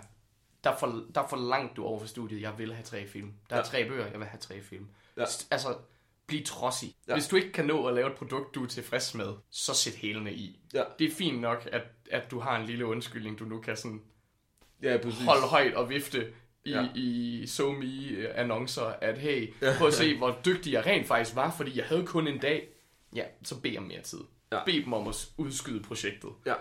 [0.64, 3.34] Der, for, der forlangte du over for studiet, jeg vil have tre film.
[3.50, 3.64] Der er Ja.
[3.66, 4.88] tre bøger, jeg vil have tre film.
[5.18, 5.22] Ja.
[5.52, 5.76] Altså,
[6.34, 6.96] bliv trodsig.
[7.08, 7.14] Ja.
[7.14, 9.94] Hvis du ikke kan nå at lave et produkt, du er tilfreds med, så sæt
[9.96, 10.60] hælene i.
[10.74, 10.84] Ja.
[11.00, 11.82] Det er fint nok, at,
[12.12, 14.02] at du har en lille undskyldning, du nu kan sådan
[14.84, 15.26] Ja, præcis.
[15.26, 16.34] holde højt og vifte
[16.66, 16.88] i, ja.
[16.96, 21.78] I SoMe annoncer, at hey, prøv at se, hvor dygtig jeg rent faktisk var, fordi
[21.78, 22.68] jeg havde kun en dag.
[23.16, 24.20] Ja, så bed om mere tid.
[24.52, 24.64] Ja.
[24.66, 26.30] Bed dem om at udskyde projektet.
[26.46, 26.54] Ja.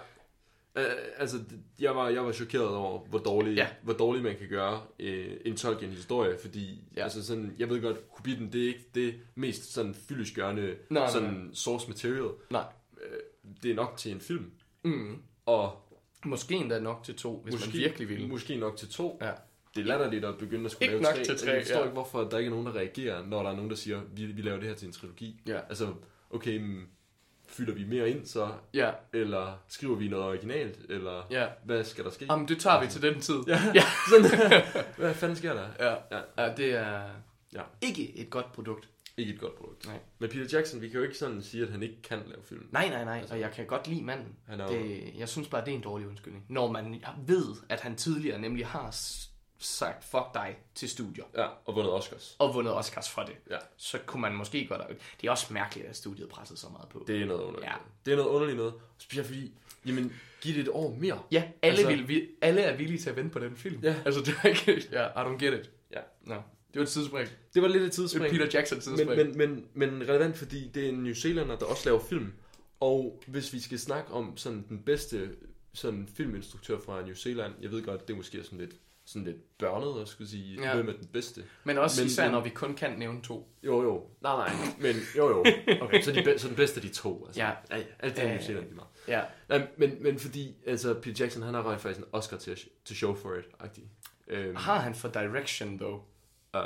[0.76, 0.82] Uh,
[1.16, 1.36] altså,
[1.80, 3.68] jeg var, jeg var chokeret over, hvor dårlig, Ja.
[3.82, 5.06] hvor dårlig man kan gøre uh,
[5.44, 7.02] en Tolkien-historie, fordi Ja.
[7.02, 11.50] altså sådan, jeg ved godt, Hobbiten, det er ikke det mest sådan fyldesgørende nej, sådan
[11.52, 12.30] source material.
[12.50, 12.64] Nej.
[12.92, 14.50] Uh, det er nok til en film,
[14.84, 15.22] Mm.
[15.46, 15.78] og
[16.24, 18.28] Måske endda nok til to, hvis måske, man virkelig vil.
[18.28, 19.18] Måske nok til to.
[19.22, 19.30] Ja.
[19.74, 21.34] Det er latterligt at begynde at skulle Ikke lave nok tre.
[21.34, 21.82] til tre, Jeg forstår ja.
[21.84, 24.26] ikke, hvorfor der ikke er nogen, der reagerer, når der er nogen, der siger, vi,
[24.26, 25.40] vi laver det her til en trilogi.
[25.46, 25.60] Ja.
[25.68, 25.94] Altså,
[26.30, 26.82] okay, men,
[27.53, 31.46] fylder vi mere ind så, Ja, eller skriver vi noget originalt, eller ja.
[31.64, 32.26] hvad skal der ske?
[32.30, 33.36] Jamen, det tager vi til den tid.
[33.46, 33.61] Ja.
[33.74, 33.82] ja.
[34.11, 34.62] Sådan,
[34.96, 35.68] hvad fanden sker der?
[35.80, 35.94] ja.
[36.16, 36.20] Ja.
[36.46, 37.09] ja det er
[37.55, 37.62] Ja.
[37.80, 38.88] ikke et godt produkt.
[39.16, 39.86] Ikke et godt produkt.
[39.86, 39.98] Nej.
[40.18, 42.66] Men Peter Jackson, vi kan jo ikke sådan sige, at han ikke kan lave film.
[42.70, 44.36] Nej, nej, nej, og jeg kan godt lide manden.
[44.48, 46.44] Han er Det, jeg synes bare, det er en dårlig undskyldning.
[46.48, 48.90] Når man ved, at han tidligere nemlig har
[49.64, 52.36] sagt fuck dig til studier, Ja, og vundet Oscars.
[52.38, 53.56] og vundet Oscars for det, Ja.
[53.76, 54.82] så kunne man måske godt...
[55.20, 57.04] Det er også mærkeligt, at studiet pressede så meget på.
[57.06, 57.70] Det er noget underligt.
[57.70, 57.76] Ja.
[58.06, 58.74] Det er noget underligt noget.
[58.98, 59.52] Specielt fordi,
[59.86, 61.22] jamen, giv det et år mere.
[61.30, 63.80] Ja, alle, Altså- vil, vi, alle er villige til at vente på den film.
[63.82, 63.96] Ja.
[64.04, 64.88] Altså, det er ikke...
[64.92, 65.70] Ja, I don't get it.
[65.92, 66.00] Ja.
[66.24, 66.42] Nå, det
[66.74, 67.28] var et tidsspring.
[67.54, 68.30] Det var lidt et tidsspring.
[68.32, 69.16] Peter Jackson tidsspring.
[69.16, 72.32] men, men, men, men relevant, fordi det er en New Zealander, der også laver film.
[72.80, 75.30] Og hvis vi skal snakke om sådan den bedste
[75.74, 78.74] sådan filminstruktør fra New Zealand, jeg ved godt, det er måske sådan lidt,
[79.05, 80.68] sådan lidt børnet at skulle sige, Ja.
[80.68, 80.74] ja.
[80.74, 81.44] hvem er den bedste.
[81.64, 83.48] men også men- især, når vi kun kan nævne to.
[83.62, 84.07] Jo, jo.
[84.20, 84.53] Nej, nej.
[84.80, 85.44] Men jo, jo.
[85.82, 87.24] Okay, så, de, be- så den bedste af de to.
[87.26, 87.40] Altså.
[87.42, 87.50] Ja.
[87.70, 88.88] ja, ja alt det New Zealand lige meget.
[89.09, 89.22] Ja.
[89.48, 92.96] Nej, men, men fordi, altså, Peter Jackson, han har rent faktisk en Oscar til, til
[92.96, 93.82] show for it-agtig.
[94.28, 96.00] Øhm, Har han for direction, though?
[96.57, 96.62] øh,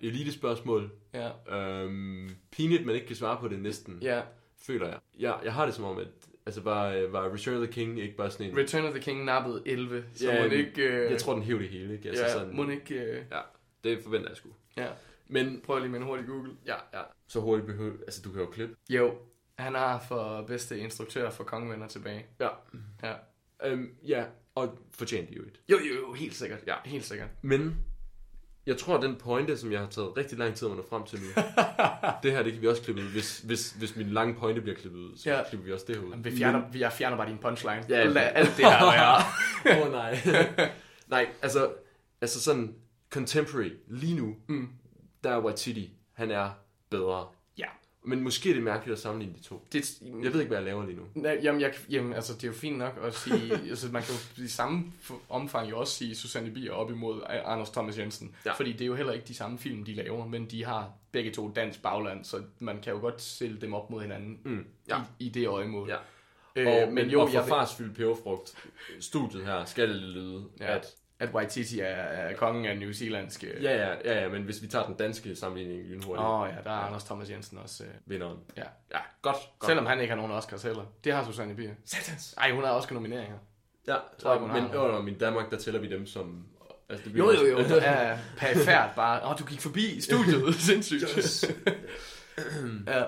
[0.00, 0.90] elite-spørgsmål.
[1.14, 1.56] Ja.
[1.56, 4.22] Øhm, pinligt, man ikke kan svare på det næsten, Ja.
[4.62, 4.98] føler jeg.
[5.18, 5.38] jeg.
[5.44, 6.06] Jeg har det som om, at
[6.46, 8.56] altså, var, øh, var Return of the King ikke bare sådan en...
[8.58, 10.82] Return of the King nappede 11, så Ja, må ikke...
[10.82, 12.08] Øh, Jeg tror, den hævde det hele, ikke?
[12.08, 12.94] Altså, ja, sådan, må ikke...
[12.94, 13.40] Øh, ja,
[13.84, 14.48] det forventer jeg sgu.
[14.76, 14.86] ja.
[15.32, 16.52] Men, Prøv lige med en hurtig Google.
[16.66, 17.02] ja, ja.
[17.28, 17.92] Så hurtigt behøver...
[18.06, 18.76] Altså, du kan jo klippe.
[18.90, 19.14] Jo,
[19.58, 22.26] han har for bedste instruktør for Kongevenner tilbage.
[22.40, 22.48] Ja.
[23.02, 23.14] Ja.
[23.64, 24.24] Øhm, ja,
[24.54, 25.60] og fortjente jo et.
[25.70, 26.58] Jo, jo, jo, helt sikkert.
[26.66, 26.74] Ja.
[26.84, 27.28] Helt sikkert.
[27.42, 27.76] Men
[28.66, 30.84] jeg tror, at den pointe, som jeg har taget rigtig lang tid om at nå
[30.90, 31.26] frem til nu,
[32.22, 33.06] det her, det kan vi også klippe ud.
[33.08, 35.42] Hvis, hvis, hvis min lange pointe bliver klippet ud, så Ja.
[35.48, 36.10] klipper vi også det her ud.
[36.10, 37.84] Jamen, vi fjerner, vi jeg fjerner bare din punchline.
[37.88, 38.84] Ja, Lad alt det her.
[39.80, 40.18] Åh oh, nej.
[41.08, 41.72] nej, altså,
[42.20, 42.74] altså sådan
[43.10, 44.68] contemporary lige nu, Mm.
[45.24, 46.50] der er Waititi, han er
[46.90, 47.26] bedre.
[48.02, 49.66] Men måske er det mærkeligt at sammenligne de to.
[49.72, 51.02] Det, Jeg ved ikke, hvad jeg laver lige nu.
[51.14, 54.14] Nej, jamen, jeg, jamen, altså, det er jo fint nok at sige, altså, man kan
[54.38, 54.92] jo i samme
[55.28, 58.34] omfang jo også sige Susanne Bier op imod Anders Thomas Jensen.
[58.46, 58.52] Ja.
[58.52, 61.30] Fordi det er jo heller ikke de samme film, de laver, men de har begge
[61.30, 65.00] to dansk bagland, så man kan jo godt sælge dem op mod hinanden Mm, ja.
[65.18, 65.88] i, i det øjemål.
[65.88, 65.96] Ja.
[66.56, 68.54] Øh, Og, men men jo, og for jeg vil, farsfyldt peberfrugt,
[69.00, 70.76] studiet her, skal det lyde, ja.
[70.76, 70.86] at
[71.20, 73.62] at Waititi er, er kongen af New Zealandske...
[73.62, 76.54] Ja, ja, ja, ja, men hvis vi tager den danske sammenligning lynhurtigt, Åh oh, ja,
[76.64, 77.84] der er Anders Thomas Jensen også.
[77.84, 78.38] Øh, vinderen.
[78.56, 78.62] ja.
[78.92, 79.36] Ja, godt.
[79.58, 79.68] godt.
[79.68, 80.84] Selvom han ikke har nogen Oscars heller.
[81.04, 81.74] Det har Susanne Bier.
[81.84, 82.34] Satans.
[82.38, 83.36] Ej, hun har Oscar-nomineringer.
[83.86, 86.46] Ja, Tror jeg, men øh, i Danmark, der tæller vi dem som...
[86.88, 87.58] Altså, det Jo, jo, jo.
[87.58, 89.22] Det er perifært bare.
[89.22, 90.54] Åh, oh, du gik forbi studiet.
[90.70, 91.04] Sindssygt.
[92.86, 93.04] ja.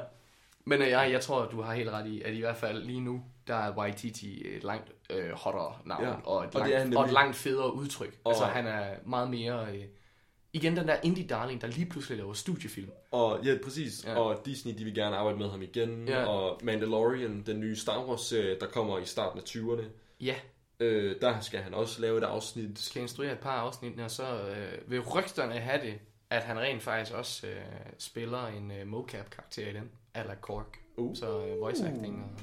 [0.65, 3.01] Men øh, jeg, jeg tror, du har helt ret i, at i hvert fald lige
[3.01, 6.83] nu, der er Waititi et langt øh, hottere navn, Ja, og, et og langt, han
[6.83, 7.13] og et nemlig.
[7.13, 8.19] langt federe udtryk.
[8.25, 9.67] Og- Altså, han er meget mere...
[9.77, 9.85] Øh,
[10.53, 12.91] igen den der indie darling, der lige pludselig laver studiefilm.
[13.11, 14.05] Og ja, præcis.
[14.07, 14.15] Ja.
[14.19, 16.09] Og Disney, de vil gerne arbejde med ham igen.
[16.09, 16.25] Ja.
[16.27, 19.85] Og Mandalorian, den nye Star Wars-serie, der kommer i starten af 20'erne.
[20.21, 20.35] Ja,
[20.81, 22.79] Øh, der skal han også lave et afsnit.
[22.79, 25.99] skal instruere et par afsnit, og så øh, vil rygterne have det,
[26.31, 27.55] at han rent faktisk også øh,
[27.99, 30.79] spiller en øh, mocap-karakter i den, eller Kork.
[30.97, 31.17] Uh.
[31.17, 32.41] Så øh, voice acting og...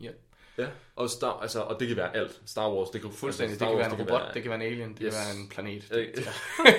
[0.00, 0.10] Ja,
[0.58, 0.66] Ja.
[0.96, 2.40] Og, Star, altså, og det kan være alt.
[2.46, 3.50] Star Wars, det kan fuldstændig.
[3.52, 5.14] Altså, det Star kan være Wars, en robot, det kan være en alien, det Yes.
[5.14, 5.92] kan være en planet.
[5.92, 6.06] Øh,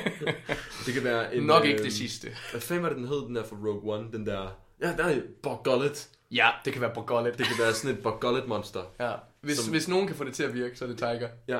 [0.85, 1.43] det kan være en...
[1.43, 2.27] Nok ikke øh, det sidste.
[2.51, 4.11] Hvad fanden var det, den hed, den der for Rogue One?
[4.11, 4.47] Den der...
[4.81, 6.09] Ja, der er Bog Gullet.
[6.31, 7.37] Ja, det kan være Borgollet.
[7.37, 8.83] Det kan være sådan et Bog Gullet monster.
[8.99, 9.11] Ja.
[9.41, 11.29] Hvis, Som- hvis nogen kan få det til at virke, så er det Tiger.
[11.47, 11.59] Ja.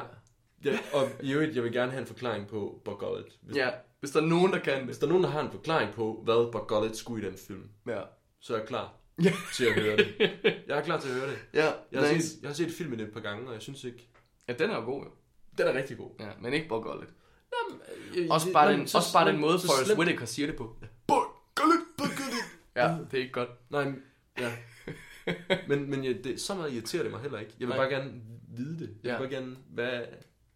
[0.65, 0.78] ja.
[0.93, 3.26] Og i øvrigt, jeg vil gerne have en forklaring på Bog Gullet.
[3.41, 5.01] Hvis, Ja, hvis der er nogen, der kan hvis det.
[5.01, 7.63] der er nogen, der har en forklaring på, hvad Bog Gullet skulle i den film,
[7.88, 8.01] Ja.
[8.41, 8.93] så er jeg klar
[9.24, 9.32] Ja.
[9.55, 10.15] til at høre det.
[10.68, 11.38] Jeg er klar til at høre det.
[11.53, 12.30] Ja, Jeg har, nice.
[12.30, 14.07] set, jeg har set filmen et par gange, og jeg synes ikke...
[14.47, 15.09] ja, den er jo god jo.
[15.57, 16.09] Den er rigtig god.
[16.20, 17.07] Ja, men ikke Borgollet.
[18.15, 20.47] Jeg- Også jeg- bare men den, så- også bare den måde, Forrest slemt- Whitaker siger
[20.47, 20.76] det på.
[21.07, 22.43] Borgullet, Borgullet.
[22.76, 23.49] Ja, det er ikke godt.
[23.72, 24.03] Nej, men-
[24.39, 24.51] ja.
[25.68, 27.51] men, men jeg, det, så meget irriterer det mig heller ikke.
[27.59, 27.86] Jeg vil Nej.
[27.89, 28.22] bare gerne
[28.57, 28.89] vide det.
[29.03, 29.18] Jeg Ja.
[29.22, 29.55] vil bare gerne...
[29.70, 30.01] Hvad,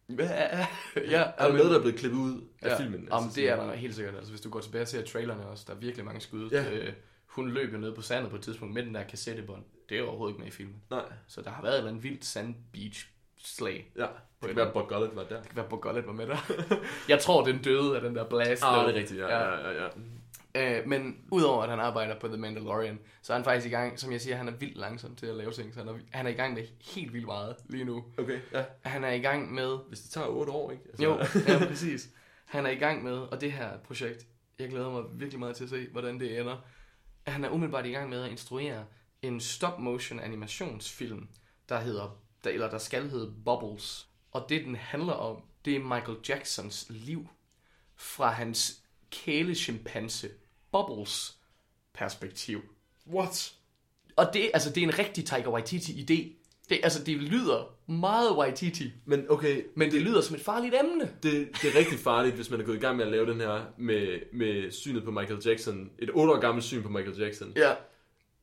[0.06, 2.78] Hvad er ja, er der noget, der er blevet klippet ud af ja.
[2.80, 3.08] filmen?
[3.12, 4.14] Om Altså, det er der helt sikkert.
[4.14, 6.50] Altså, hvis du går tilbage og ser trailerne også, der er virkelig mange skud.
[6.50, 6.70] Ja.
[6.72, 6.92] Øh,
[7.32, 9.62] hun løb jo ned på sandet på et tidspunkt med den der kassettebånd.
[9.88, 10.76] Det er overhovedet ikke med i filmen.
[10.90, 13.08] Nej, Så der har været et eller andet vildt sand beach
[13.38, 13.92] slag.
[13.96, 14.06] ja.
[14.40, 15.36] Det kan være, at Borgullet var der.
[15.40, 16.52] Det kan være Borgollet var med der.
[17.08, 18.62] jeg tror, den døde af den der blast.
[18.64, 19.28] Ah, det er rigtigt, ja.
[19.28, 19.54] Ja.
[19.54, 19.88] ja, ja,
[20.54, 20.80] ja.
[20.80, 23.98] Øh, men udover at han arbejder på The Mandalorian, så er han faktisk i gang,
[23.98, 26.26] som jeg siger, han er vildt langsom til at lave ting, så han er, han
[26.26, 26.62] er i gang med
[26.94, 28.04] helt vildt meget lige nu.
[28.18, 28.64] Okay, ja.
[28.82, 30.82] Han er i gang med, Hvis det tager 8 år, ikke?
[30.88, 31.18] Altså, jo,
[31.48, 32.08] ja, præcis.
[32.44, 34.26] Han er i gang med, og det her projekt,
[34.58, 36.56] jeg glæder mig virkelig meget til at se, hvordan det ender.
[37.26, 38.86] Han er umiddelbart i gang med at instruere
[39.22, 41.28] en stop-motion animationsfilm,
[41.68, 44.08] der hedder, der, eller der skal hedde Bubbles.
[44.32, 47.28] Og det, den handler om, det er Michael Jacksons liv
[47.96, 50.30] fra hans kælechimpanse
[50.72, 51.38] Bubbles
[51.92, 52.62] perspektiv.
[53.06, 53.54] What?
[54.16, 56.41] Og det, altså, det er en rigtig Taika Waititi-idé.
[56.72, 61.04] Det, altså, det lyder meget Waititi, Men okay, men det lyder som et farligt emne.
[61.22, 63.40] det, det er rigtig farligt, hvis man er gået i gang med at lave den
[63.40, 65.90] her med, med synet på Michael Jackson.
[65.98, 67.52] Et 8 år gammelt syn på Michael Jackson.
[67.56, 67.72] Ja,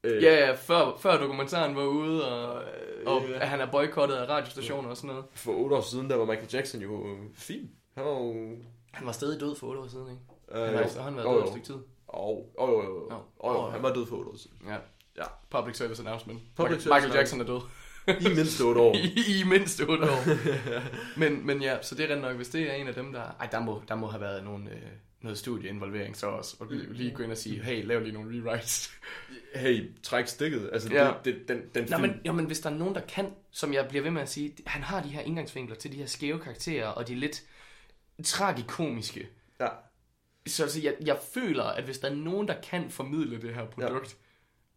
[0.04, 2.64] Øh, ja, ja før, før dokumentaren var ude, og,
[3.06, 3.40] og Ja.
[3.42, 5.26] at han er boykottet af radiostationer og sådan noget.
[5.34, 7.70] For 8 år siden, der var Michael Jackson jo øh, fin.
[7.96, 8.34] Han var jo...
[8.92, 10.22] Han var stadig død for 8 år siden, ikke?
[10.62, 11.44] Øh, Han har efterhånden været jo, død jo.
[11.46, 11.76] et stykke tid.
[12.08, 13.08] Og, og, jo, jo.
[13.10, 13.16] Nå.
[13.40, 14.58] Og, jo, han var død for 8 år siden.
[14.68, 14.76] Ja.
[15.18, 15.24] Ja.
[15.50, 16.40] Public service announcement.
[16.56, 17.62] Public Michael, service Michael Jackson er død.
[18.22, 18.95] I mindst 8 år.
[18.95, 20.24] I, I mindst 8 år.
[21.20, 23.22] men, men ja, så det er rent nok, hvis det er en af dem, der...
[23.39, 24.82] Ej, der må, der må have været nogle, øh,
[25.22, 26.56] noget studieinvolvering så også.
[26.60, 28.91] Og lige, lige gå ind og sige, hey, lav lige nogle rewrites.
[29.56, 30.70] Hey, træk stikket.
[30.74, 31.12] Altså, Ja.
[31.24, 32.02] det, det, den, den Nå, film...
[32.02, 34.30] men, jo, men hvis der er nogen, der kan, som jeg bliver ved med at
[34.30, 37.43] sige, han har de her indgangsvinkler til de her skæve karakterer, og de lidt
[38.24, 39.28] tragikomiske.
[39.60, 39.68] Ja.
[40.47, 43.66] Så altså, jeg, jeg føler, at hvis der er nogen, der kan formidle det her
[43.66, 44.29] produkt, ja.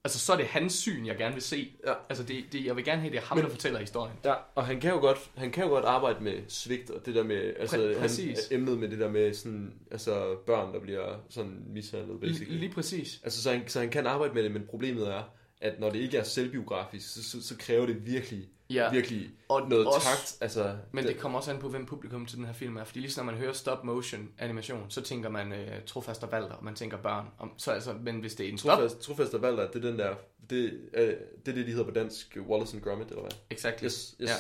[0.05, 1.73] Altså så er det hans syn, jeg gerne vil se.
[1.87, 1.93] Ja.
[2.09, 4.17] Altså det, det, jeg vil gerne have, det er ham, Men- der fortæller historien.
[4.25, 7.15] Ja, og han kan jo godt, han kan jo godt arbejde med svigt og det
[7.15, 8.39] der med, altså Præ- han, præcis.
[8.51, 12.51] emnet med det der med sådan, altså børn, der bliver sådan mishandlet, basically.
[12.51, 13.21] Lige, lige præcis.
[13.25, 15.23] Altså, så han, så han kan arbejde med det, men problemet er,
[15.61, 18.91] at når det ikke er selvbiografisk, så, så, så kræver det virkelig, Ja.
[18.91, 20.37] virkelig Og noget også- takt.
[20.41, 22.85] Altså, Men det kommer også an på, hvem publikum til den her film er.
[22.85, 26.33] Fordi lige så når man hører stop motion animation, så tænker man øh, trofast og
[26.33, 27.27] valter, og man tænker børn.
[27.39, 28.79] Om, så altså, men hvis det er en stop...
[28.79, 30.15] Trofast, Trofast og Valder, det er den der,
[30.51, 31.17] det, øh, det
[31.49, 33.31] er det, de hedder på dansk, Wallace and Gromit, eller hvad?
[33.51, 33.85] Exactly.
[33.85, 34.31] Yes, yes.
[34.31, 34.35] Ja.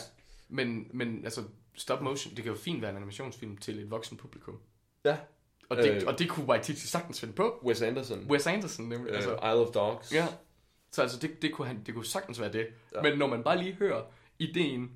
[0.49, 1.43] Men, men altså,
[1.75, 4.59] stop motion, det kan jo fint være en animationsfilm til et voksen publikum.
[5.05, 5.17] Ja.
[5.69, 6.03] Og det, Øh.
[6.07, 7.61] og det kunne Waititi sagtens finde på.
[7.65, 9.11] Wes Anderson, Wes Anderson nemlig.
[9.11, 10.13] øh, altså, Isle of Dogs.
[10.15, 10.27] ja.
[10.93, 12.67] Så altså, det, det, kunne han, det kunne sagtens være det.
[12.95, 13.03] Ja.
[13.03, 14.03] Men når man bare lige hører
[14.49, 14.91] ideen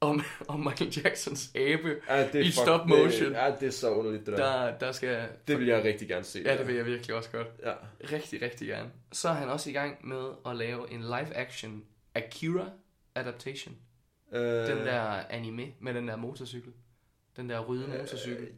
[0.00, 3.30] om, om Michael Jacksons abe, Ja, det er I fuck- stop motion.
[3.30, 4.66] Det, ja, det er så underligt, det der.
[4.66, 5.28] der, der skal...
[5.48, 6.42] Det vil jeg rigtig gerne se.
[6.44, 7.46] Ja, det vil jeg virkelig også godt.
[7.64, 7.72] Ja.
[8.12, 8.90] Rigtig, rigtig gerne.
[9.12, 11.84] Så er han også i gang med at lave en live-action
[12.14, 12.70] Akira
[13.14, 13.76] adaptation.
[14.32, 16.72] Øh, Den der anime med den der motorcykel.
[17.36, 18.48] Den der røde motorcykel.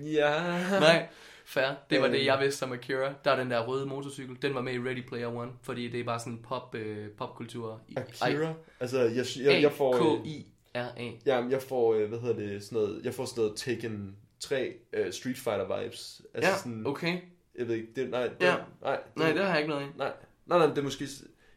[0.00, 0.58] Ja.
[0.80, 1.08] Nej,
[1.46, 1.74] fair.
[1.90, 2.12] Det var Øh.
[2.12, 3.14] det, jeg vidste om Akira.
[3.24, 4.42] Der er den der røde motorcykel.
[4.42, 7.80] Den var med i Ready Player One, fordi det er bare sådan pop, øh, popkultur.
[8.20, 8.54] Akira?
[8.80, 9.94] Altså, jeg, jeg, jeg får...
[9.94, 10.80] A-K-I-R-A.
[10.82, 11.10] R.A.
[11.26, 14.72] Jamen, jeg får, øh, hvad hedder det, sådan noget, jeg får sådan noget Taken 3
[14.98, 16.22] uh, Street Fighter vibes.
[16.34, 17.18] Altså Ja, sådan, okay.
[17.58, 18.54] jeg ved ikke, det, nej, det, Ja.
[18.82, 19.98] nej, det, Nej, det har jeg ikke noget i.
[19.98, 20.12] nej,
[20.46, 21.04] nej, nej, det er måske,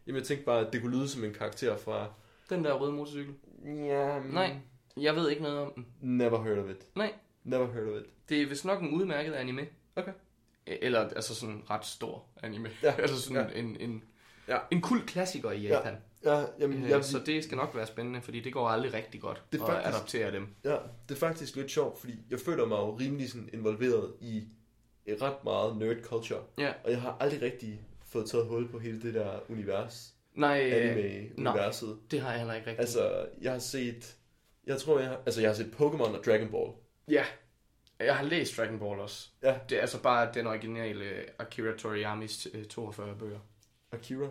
[0.08, 2.08] jamen jeg tænkte bare, at det kunne lyde som en karakter fra,
[2.50, 3.34] Den der røde motorcykel.
[3.66, 4.56] ja, Nej,
[4.98, 5.86] jeg ved ikke noget om den.
[6.02, 6.86] never heard of it.
[6.96, 7.14] Nej.
[7.44, 8.30] Never heard of it.
[8.30, 9.62] Det er vist nok en udmærket anime.
[9.96, 10.12] Okay.
[10.68, 12.70] Eller altså sådan ret stor anime.
[12.84, 13.60] Ja, altså sådan ja.
[13.60, 14.04] en, en,
[14.48, 14.58] Ja.
[14.72, 15.96] en kult klassiker i Japan.
[16.24, 19.22] Ja, jamen, Øh, jeg, Så det skal nok være spændende, fordi det går aldrig rigtig
[19.22, 20.48] godt Det at faktisk- adoptere dem.
[20.64, 20.78] ja,
[21.10, 24.48] det er faktisk lidt sjovt, fordi jeg føler mig jo rimelig sådan involveret i
[25.06, 26.40] et ret meget nerd culture.
[26.58, 26.74] Ja.
[26.84, 31.98] Og jeg har aldrig rigtig fået taget hul på hele det der univers, Nej, anime-universet.
[32.12, 32.80] det har jeg heller ikke rigtigt.
[32.82, 34.16] Altså, jeg har set...
[34.68, 36.72] Jeg tror, jeg har, altså, jeg har set Pokémon og Dragon Ball.
[37.08, 37.24] Ja,
[38.00, 39.28] jeg har læst Dragon Ball også.
[39.44, 39.56] Ja.
[39.70, 41.06] Det er altså bare den originale
[41.40, 43.40] Akira Toriyamis øh, 42 bøger.
[43.92, 44.28] Akira.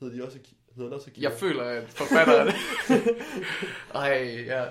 [0.00, 1.30] Hedder de også, Aki- hedder også Akira?
[1.30, 2.48] Jeg føler, at forfatteren...
[3.94, 4.64] Ej, ja.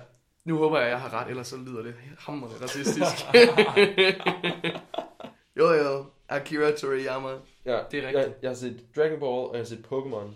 [0.46, 3.16] Nu håber jeg, at jeg har ret, ellers så lyder det hammerende racistisk.
[5.60, 6.06] jo, jo.
[6.30, 7.30] Akira Toriyama.
[7.66, 8.38] ja, det er Jeg, rigtigt.
[8.42, 10.34] jeg har set Dragon Ball, og jeg har set Pokémon.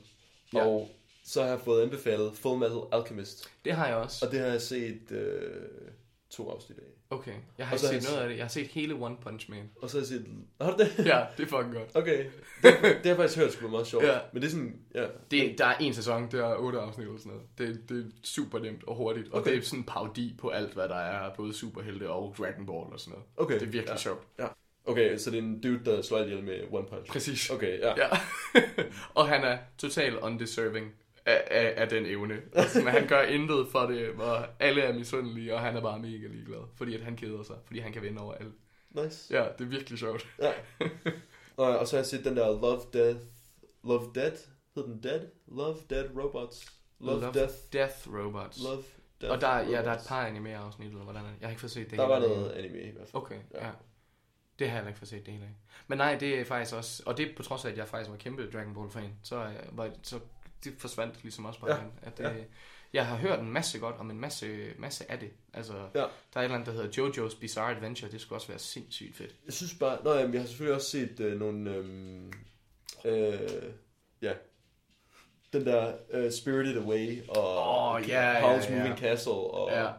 [0.53, 0.65] Ja.
[0.65, 0.89] Og
[1.23, 3.49] så har jeg fået anbefalet Full Metal Alchemist.
[3.65, 4.25] Det har jeg også.
[4.25, 5.51] Og det har jeg set øh,
[6.31, 6.83] to afsnit af.
[7.11, 7.33] Okay.
[7.57, 8.37] Jeg har Og ikke set jeg noget af det.
[8.37, 9.69] Jeg har set hele One Punch Man.
[9.81, 10.25] Og så har jeg set...
[10.61, 11.05] Har du det?
[11.05, 11.95] Ja, det er fucking godt.
[11.95, 12.25] Okay.
[12.63, 14.05] Det, det har jeg faktisk hørt, skulle meget sjovt.
[14.05, 14.17] Ja.
[14.33, 14.79] Men det er sådan...
[14.95, 15.05] Ja.
[15.31, 17.47] Det, der er en sæson, der er otte afsnit eller sådan noget.
[17.57, 19.27] Det, det er super nemt og hurtigt.
[19.31, 19.51] Og Okay.
[19.51, 21.35] det er sådan en parodi på alt, hvad der er.
[21.35, 23.25] Både superhelte og Dragon Ball og sådan noget.
[23.37, 23.53] Okay.
[23.53, 23.97] Det er virkelig ja.
[23.97, 24.27] sjovt.
[24.85, 27.11] Okay, så det er en dude, der slår ihjel med One Punch.
[27.11, 27.49] Præcis.
[27.49, 27.93] Okay, ja.
[27.97, 28.09] Ja.
[29.19, 30.93] og han er totalt undeserving
[31.29, 32.41] af, af, af den evne.
[32.53, 35.99] Altså, men han gør intet for det, og alle er misundelige, og han er bare
[35.99, 36.59] mega ligeglad.
[36.75, 38.53] Fordi at han keder sig, fordi han kan vinde over alt.
[38.91, 39.33] Nice.
[39.37, 40.27] Ja, det er virkelig sjovt.
[40.41, 40.51] Ja.
[41.57, 43.19] og, og så har jeg set den der Love, Death...
[43.83, 44.31] Love, Dead?
[44.75, 45.21] Hed den Dead?
[45.47, 46.73] Love, Dead Robots?
[46.99, 47.53] Love, Love, Death...
[47.73, 48.63] Death Robots.
[48.63, 48.83] Love,
[49.21, 50.07] Death og der, ja, der er et Robots.
[50.07, 51.35] par anime-afsnit, eller hvordan er det?
[51.39, 53.21] Jeg har ikke fået set det Der var noget anime i hvert fald.
[53.23, 53.65] Okay, Ja.
[53.65, 53.71] ja.
[54.59, 55.51] Det har jeg heller ikke fået set det hele af.
[55.87, 57.03] Men nej, det er faktisk også...
[57.05, 59.13] Og det er på trods af, at jeg faktisk var kæmpe Dragon Ball-fan.
[59.23, 60.19] Så, øh, var, så
[60.63, 61.91] det forsvandt ligesom også bare Ja, igen.
[62.01, 62.33] At, ja.
[62.33, 62.43] øh,
[62.93, 65.29] Jeg har hørt en masse godt om en masse, masse af det.
[65.53, 65.99] Altså, Ja.
[65.99, 66.05] der
[66.35, 68.11] er et eller andet, der hedder Jojo's Bizarre Adventure.
[68.11, 69.35] Det skulle også være sindssygt fedt.
[69.45, 70.03] Jeg synes bare...
[70.03, 71.75] Nå, jamen, jeg har selvfølgelig også set øh, nogle...
[71.75, 72.33] Øhm,
[73.05, 73.39] øh,
[74.21, 74.33] ja.
[75.53, 78.77] Den der øh, Spirited Away og Åh, ja, ja, House ja.
[78.79, 79.91] Moving Castle og Ja.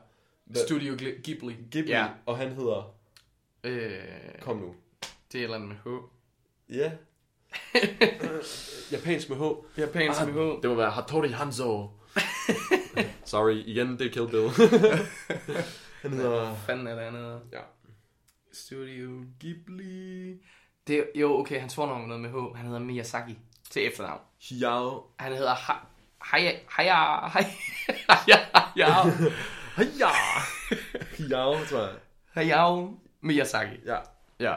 [0.45, 1.57] Hvad- Studio Ghibli.
[1.71, 2.09] Ghibli, Ja.
[2.27, 2.95] og han hedder...
[3.65, 3.93] Øh,
[4.41, 4.75] Kom nu.
[5.33, 6.03] det er et eller andet med H.
[6.75, 6.93] Ja.
[8.93, 9.43] Japansk med H.
[9.79, 10.63] Japansk med H.
[10.63, 11.91] Det må være Hattori Hanzo.
[13.25, 14.49] Sorry, igen, det er Kill Bill.
[16.03, 16.47] han hedder...
[16.47, 17.41] Hvad fanden er det andet?
[17.53, 17.61] Ja.
[18.53, 20.35] Studio Ghibli.
[20.87, 22.57] Det er, jo, okay, hans fornavn er noget med H.
[22.57, 23.39] Han hedder Miyazaki
[23.71, 24.21] til efternavn.
[24.49, 25.05] Hiao.
[25.19, 25.73] Han hedder ha
[26.21, 26.53] Haya...
[26.69, 27.29] Haya...
[27.29, 27.47] Haya...
[28.09, 28.91] Haya...
[29.77, 30.09] Hiya!
[31.19, 31.95] Hiao, tror jeg.
[32.35, 33.77] Hayao Miyazaki.
[33.87, 33.99] Ja.
[34.41, 34.55] Ja,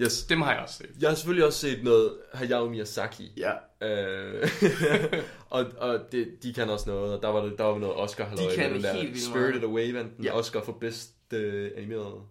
[0.00, 0.24] Yes.
[0.24, 0.90] dem har jeg også set.
[1.00, 3.32] Jeg har selvfølgelig også set noget Hayao Miyazaki.
[3.36, 3.52] Ja.
[3.82, 4.48] Øh,
[5.50, 8.24] og og det, de kan også noget, og der var, det, der var noget Oscar
[8.24, 9.64] halløj De kan med den der helt vildt Spirited meget.
[9.64, 10.38] Away vandt den Ja.
[10.38, 11.38] Oscar for bedst uh,
[11.76, 12.22] animeret,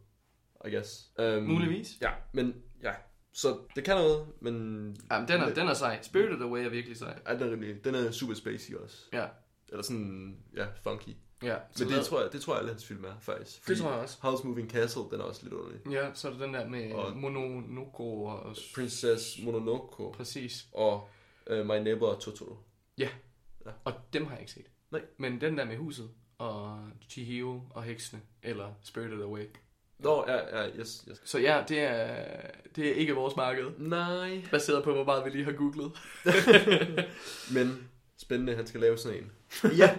[0.66, 1.06] I guess.
[1.20, 1.88] Um, Muligvis.
[2.02, 2.92] Ja, men ja,
[3.34, 4.54] så det kan noget, men
[5.12, 6.00] Jamen, den er, den er sej.
[6.02, 7.20] Spirited Away er virkelig sej.
[7.28, 8.98] Ja, den er, den er super spacey også.
[9.14, 9.26] Ja.
[9.70, 11.10] Eller sådan, ja, funky.
[11.44, 13.68] Ja, så Men det tror jeg, det tror jeg alle hans film er, faktisk.
[13.68, 14.18] det tror jeg også.
[14.22, 15.80] House Moving Castle, den er også lidt underlig.
[15.92, 18.56] Ja, så er det den der med Og- Mononoko og...
[18.76, 20.66] Princess Mononoke Præcis.
[20.74, 21.10] og
[21.52, 22.58] uh, My Neighbor Totoro.
[23.84, 24.66] Og dem har jeg ikke set.
[24.92, 25.02] Nej.
[25.18, 26.80] Men den der med huset og
[27.10, 29.46] Chihiro og heksene, eller Spirited Away.
[30.00, 31.22] Nå, ja, ja, yes, yes.
[31.26, 32.26] Så ja, det er,
[32.76, 33.66] det er ikke vores marked.
[33.78, 34.42] Nej.
[34.52, 35.92] Baseret på, hvor meget vi lige har googlet.
[37.56, 39.32] Men spændende, han skal lave sådan en.
[39.82, 39.98] ja,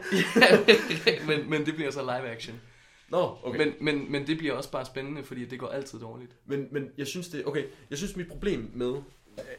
[1.29, 2.61] men, men det bliver så live action.
[3.09, 3.59] Nå, okay.
[3.59, 6.33] Men, Men, men, det bliver også bare spændende, fordi det går altid dårligt.
[6.47, 8.95] men, men jeg synes det, okay, jeg synes mit problem med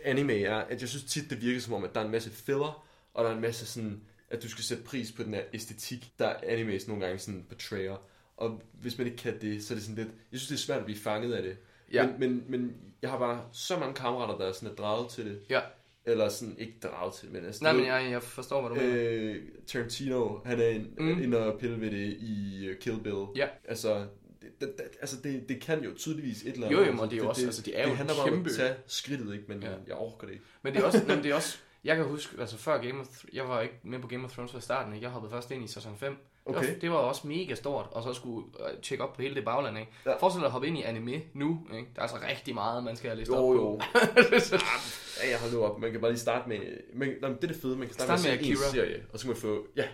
[0.04, 2.32] anime er, at jeg synes tit det virker som om, at der er en masse
[2.32, 5.42] filler, og der er en masse sådan, at du skal sætte pris på den her
[5.54, 7.98] æstetik, der animes nogle gange sådan portrayer.
[8.38, 10.60] Og hvis man ikke kan det, så er det sådan lidt, jeg synes det er
[10.60, 11.58] svært at blive fanget af det.
[11.92, 12.08] Ja.
[12.08, 15.26] Men, men, men jeg har bare så mange kammerater, der er sådan er draget til
[15.26, 15.42] det.
[15.50, 15.62] Ja.
[16.08, 17.64] Eller sådan, ikke draget til, men altså...
[17.64, 19.10] Nej, men jeg, jeg forstår, hvad du mener.
[19.12, 19.36] Øh,
[19.68, 21.24] Tarantino, han er en, Mm.
[21.24, 23.26] inde og pille ved det i uh, Kill Bill.
[23.36, 23.48] Ja.
[23.68, 23.96] Altså,
[24.42, 26.88] det, det, det, altså det, det kan jo tydeligvis et eller Jo, andet.
[26.92, 28.52] jo, men det er jo også- altså, de er jo det handler bare om at
[28.52, 29.46] tage skridtet, ikke?
[29.48, 29.70] Men Ja.
[29.88, 30.46] jeg orker det ikke.
[30.62, 33.06] Men det er også, men det er også jeg kan huske, altså før Game of
[33.08, 35.04] Th- jeg var ikke med på Game of Thrones fra starten, ikke?
[35.04, 36.12] jeg hoppede først ind i sæson 5.
[36.12, 36.76] Det, var, Okay.
[36.82, 39.78] det var også mega stort, og så skulle øh, tjekke op på hele det bagland,
[39.80, 39.92] ikke?
[40.06, 40.16] Ja.
[40.18, 41.88] Forestil dig at hoppe ind i anime nu, ikke?
[41.96, 43.76] Der er altså rigtig meget, man skal have læst Jo, op jo.
[43.76, 43.82] på.
[45.24, 45.80] Ja, jeg har nu op.
[45.80, 46.60] Man kan bare lige starte med...
[46.94, 48.72] Man, men det er det fede, man kan starte, Start med, med at se en
[48.74, 49.68] serie, og så kan man få...
[49.76, 49.88] Ja,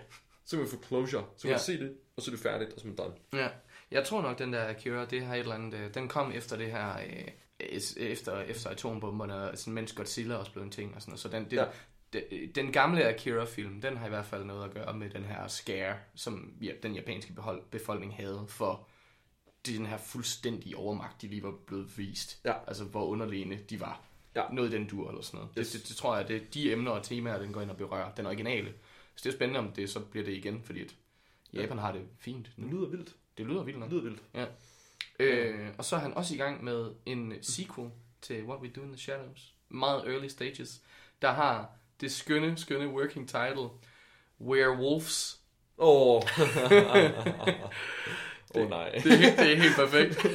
[0.44, 1.24] Så kan vi få closure.
[1.36, 1.56] Så kan Ja.
[1.56, 3.14] vi se det, og så er det færdigt, og så er man done.
[3.42, 3.48] Ja,
[3.90, 5.78] jeg tror nok, den der Akira, det har et eller andet...
[5.80, 6.96] øh, Den kom efter det her...
[6.96, 7.28] Øh,
[7.96, 11.20] efter, efter atombomberne, og sådan, mens Godzilla også blev en ting og sådan noget.
[11.20, 11.64] Så den, det, Ja.
[12.54, 15.96] den gamle Akira-film, den har i hvert fald noget at gøre med den her scare,
[16.14, 17.34] som ja, den japanske
[17.70, 18.88] befolkning havde for
[19.66, 22.40] den her fuldstændige overmagt, de lige var blevet vist.
[22.44, 22.52] Ja.
[22.66, 24.04] Altså, hvor underlegne de var.
[24.36, 24.42] Ja.
[24.52, 25.54] Noget den dur eller sådan noget.
[25.58, 25.70] Yes.
[25.70, 27.76] Det, det, det, tror jeg, det er de emner og temaer, den går ind og
[27.76, 28.14] berører.
[28.14, 28.72] Den originale.
[29.16, 30.94] Så det er spændende, om det så bliver det igen, fordi at
[31.52, 32.66] Japan har det fint nu.
[32.66, 33.12] Det lyder vildt.
[33.38, 33.90] Det lyder vildt nok.
[33.90, 34.22] Det lyder vildt.
[34.34, 34.46] Ja.
[35.20, 37.90] Øh, og så er han også i gang med en sequel
[38.22, 39.54] til What We Do in the Shadows.
[39.68, 40.80] Meget early stages.
[41.22, 41.70] Der har
[42.00, 43.68] det skønne, skønne working title
[44.40, 45.40] Werewolves.
[45.78, 46.22] Åh.
[48.54, 48.62] Oh.
[48.62, 48.90] oh, nej.
[49.04, 50.26] Det helt- det er helt perfekt.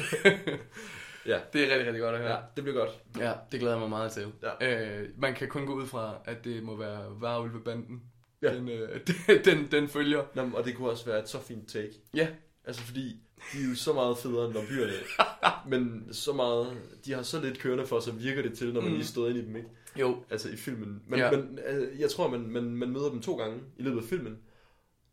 [1.28, 1.40] Ja.
[1.54, 2.32] Det er rigtig, rigtig godt at høre.
[2.32, 3.00] Ja, det bliver godt.
[3.20, 4.26] Ja, det glæder jeg mig meget til.
[4.62, 5.00] Ja.
[5.02, 8.02] Øh, man kan kun gå ud fra, at det må være Varulvebanden.
[8.42, 8.56] Ja.
[8.56, 9.00] Den, øh,
[9.46, 10.24] den, den, følger.
[10.34, 11.92] Nå, men- og det kunne også være et så fint take.
[12.14, 12.28] Ja,
[12.66, 13.20] Altså fordi,
[13.54, 14.94] de er jo så meget federe end vampyrerne.
[15.72, 18.90] men så meget, de har så lidt kørende for, så virker det til, når man
[18.90, 18.96] Mm.
[18.96, 19.70] lige stod ind i dem, ikke?
[20.00, 20.24] jo.
[20.30, 21.02] Altså i filmen.
[21.08, 21.32] Men, Ja.
[21.32, 24.38] men øh, jeg tror, man, man, man møder dem to gange i løbet af filmen.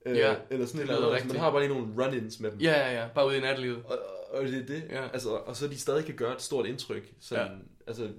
[0.07, 1.13] Øh, Ja, eller sådan det et eller andet.
[1.15, 2.59] Altså, man har bare lige nogle run-ins med dem.
[2.61, 3.09] Ja, ja, ja.
[3.15, 3.83] Bare ude i nattelivet.
[3.85, 3.99] Og,
[4.35, 4.87] og det er det.
[4.91, 5.09] Ja.
[5.09, 7.13] Altså, og så de stadig kan gøre et stort indtryk.
[7.21, 7.59] Sådan, ja.
[7.87, 8.11] Altså,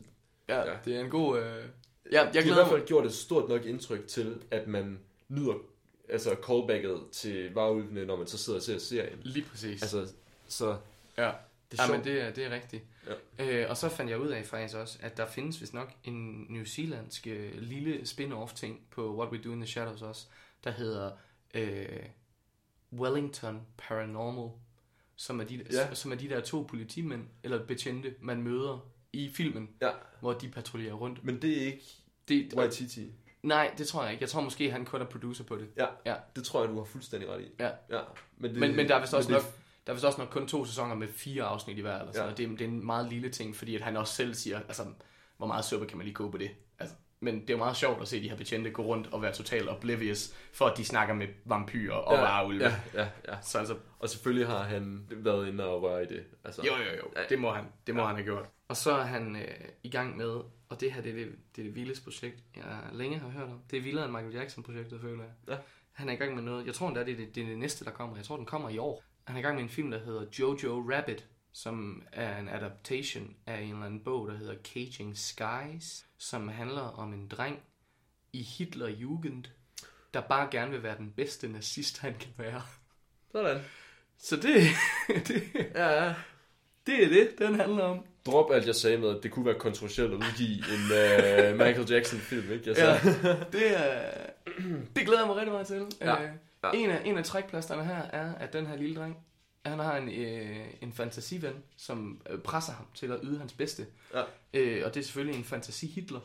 [0.50, 0.78] Ja, Ja.
[0.86, 1.40] det er en god...
[1.40, 1.64] Øh...
[2.12, 5.00] Ja, jeg de har i hvert fald gjort et stort nok indtryk til, at man
[5.30, 5.54] nyder
[6.10, 9.20] altså callbacket til varulvene, når man så sidder og ser serien.
[9.24, 9.82] Lige præcis.
[9.82, 10.14] Altså,
[10.48, 10.78] så
[11.18, 11.32] ja.
[11.72, 12.84] det er ja, men det er, det er rigtigt.
[13.40, 13.64] Ja.
[13.64, 16.46] Øh, og så fandt jeg ud af faktisk også, at der findes vist nok en
[16.50, 20.26] New Zealandsk øh, lille spin-off ting på What We Do in the Shadows også,
[20.64, 21.12] der hedder
[21.54, 22.04] øh,
[22.94, 24.52] Wellington Paranormal,
[25.16, 25.94] som er, de, Ja.
[25.94, 29.90] som er de der to politimænd, eller betjente, man møder i filmen, Ja.
[30.20, 31.24] hvor de patruljerer rundt.
[31.24, 31.84] Men det er ikke
[32.28, 33.12] Det, Waititi.
[33.44, 34.22] nej, det tror jeg ikke.
[34.24, 35.68] Jeg tror måske, han kun er producer på det.
[35.78, 36.16] Ja, Ja.
[36.36, 37.46] det tror jeg, du har fuldstændig ret i.
[37.60, 37.70] Ja.
[37.90, 38.02] ja.
[38.38, 39.42] Men, det, Men, men der er vist også nok,
[39.88, 42.00] der er vist også nok kun to sæsoner med fire afsnit i hver.
[42.00, 42.24] Eller sådan.
[42.26, 42.30] Ja.
[42.30, 42.36] Ja.
[42.36, 44.86] Det, er, det er en meget lille ting, fordi at han også selv siger, altså,
[45.38, 46.52] hvor meget suppe kan man lige gå på det?
[46.80, 46.96] Altså,
[47.26, 49.34] men det er jo meget sjovt at se de her betjente gå rundt og være
[49.34, 52.64] totalt oblivious, for at de snakker med vampyrer og ja, varulve.
[52.64, 53.42] Ja, ja, ja.
[53.42, 56.24] Så altså, Og selvfølgelig har han været inde og røre i det.
[56.44, 58.08] Altså, jo, jo, jo, det må han, det må ja.
[58.08, 58.50] han have gjort.
[58.68, 59.48] Og så er han øh,
[59.84, 60.30] i gang med,
[60.70, 62.64] og det her det er det, det, er det vildeste projekt, jeg
[62.94, 63.60] længe har hørt om.
[63.72, 65.34] Det er vildere end Michael Jackson-projektet, føler jeg.
[65.48, 65.58] Ja.
[65.92, 67.58] Han er i gang med noget, jeg tror endda, det er det, det er det
[67.58, 68.16] næste, der kommer.
[68.16, 69.04] Jeg tror, den kommer i år.
[69.28, 73.36] Han er i gang med en film, der hedder Jojo Rabbit, som er en adaptation
[73.48, 77.60] af en eller anden bog, der hedder Caging Skies, som handler om en dreng
[78.34, 79.44] i Hitlerjugend,
[80.14, 82.62] der bare gerne vil være den bedste nazist, han kan være.
[83.32, 83.62] Sådan.
[84.18, 84.64] Så det,
[85.28, 85.44] det,
[85.76, 86.14] Ja, ja.
[86.88, 88.06] det er det, den handler om.
[88.26, 91.92] Drop alt, jeg sagde med, at det kunne være kontroversielt at udgive en uh, Michael
[91.92, 92.70] Jackson-film, ikke?
[92.70, 93.00] Altså, Ja,
[93.52, 94.12] det, er,
[94.96, 95.86] det glæder jeg mig rigtig meget til.
[96.02, 96.30] Ja, Øh,
[96.64, 96.72] ja.
[96.74, 99.18] En, af, en af trækplasterne her er, at den her lille dreng,
[99.66, 103.86] han har en, øh, en fantasiven, som øh, presser ham til at yde hans bedste.
[104.14, 104.24] Ja.
[104.54, 106.20] Øh, og det er selvfølgelig en fantasi-Hitler.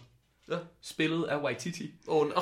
[0.51, 0.57] Ja.
[0.81, 1.95] Spillet af Waititi.
[2.09, 2.41] Åh, oh, no.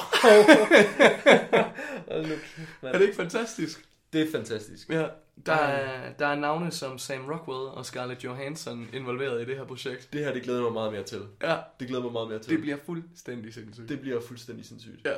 [2.83, 3.85] Er det ikke fantastisk?
[4.13, 4.89] Det er fantastisk.
[4.91, 5.07] Ja.
[5.47, 9.65] Der er, der er navne som Sam Rockwell og Scarlett Johansson involveret i det her
[9.65, 10.09] projekt.
[10.13, 11.23] Det her, det glæder mig meget mere til.
[11.43, 12.51] Ja, Det glæder mig meget mere til.
[12.53, 13.89] det bliver fuldstændig sindssygt.
[13.89, 15.07] det bliver fuldstændig sindssygt.
[15.07, 15.13] Ja,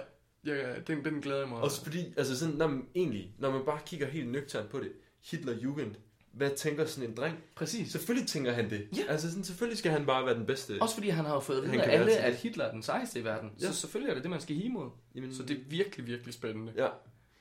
[0.46, 1.58] ja den, den glæder jeg mig.
[1.58, 4.92] Også fordi, altså sådan, når man, egentlig, når man bare kigger helt nøgternt på det,
[5.24, 5.94] Hitler Jugend,
[6.32, 7.38] hvad tænker sådan en dreng?
[7.56, 7.92] Præcis.
[7.92, 8.88] Selvfølgelig tænker han det.
[8.96, 9.02] Ja.
[9.08, 10.78] Altså sådan, selvfølgelig skal han bare være den bedste.
[10.80, 13.20] Også fordi han har jo fået at vide af alle, at Hitler er den sejeste
[13.20, 13.50] i verden.
[13.60, 13.66] Ja.
[13.66, 13.72] Ja.
[13.72, 14.90] Så selvfølgelig er det det, man skal hige mod.
[15.14, 16.72] Jamen, Så det er virkelig, virkelig spændende.
[16.76, 16.88] Ja,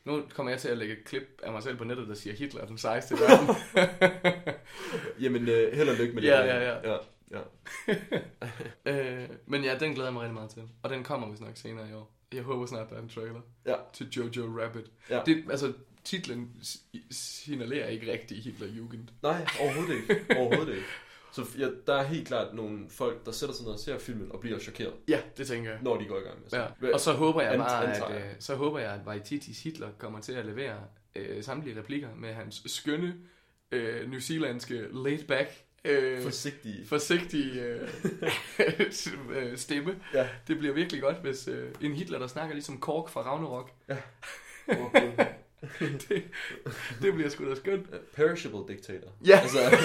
[0.06, 2.36] Nu kommer jeg til at lægge et klip af mig selv på nettet, der siger,
[2.36, 3.56] Hitler er den sejeste i verden.
[5.24, 6.28] jamen øh, held og lykke med det.
[6.28, 6.92] Ja, ja, ja.
[6.92, 6.98] ja,
[7.32, 7.42] ja.
[9.24, 10.62] øh, men ja, den glæder jeg mig rigtig meget til.
[10.84, 12.16] Og den kommer vist nok senere i år.
[12.34, 13.76] Jeg håber snart, der er en trailer Ja.
[13.94, 14.86] til Jojo Rabbit.
[15.10, 15.22] Ja.
[15.26, 15.74] Det, altså,
[16.04, 16.50] titlen
[17.12, 19.08] signalerer ikke rigtig Hitler-Jugend.
[19.24, 20.26] Nej, overhovedet ikke.
[20.38, 20.88] Overhovedet ikke.
[21.32, 24.32] Så ja, der er helt klart nogle folk, der sætter sig ned og ser filmen
[24.32, 25.80] og bliver chokeret, Ja, det tænker jeg.
[25.84, 26.94] når de går i gang med Ja.
[26.94, 29.90] Og så håber jeg Ant- bare, antager at, øh, så håber jeg, at Waititis Hitler
[29.98, 30.78] kommer til at levere
[31.16, 33.16] øh, samtlige replikker med hans skønne,
[33.72, 35.50] øh, newzealandske laid-back,
[35.86, 36.86] øh, Forsigtige.
[36.88, 37.90] forsigtige øh,
[39.36, 39.96] øh, stemme.
[40.14, 40.30] Ja.
[40.48, 43.72] Det bliver virkelig godt, hvis øh, en Hitler, der snakker ligesom Kork fra Ragnarok.
[46.10, 46.24] det,
[47.02, 47.88] det bliver sgu da skønt.
[48.16, 49.08] Perishable dictator.
[49.26, 49.40] Ja.
[49.40, 49.60] Altså,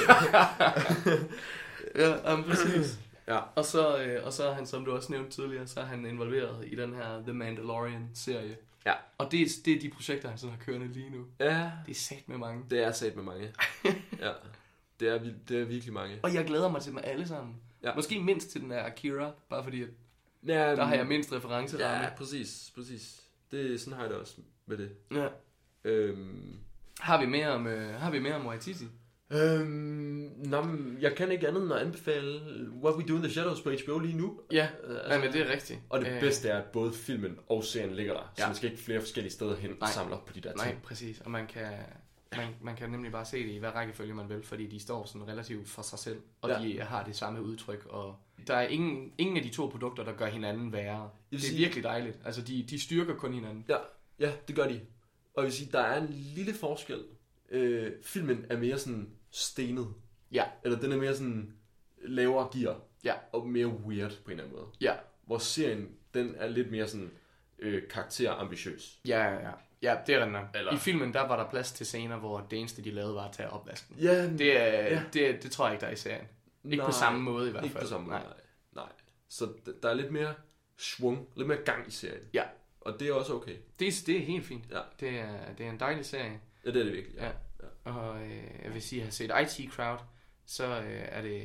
[1.95, 2.99] Ja, um, præcis.
[3.29, 3.39] ja.
[3.55, 6.07] Og så, øh, og så er han, som du også nævnte tidligere, så er han
[6.07, 8.57] involveret i den her The Mandalorian-serie.
[8.87, 8.93] Ja.
[9.19, 11.25] Og det er, det er de projekter, han sådan har kørende lige nu.
[11.41, 12.65] Ja, Det er sat med mange.
[12.71, 13.53] det er sat med mange.
[14.21, 14.31] Ja,
[15.01, 15.19] det er,
[15.49, 16.19] det er virkelig mange.
[16.23, 17.55] Og jeg glæder mig til dem alle sammen.
[17.83, 17.95] Ja.
[17.95, 19.89] Måske mindst til den der Akira, bare fordi at
[20.47, 22.05] Ja, der har jeg mindst referenceramme.
[22.05, 23.21] Ja, præcis, præcis.
[23.51, 24.35] Det, sådan har jeg det også
[24.67, 24.91] med det.
[25.15, 25.27] Ja.
[25.85, 26.57] Øhm,
[27.01, 28.85] Har vi mere om, øh, har vi mere om Waititi?
[29.31, 32.41] øhm, nå, men jeg kan ikke andet end at anbefale
[32.83, 34.41] What We Do in the Shadows på HBO lige nu.
[34.53, 34.69] Ja,
[35.05, 35.81] altså, men det er rigtigt.
[35.91, 38.33] Og det Øh, bedste er, at både filmen og serien ligger der.
[38.37, 38.47] Så Ja.
[38.47, 39.91] man skal ikke flere forskellige steder hen og Nej.
[39.91, 40.83] samle op på de der Nej, ting.
[40.83, 41.21] præcis.
[41.21, 41.73] Og man kan,
[42.37, 45.05] man, man kan nemlig bare se det i hvad rækkefølge man vil, fordi de står
[45.07, 46.59] sådan relativt for sig selv, og Ja.
[46.63, 48.17] de har det samme udtryk, og
[48.47, 51.11] der er ingen, ingen af de to produkter, der gør hinanden værre.
[51.31, 52.19] Det er virkelig dejligt.
[52.25, 53.65] Altså, de, de styrker kun hinanden.
[53.69, 53.77] Ja,
[54.21, 54.81] ja, det gør de.
[55.35, 57.05] Og jeg vil sige, der er en lille forskel.
[57.51, 59.89] Øh, filmen er mere sådan stenet.
[60.33, 61.55] Ja, Eller den er mere sådan
[62.05, 62.81] lavere gear.
[63.05, 64.67] ja, Og mere weird på en eller anden måde.
[64.81, 64.95] ja.
[65.27, 67.11] Hvor serien, den er lidt mere sådan
[67.59, 68.99] øh, karakterambitiøs.
[69.09, 69.51] Ja, ja, ja.
[69.83, 70.45] Ja, det er nok.
[70.55, 73.29] Eller- I filmen, der var der plads til scener, hvor det eneste, de lavede, var
[73.29, 73.97] at tage opvasken.
[74.01, 75.03] Ja, Det, er, Ja.
[75.13, 76.27] det, det tror jeg ikke, der er i serien.
[76.65, 77.71] Ikke Nej, på samme måde i hvert fald.
[77.71, 78.27] Ikke på samme måde, Nej.
[78.75, 78.89] nej.
[79.29, 79.49] Så
[79.83, 80.35] der er lidt mere
[80.77, 82.23] svung, lidt mere gang i serien.
[82.35, 82.45] Ja.
[82.85, 83.57] Og det er også okay.
[83.79, 84.65] Det, er- det er helt fint.
[84.71, 84.79] Ja.
[85.01, 86.41] Det, er, det er en dejlig serie.
[86.67, 87.17] Ja, det er det virkelig.
[87.19, 87.27] Ja.
[87.87, 87.91] Ja.
[87.91, 89.99] Og øh, jeg vil sige, at jeg har set IT Crowd,
[90.47, 91.43] så øh, er det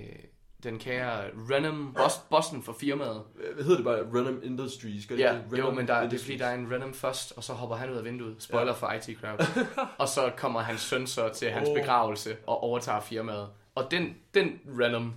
[0.64, 3.24] den kære Renum Bos- Boston for firmaet.
[3.56, 4.00] Hvad hedder det bare?
[4.22, 5.06] Renum Industries?
[5.06, 5.58] Gør det Ja, ikke?
[5.58, 7.90] jo, men der, det er fordi, der er en Renum først, og så hopper han
[7.92, 8.36] ud af vinduet.
[8.40, 8.72] Spoiler ja.
[8.72, 9.66] for IT Crowd.
[10.00, 11.76] og så kommer hans søn så til hans Åh.
[11.76, 13.50] begravelse og overtager firmaet.
[13.76, 15.14] Og den, den Renum,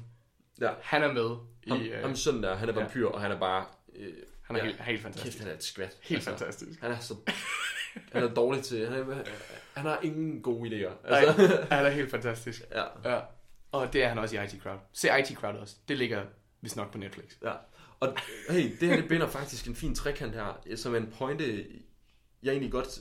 [0.60, 0.70] Ja.
[0.82, 1.30] han er med
[1.62, 1.70] i...
[1.70, 2.78] Ham, Øh, ham sønnen der, han er ja.
[2.80, 3.64] vampyr, og han er bare...
[3.96, 4.12] Øh,
[4.54, 4.70] han er ja.
[4.70, 5.36] helt, helt fantastisk.
[5.36, 5.98] Kæft, han er et skvat.
[6.02, 6.80] Helt fantastisk.
[6.80, 7.16] Han er så...
[8.12, 8.88] Han er dårlig til...
[8.88, 9.24] Han, er,
[9.74, 11.08] han har ingen gode idéer.
[11.10, 12.62] Nej, Altså, han er helt fantastisk.
[12.74, 13.20] ja, Ja.
[13.72, 14.78] Og det er han også i IT Crowd.
[14.92, 15.76] Se IT Crowd også.
[15.88, 16.24] Det ligger
[16.60, 17.24] vist nok på Netflix.
[17.44, 17.52] ja.
[18.00, 18.16] Og
[18.50, 21.66] hey, det her det binder faktisk en fin trekant her, som er en pointe,
[22.42, 22.98] jeg egentlig godt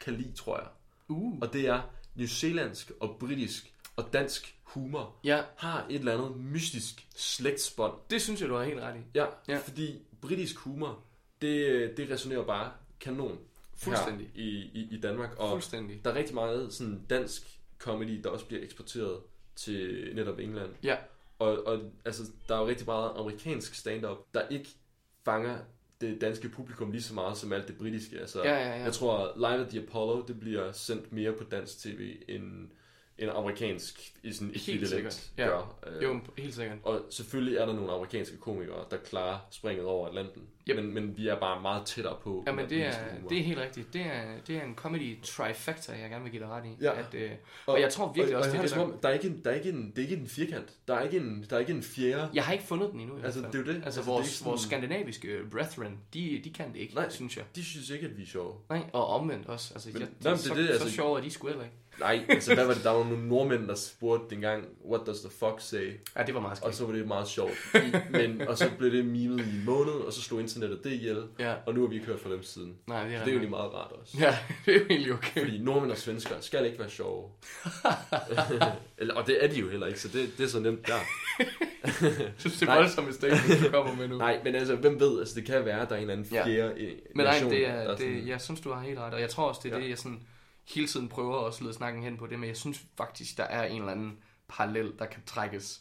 [0.00, 0.66] kan lide, tror jeg.
[1.08, 1.38] Uh.
[1.40, 1.80] Og det er
[2.14, 7.92] New Zealandsk og britisk og dansk humor Ja, har et eller andet mystisk slægtsbånd.
[8.10, 9.02] det synes jeg, du har helt ret i.
[9.14, 9.26] Ja.
[9.48, 9.58] ja.
[9.58, 11.04] fordi britisk humor,
[11.42, 13.38] det, det resonerer bare kanon
[13.76, 14.30] Fuldstændig.
[14.34, 15.30] i, i, i Danmark.
[15.36, 16.04] Og Fuldstændig.
[16.04, 19.20] der er rigtig meget sådan dansk comedy, der også bliver eksporteret
[19.56, 20.70] til netop England.
[20.82, 20.96] Ja.
[21.38, 24.68] Og, og altså, der er jo rigtig meget amerikansk stand-up, der ikke
[25.24, 25.58] fanger
[26.00, 28.18] det danske publikum lige så meget som alt det britiske.
[28.18, 28.82] Altså, Ja, ja, ja.
[28.82, 32.68] Jeg tror, Live at the Apollo, det bliver sendt mere på dansk tv, end,
[33.18, 35.30] end amerikansk i sådan et Helt sikkert.
[35.38, 35.46] Ja.
[35.46, 35.78] gør.
[35.86, 36.78] Øh, Jo, helt sikkert.
[36.82, 40.42] Og selvfølgelig er der nogle amerikanske komikere, der klarer springet over Atlanten.
[40.70, 40.76] Yep.
[40.76, 42.44] Men, men vi er bare meget tættere på.
[42.46, 43.28] Ja, men det er, humor.
[43.28, 43.92] det er helt rigtigt.
[43.92, 46.76] Det er, det er en comedy trifecta, jeg gerne vil give dig ret i.
[46.84, 46.98] Ja.
[46.98, 47.30] At, øh,
[47.66, 49.00] og, jeg tror virkelig og, også, og det er jeg det, der...
[49.00, 50.72] der er ikke en, der er ikke en, det er ikke en firkant.
[50.88, 52.30] Der er ikke en, der er ikke en fjerde.
[52.34, 53.16] Jeg har ikke fundet den endnu.
[53.18, 53.68] i Altså, det er jo det.
[53.74, 57.10] Altså, Altså, vores, det er sådan- vores skandinaviske brethren, de, de kan det ikke, Nej.
[57.10, 57.44] synes jeg.
[57.56, 58.54] De synes ikke, at vi er sjove.
[58.70, 59.74] Nej, og omvendt også.
[59.74, 61.46] Altså, Men- jeg, Nå, men så, det er det, så altså- sjove er de sgu
[61.48, 61.76] heller ikke.
[62.00, 62.84] Nej, altså hvad var det?
[62.84, 65.92] Der var nogle nordmænd, der spurgte dengang, what does the fuck say?
[66.16, 66.74] Ja, det var meget Og skægt.
[66.76, 67.52] så var det meget sjovt.
[68.10, 71.22] Men, og så blev det mimet i en måned, og så slog internettet det ihjel.
[71.38, 72.74] Ja, Og nu har vi ikke hørt fra dem siden.
[72.86, 74.16] nej, det er, Så det er jo lige meget rart også.
[74.20, 75.40] Ja, det er jo egentlig okay.
[75.40, 77.24] Fordi nordmænd og svensker skal ikke være sjove.
[78.98, 80.94] Eller, og det er de jo heller ikke, så det, det er så nemt der.
[81.38, 84.18] Jeg synes, det er voldsomt statement, du kommer med nu.
[84.18, 86.26] Nej, men altså, hvem ved, altså det kan være, at der er en eller anden
[86.30, 86.68] fjerde ja.
[87.14, 89.14] Men nej, nation, det der er, sådan, det, jeg synes, du har helt ret.
[89.14, 89.82] Og jeg tror også, det er ja.
[89.82, 90.20] det, jeg sådan
[90.74, 92.38] hele tiden prøver at lede snakken hen på det.
[92.38, 95.80] Men jeg synes faktisk, der er en eller anden parallel, der kan trækkes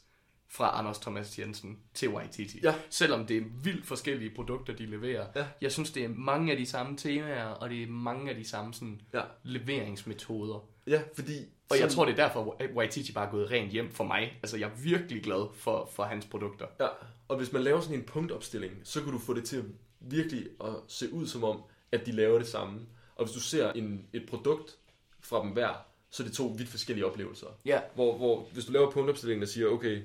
[0.50, 2.60] fra Anders Thomas Jensen til Waititi.
[2.64, 2.76] Ja.
[2.90, 5.28] Selvom det er vildt forskellige produkter, de leverer.
[5.36, 5.48] Ja.
[5.62, 8.48] Jeg synes, det er mange af de samme temaer, og det er mange af de
[8.48, 9.22] samme sådan, Ja.
[9.44, 10.66] leveringsmetoder.
[10.88, 11.34] Ja, fordi...
[11.70, 14.40] Og jeg tror, det er derfor, at Waititi bare er gået rent hjem for mig.
[14.44, 16.66] Altså, jeg er virkelig glad for, for hans produkter.
[16.80, 16.88] Ja,
[17.28, 19.64] og hvis man laver sådan en punktopstilling, så kan du få det til
[20.00, 21.62] virkelig at se ud som om,
[21.92, 22.80] at de laver det samme.
[23.18, 24.76] Og hvis du ser en, et produkt
[25.22, 27.48] fra dem hver, så er det to vidt forskellige oplevelser.
[27.66, 27.80] Ja.
[27.96, 30.02] Hvor, hvor hvis du laver punktopstillingen og siger, okay,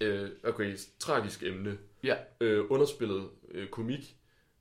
[0.00, 2.14] øh, okay tragisk emne, Ja.
[2.40, 4.16] øh, underspillet øh, komik,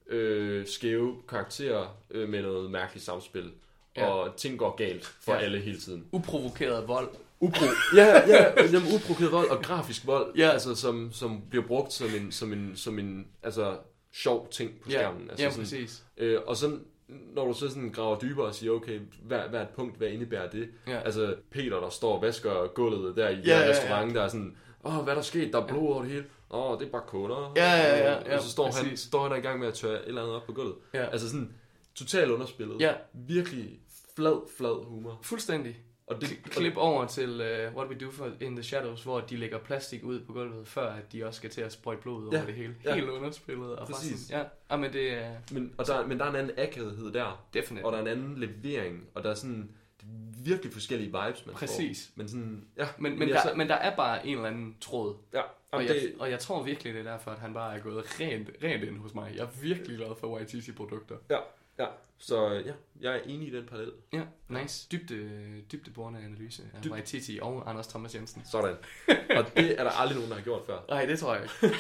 [0.08, 3.52] øh, skæve karakterer øh, med noget mærkeligt samspil,
[3.98, 4.02] Ja.
[4.06, 4.10] ja.
[4.12, 5.38] og ting går galt for Ja.
[5.40, 5.44] ja.
[5.46, 6.06] alle hele tiden.
[6.12, 7.10] Uprovokeret vold.
[7.40, 10.50] Upro ja, ja, jamen, uprovokeret vold og grafisk vold, Ja.
[10.50, 13.78] altså, som, som bliver brugt som en, som en, som en altså,
[14.14, 15.30] sjov ting på Ja, skærmen.
[15.30, 16.04] Altså, ja sådan, præcis.
[16.18, 19.70] øh, og så når du så sådan graver dybere og siger, okay, hvad, hvad et
[19.70, 20.70] punkt, hvad indebærer det?
[20.88, 21.00] Ja.
[21.00, 24.14] Altså Peter, der står og vasker gulvet der i Ja, ja, ja, ja.
[24.14, 25.54] der er sådan, åh, hvad er der sket?
[25.54, 26.26] Der er blod over det hele.
[26.52, 27.54] Åh, det er bare kunder.
[27.56, 29.74] Ja, ja, ja, ja, og så står han, står han der i gang med at
[29.74, 30.76] tørre et eller andet op på gulvet.
[30.94, 31.06] Ja.
[31.06, 31.54] Altså sådan,
[31.96, 32.82] totalt underspillet.
[32.82, 32.94] Ja.
[33.14, 33.80] Virkelig
[34.16, 35.20] flad, flad humor.
[35.22, 35.78] Fuldstændig.
[36.08, 39.20] Og det, Kl- Klip over til uh, What We Do for in the Shadows, hvor
[39.20, 42.24] de lægger plastik ud på gulvet, før at de også skal til at sprøjte blod
[42.24, 42.76] ud Ja, over det hele.
[42.86, 42.96] ja.
[42.96, 43.76] Helt underspillet.
[43.76, 44.20] Og Præcis.
[44.20, 47.12] Sådan, ja, ah, men det er Men, og der, men der er en anden akavighed
[47.14, 47.86] der, definitivt.
[47.86, 49.70] og der er en anden levering, og der er sådan
[50.02, 52.06] det er virkelig forskellige vibes, man Præcis.
[52.08, 52.12] får.
[52.18, 52.88] Men sådan, ja.
[52.98, 55.16] Men, men, der, så- men der er bare en eller anden tråd.
[55.34, 57.76] ja, Og jamen, jeg, det, og jeg tror virkelig, det er derfor, at han bare
[57.76, 59.32] er gået rent, rent ind hos mig.
[59.36, 61.16] Jeg er virkelig glad for YTC-produkter.
[61.30, 61.38] ja.
[61.80, 61.86] Ja,
[62.18, 63.92] så ja, jeg er enig i den parallel.
[64.14, 64.88] Ja, nice.
[64.92, 68.42] Dybde, dybdeborende analyse af Dyb- Waititi og Anders Thomas Jensen.
[68.46, 68.76] Sådan.
[69.38, 70.80] Og det er der aldrig nogen, der har gjort før.
[70.90, 71.78] Nej, det tror jeg ikke.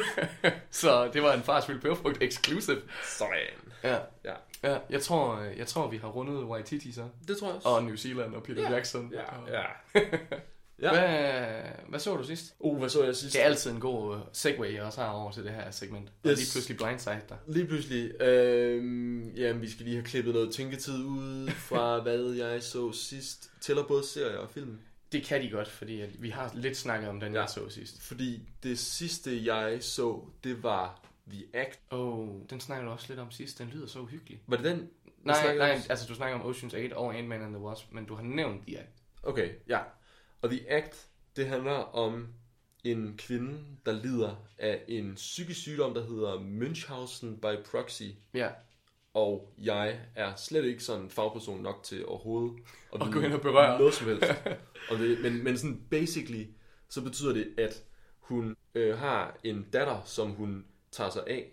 [0.70, 2.82] så det var en farsfyldt peberfrugt exclusive.
[3.18, 3.32] Sådan.
[3.84, 3.98] Ja.
[4.24, 4.34] Ja.
[4.62, 7.08] ja jeg, tror, jeg tror, vi har rundet Waititi så.
[7.28, 7.68] Det tror jeg også.
[7.68, 8.72] Og New Zealand og Peter Ja.
[8.74, 9.12] Jackson.
[9.12, 9.64] Ja, Og- ja.
[10.82, 10.90] Ja.
[10.90, 12.54] Hvad, hvad så du sidst?
[12.58, 13.34] Uh, hvad så jeg sidst?
[13.34, 16.08] Det er altid en god uh, segue, jeg også har over til det her segment.
[16.24, 16.38] Og Yes.
[16.38, 17.36] lige pludselig blindside dig.
[17.46, 18.76] Lige pludselig, øh,
[19.40, 23.50] jamen, vi skal lige have klippet noget tænketid ud fra, hvad jeg så sidst.
[23.60, 24.78] Tæller både serier og film.
[25.12, 27.40] Det kan de godt, fordi vi har lidt snakket om den, Ja.
[27.40, 28.02] jeg så sidst.
[28.02, 31.80] Fordi det sidste, jeg så, det var The Act.
[31.90, 33.58] Oh, den snakker du også lidt om sidst.
[33.58, 34.40] Den lyder så uhyggelig.
[34.46, 34.88] Var det den?
[35.24, 38.04] Nej, nej, om- altså du snakker om Ocean's 8 og Ant-Man and the Wasp, men
[38.04, 38.88] du har nævnt de Act.
[39.22, 39.78] Okay, ja.
[40.42, 42.26] Og The Act, det handler om
[42.84, 48.02] en kvinde, der lider af en psykisk sygdom, der hedder Münchhausen by proxy.
[48.34, 48.48] Ja,
[49.14, 52.58] Og jeg er slet ikke sådan en fagperson nok til overhovedet
[52.94, 53.78] at vide gå ind og berøre.
[53.78, 54.24] noget som helst.
[54.90, 56.44] og det, men, men sådan basically,
[56.88, 57.84] så betyder det, at
[58.18, 61.50] hun øh, har en datter, som hun tager sig af,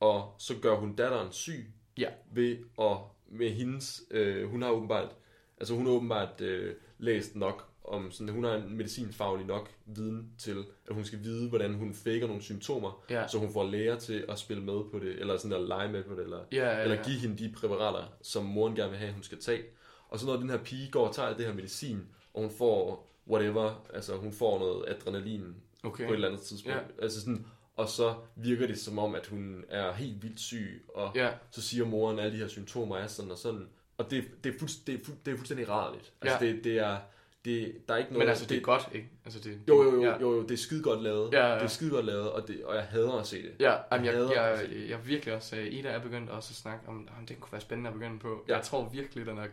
[0.00, 2.96] og så gør hun datteren syg ja, ved at
[3.30, 5.16] med hendes, øh, hun har åbenbart,
[5.58, 10.30] altså hun har åbenbart øh, læst nok om sådan, hun har en medicinfaglig nok viden
[10.38, 13.28] til, at hun skal vide, hvordan hun faker nogle symptomer, Ja.
[13.28, 16.04] så hun får læger til at spille med på det, eller sådan at lege med
[16.04, 17.02] på det, eller, Ja, ja, eller ja.
[17.02, 19.62] give hende de præparater, som moren gerne vil have, hun skal tage.
[20.08, 23.08] Og så når den her pige går og tager det her medicin, og hun får
[23.30, 26.04] whatever, altså hun får noget adrenalin Okay.
[26.06, 26.76] på et eller andet tidspunkt.
[26.78, 27.02] Ja.
[27.02, 31.12] Altså sådan, og så virker det som om, at hun er helt vildt syg, og
[31.14, 31.30] Ja.
[31.50, 33.68] så siger moren, at alle de her symptomer er sådan og sådan.
[33.98, 36.12] Og det, det, er, fuldst, det, er, fuld, det er fuldstændig rarligt.
[36.22, 36.52] Altså Ja.
[36.52, 36.96] det, det er,
[37.44, 38.18] det, der er ikke noget...
[38.26, 39.08] Men altså, det er godt, ikke?
[39.24, 40.20] Altså, det, Jo, jo, jo, ja.
[40.20, 41.32] jo, jo, det er skide godt lavet.
[41.32, 41.54] Ja, ja, ja.
[41.54, 43.52] Det er skide godt lavet, og, det, og jeg hader at se det.
[43.60, 46.88] Ja, jamen, jeg, jeg, jeg, jeg, virkelig også, uh, Ida er begyndt også at snakke
[46.88, 48.44] om, om det kunne være spændende at begynde på.
[48.48, 48.56] Ja.
[48.56, 49.46] Jeg tror virkelig, den er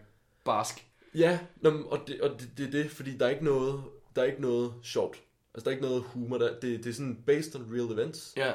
[0.45, 0.85] barsk.
[1.15, 3.83] Ja, nå, men- og, det, og det, det er det, fordi der er ikke noget,
[4.15, 5.17] der er ikke noget sjovt.
[5.53, 6.37] Altså, der er ikke noget humor.
[6.37, 8.33] Der, det, det er sådan based on real events.
[8.37, 8.53] Ja,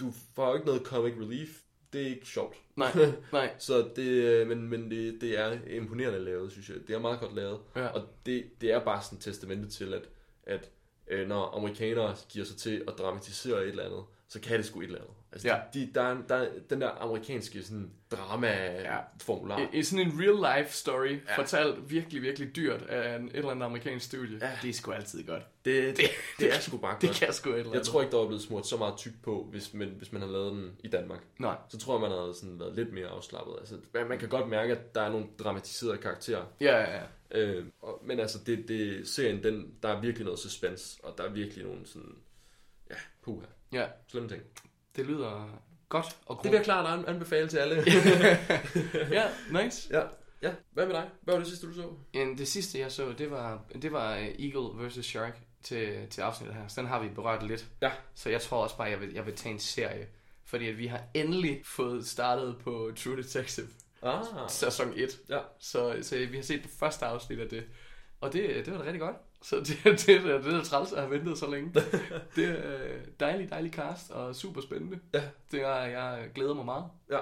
[0.00, 1.48] Du får jo ikke noget comic relief.
[1.92, 2.56] Det er ikke sjovt.
[2.76, 2.92] nej,
[3.32, 3.54] nej.
[3.58, 6.76] Så det, men, men det, det er imponerende lavet, synes jeg.
[6.88, 7.60] Det er meget godt lavet.
[7.76, 7.86] Ja.
[7.86, 10.08] Og det, det er bare sådan et testamente til, at,
[10.42, 10.70] at
[11.08, 14.80] øh, når amerikanere giver sig til at dramatisere et eller andet, så kan det sgu
[14.80, 15.14] et eller andet.
[15.32, 15.56] Altså, Ja.
[15.74, 19.58] de, der, er, der er den der amerikanske sådan, drama-formular.
[19.72, 21.18] I, I sådan en real life story, Ja.
[21.28, 21.36] ja.
[21.38, 24.38] fortalt virkelig, virkelig dyrt af en, et eller andet amerikansk studie.
[24.42, 24.50] Ja.
[24.62, 25.42] Det er sgu altid godt.
[25.64, 26.04] Det, det,
[26.38, 27.18] det er sgu bare Det godt.
[27.18, 27.78] kan sgu et eller andet.
[27.78, 30.20] Jeg tror ikke, der var blevet smurt så meget tyk på, hvis man, hvis man
[30.22, 31.20] havde lavet den i Danmark.
[31.38, 31.56] Nej.
[31.68, 33.54] Så tror jeg, man havde sådan været lidt mere afslappet.
[33.60, 36.44] Altså, man man kan godt mærke, at der er nogle dramatiserede karakterer.
[36.60, 37.02] Ja, ja, ja.
[37.30, 41.24] Øh, og, men altså, det, det, serien, den, der er virkelig noget suspense, og der
[41.24, 42.14] er virkelig nogle sådan,
[42.90, 44.42] ja, puha, Ja, slemme ting.
[44.96, 47.84] det lyder godt og Det vil jeg klart an- anbefale til alle.
[49.10, 49.24] Ja,
[49.62, 49.88] nice.
[49.90, 50.02] ja,
[50.42, 50.54] ja.
[50.72, 51.08] Hvad med dig?
[51.22, 51.90] Hvad var det sidste, du så?
[52.12, 55.06] En, det sidste, jeg så, det var, det var øh, Eagle vs.
[55.06, 56.68] Shark til, til afsnittet her.
[56.68, 57.66] Så den har vi berørt lidt.
[57.82, 57.90] Ja.
[58.14, 60.08] Så jeg tror også bare, jeg vil, jeg vil tage en serie.
[60.44, 63.66] Fordi at vi har endelig fået startet på True Detective
[64.02, 65.18] Ah, sæson 1.
[65.28, 65.38] ja.
[65.58, 67.64] Så, så vi har set det første afsnit af det.
[68.20, 69.16] Og det, det var da rigtig godt.
[69.42, 71.74] Så det, det, det, det, det er træls at have ventet så længe.
[72.36, 74.98] Det er øh, dejlig, dejlig cast og super spændende.
[75.14, 75.22] Ja.
[75.52, 76.84] Det er, jeg glæder mig meget.
[77.10, 77.18] Ja,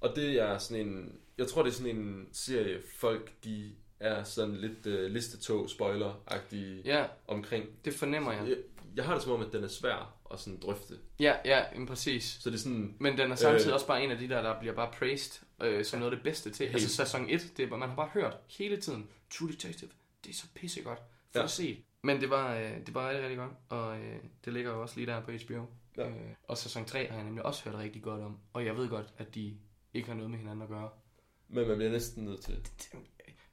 [0.00, 4.24] og det er sådan en, jeg tror det er sådan en serie, folk de er
[4.24, 7.64] sådan lidt uh, listetog spoiler-agtige Ja, omkring.
[7.84, 8.48] det fornemmer jeg.
[8.48, 8.56] Jeg,
[8.96, 10.94] jeg har det som om, at den er svær at sådan drøfte.
[11.20, 12.24] Ja, ja, men præcis.
[12.24, 13.74] Så det er sådan, Men den er samtidig Øh.
[13.74, 16.24] også bare en af de der, der bliver bare praised øh, som noget af det
[16.24, 16.66] bedste til.
[16.66, 16.74] Helt.
[16.82, 19.90] Altså sæson 1, det er, man har bare hørt hele tiden, True Detective,
[20.24, 20.98] det er så pissegodt.
[21.32, 21.40] Få Ja.
[21.40, 21.44] ja.
[21.44, 21.84] at se.
[22.02, 24.96] Men det var, øh, det var rigtig, rigtig godt, og øh, det ligger jo også
[24.96, 25.66] lige der på HBO.
[25.96, 26.08] Ja.
[26.08, 28.88] Øh, og sæson 3 har jeg nemlig også hørt rigtig godt om, og jeg ved
[28.88, 29.58] godt, at de
[29.94, 30.90] ikke har noget med hinanden at gøre.
[31.48, 32.68] men man bliver næsten nødt til.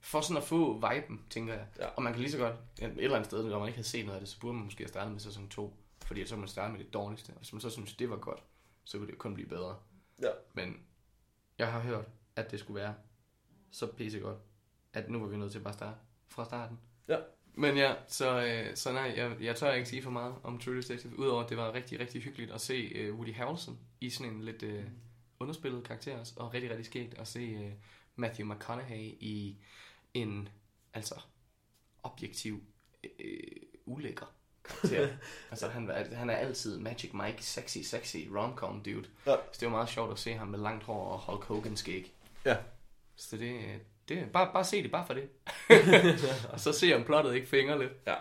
[0.00, 1.66] For sådan at få viben, tænker jeg.
[1.78, 1.86] Ja.
[1.88, 4.04] Og man kan lige så godt, et eller andet sted, når man ikke havde set
[4.06, 5.76] noget af det, så burde man måske have startet med sæson 2.
[6.06, 7.30] Fordi så man starte med det dårligste.
[7.30, 8.42] Og hvis man så synes, det var godt,
[8.84, 9.76] så kunne det kun blive bedre.
[10.22, 10.30] Ja.
[10.54, 10.76] Men
[11.58, 12.04] jeg har hørt,
[12.36, 12.94] at det skulle være
[13.70, 14.38] så pisse godt,
[14.92, 15.96] at nu var vi nødt til bare at starte
[16.28, 16.78] fra starten.
[17.08, 17.18] Ja.
[17.58, 20.76] Men ja, så, øh, så nej, jeg, jeg tør ikke sige for meget om True
[20.76, 24.32] Detective, udover at det var rigtig, rigtig hyggeligt at se øh, Woody Harrelson i sådan
[24.32, 24.84] en lidt øh,
[25.40, 27.72] underspillet karakter også, og rigtig, rigtig skægt at se øh,
[28.16, 29.56] Matthew McConaughey i
[30.14, 30.48] en,
[30.94, 31.14] altså,
[32.02, 32.62] objektiv,
[33.20, 33.40] øh,
[33.86, 34.26] ulækker
[34.64, 35.08] karakter.
[35.50, 39.08] altså, han, er- han er altid Magic Mike, sexy, sexy, romcom dude.
[39.26, 39.36] Ja.
[39.52, 42.12] Så det var meget sjovt at se ham med langt hår og Hulk Hogan skæg.
[42.44, 42.56] Ja.
[43.16, 45.28] Så det, det bare, bare se det, bare for det.
[46.52, 47.92] og så se om plottet ikke fingrer lidt.
[48.06, 48.14] Ja.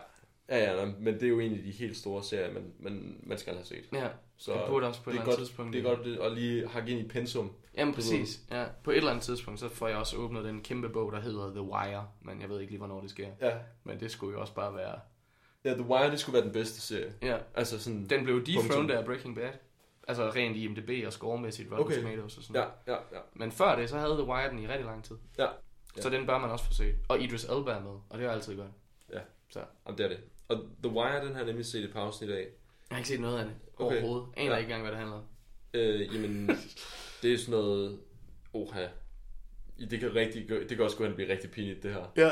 [0.49, 3.37] Ja, ja, men det er jo en af de helt store serier, man, man, man
[3.37, 3.83] skal have set.
[3.93, 4.07] Ja,
[4.37, 5.73] Så det burde også på et er eller andet godt, tidspunkt.
[5.73, 7.51] Det er godt det- at lige hakke ind i pensum.
[7.77, 8.65] Jamen præcis, ja.
[8.83, 11.51] På et eller andet tidspunkt, så får jeg også åbnet den kæmpe bog, der hedder
[11.51, 13.27] The Wire, men jeg ved ikke lige, hvornår det sker.
[13.41, 13.57] Ja.
[13.83, 14.99] Men det skulle jo også bare være...
[15.65, 17.13] Ja, The Wire, det skulle være den bedste serie.
[17.21, 18.05] Ja, Altså sådan...
[18.09, 19.51] den blev dethroned af Breaking Bad.
[20.07, 22.01] Altså rent IMDb og scoremæssigt, Rotten Okay.
[22.01, 23.19] Tomatoes og sådan Ja, ja, ja.
[23.33, 25.15] Men før det, så havde The Wire den i rigtig lang tid.
[25.37, 25.45] Ja.
[26.01, 26.95] Så den bør man også få set.
[27.09, 28.67] Og Idris Elba er med, og det er altid godt.
[29.85, 30.19] Jamen, det er det.
[30.47, 32.35] Og The Wire, den har jeg nemlig set et par afsnit af.
[32.89, 33.95] Jeg har ikke set noget af det Okay.
[34.01, 34.27] overhovedet.
[34.37, 34.57] Aner Ja.
[34.57, 35.23] ikke engang, hvad det handler om.
[35.73, 36.47] Øh, jamen,
[37.21, 37.99] det er sådan noget...
[38.53, 38.87] Oha.
[39.89, 42.11] Det kan, rigtig, det kan også gå hen og blive rigtig pinligt, det her.
[42.17, 42.29] Ja.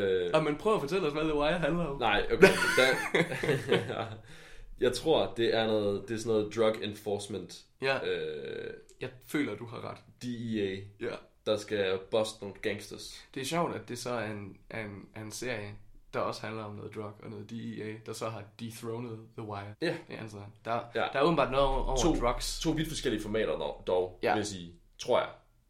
[0.00, 1.98] Øh, Og men prøv at fortælle os, hvad The Wire handler om.
[2.00, 2.48] nej, okay.
[2.78, 4.06] Der,
[4.80, 7.64] jeg tror, det er noget, det er sådan noget drug enforcement.
[7.82, 9.98] Ja, Øh, jeg føler, du har ret.
[10.22, 10.76] DEA,
[11.10, 11.14] Ja.
[11.46, 13.20] Der skal buste nogle gangsters.
[13.34, 15.74] Det er sjovt, at det så er en, en, en serie,
[16.14, 19.74] der også handler om noget drug og noget DEA, der så har dethroned The Wire.
[19.82, 19.96] Ja.
[20.08, 21.00] Er altså, der, Ja.
[21.12, 22.60] der er åbenbart noget over To- drugs.
[22.60, 24.32] To vidt forskellige formater dog, dog Ja.
[24.32, 24.74] vil jeg sige.
[24.98, 25.28] Tror jeg.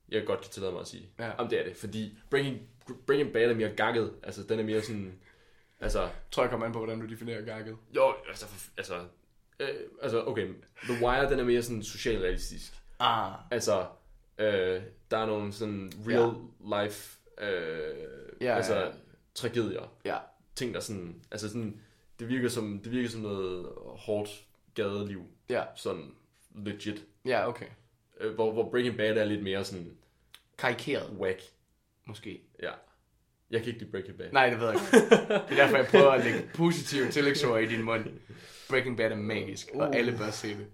[0.09, 1.09] Jeg godt kan tillade mig at sige.
[1.19, 1.31] Ja.
[1.39, 2.59] Om det er det, fordi Breaking,
[3.07, 4.13] Breaking Bad er mere gakket.
[4.23, 5.19] Altså, den er mere sådan...
[5.81, 7.77] Altså, Tror jeg kommer an på, hvordan du definerer gakket.
[7.97, 8.95] jo, altså, altså,
[9.61, 9.69] øh,
[10.03, 10.47] altså, okay,
[10.83, 12.73] The Wire, den er mere sådan socialrealistisk.
[12.99, 13.33] Ah.
[13.51, 13.87] Altså,
[14.41, 16.35] øh, der er nogle sådan real
[16.71, 16.85] ja.
[16.85, 17.95] life, øh,
[18.41, 18.93] Ja, altså, ja, ja.
[19.35, 19.93] tragedier.
[20.05, 20.17] Ja.
[20.55, 21.81] Ting, der sådan, altså sådan,
[22.19, 24.45] det virker som, det virker som noget hårdt
[24.75, 25.23] gadeliv.
[25.49, 25.63] Ja.
[25.77, 26.11] Sådan
[26.55, 27.05] legit.
[27.25, 27.67] Ja, okay.
[28.21, 29.97] Øh, hvor, hvor Breaking Bad er lidt mere sådan
[30.59, 31.43] Karikeret, whack.
[32.07, 32.43] måske.
[32.63, 32.71] Ja.
[33.51, 34.33] Jeg kan ikke lide Breaking Bad.
[34.33, 34.97] Nej, det ved jeg ikke.
[35.19, 38.05] Det er derfor, jeg prøver at lægge positive tillægsord i din mund.
[38.69, 39.97] Breaking Bad er magisk, og Uh.
[39.97, 40.67] alle bør se det.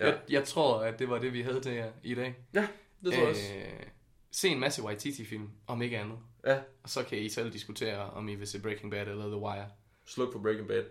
[0.00, 0.06] Ja.
[0.06, 2.34] jeg, jeg tror, at det var det, vi havde til jer i dag.
[2.54, 2.68] Ja,
[3.04, 3.54] det tror jeg også.
[3.54, 3.86] Øh,
[4.30, 6.18] se en masse Waititi-film, om ikke andet.
[6.46, 6.58] Ja.
[6.82, 9.68] Og så kan I selv diskutere, om I vil se Breaking Bad eller The Wire.
[10.06, 10.84] Sluk for Breaking Bad.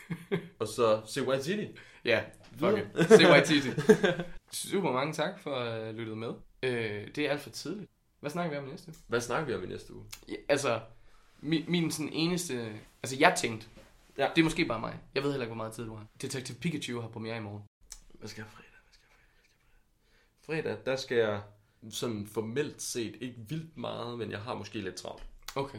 [0.60, 1.66] og så se White City.
[2.04, 2.22] Ja,
[2.56, 3.08] fuck it.
[3.08, 3.68] Se Waititi.
[4.70, 6.32] Super mange tak for at uh, lytte med.
[6.62, 7.90] Øh, det er alt for tidligt.
[8.20, 8.96] Hvad snakker vi om næste uge?
[9.06, 10.04] Hvad snakker vi om i næste uge?
[10.28, 10.80] Ja, altså,
[11.40, 12.72] min, min sådan eneste...
[13.02, 13.66] Altså, jeg tænkte...
[14.18, 14.28] Ja.
[14.36, 14.98] Det er måske bare mig.
[15.14, 16.06] Jeg ved heller ikke, hvor meget tid du har.
[16.22, 17.62] Detective Pikachu har premiere i morgen.
[18.22, 18.70] Hvad skal jeg fredag?
[18.84, 20.72] Hvad skal jeg fredag?
[20.74, 21.42] Fredag, der skal jeg
[21.90, 25.22] sådan formelt set ikke vildt meget, men jeg har måske lidt travlt.
[25.56, 25.78] Okay.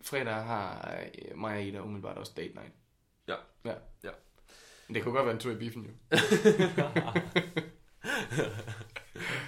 [0.00, 0.94] Fredag har
[1.30, 2.72] øh, mig og Ida umiddelbart også date night.
[3.28, 3.34] Ja.
[3.64, 3.74] Ja.
[4.04, 4.10] Ja.
[4.88, 5.92] Men det kunne godt være en tur i biffen, jo.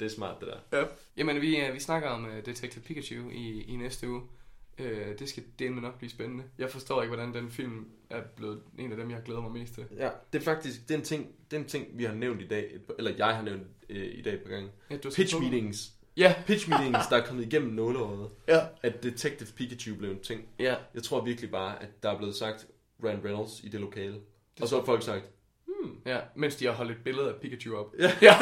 [0.00, 0.78] Det er- smart, det der.
[0.78, 0.84] Ja.
[1.16, 4.22] Jamen, vi, øh, vi snakker om uh, Detective Pikachu i, i næste uge.
[4.80, 4.86] Uh,
[5.18, 6.44] det skal dele nok blive spændende.
[6.58, 9.74] Jeg forstår ikke, hvordan den film er blevet en af dem, jeg glæder mig mest
[9.74, 9.84] til.
[9.96, 12.42] Ja, det er faktisk det er en ting, det er en ting vi har nævnt
[12.42, 14.70] i dag, eller jeg har nævnt øh, i dag et par gange.
[14.90, 15.92] Ja, du Pitch på- meetings.
[16.16, 16.34] Ja.
[16.46, 18.30] Pitch meetings, der er kommet igennem nåleåret.
[18.48, 18.60] Ja.
[18.82, 20.48] At Detective Pikachu blev en ting.
[20.58, 20.74] Ja.
[20.94, 22.66] Jeg tror virkelig bare, at der er blevet sagt
[23.04, 24.12] Ryan Reynolds i det lokale.
[24.14, 24.22] Det
[24.62, 25.24] og så har folk sagt,
[26.06, 27.94] Ja, mens de har holdt et billede af Pikachu op.
[27.98, 28.12] Ja.
[28.22, 28.34] ja.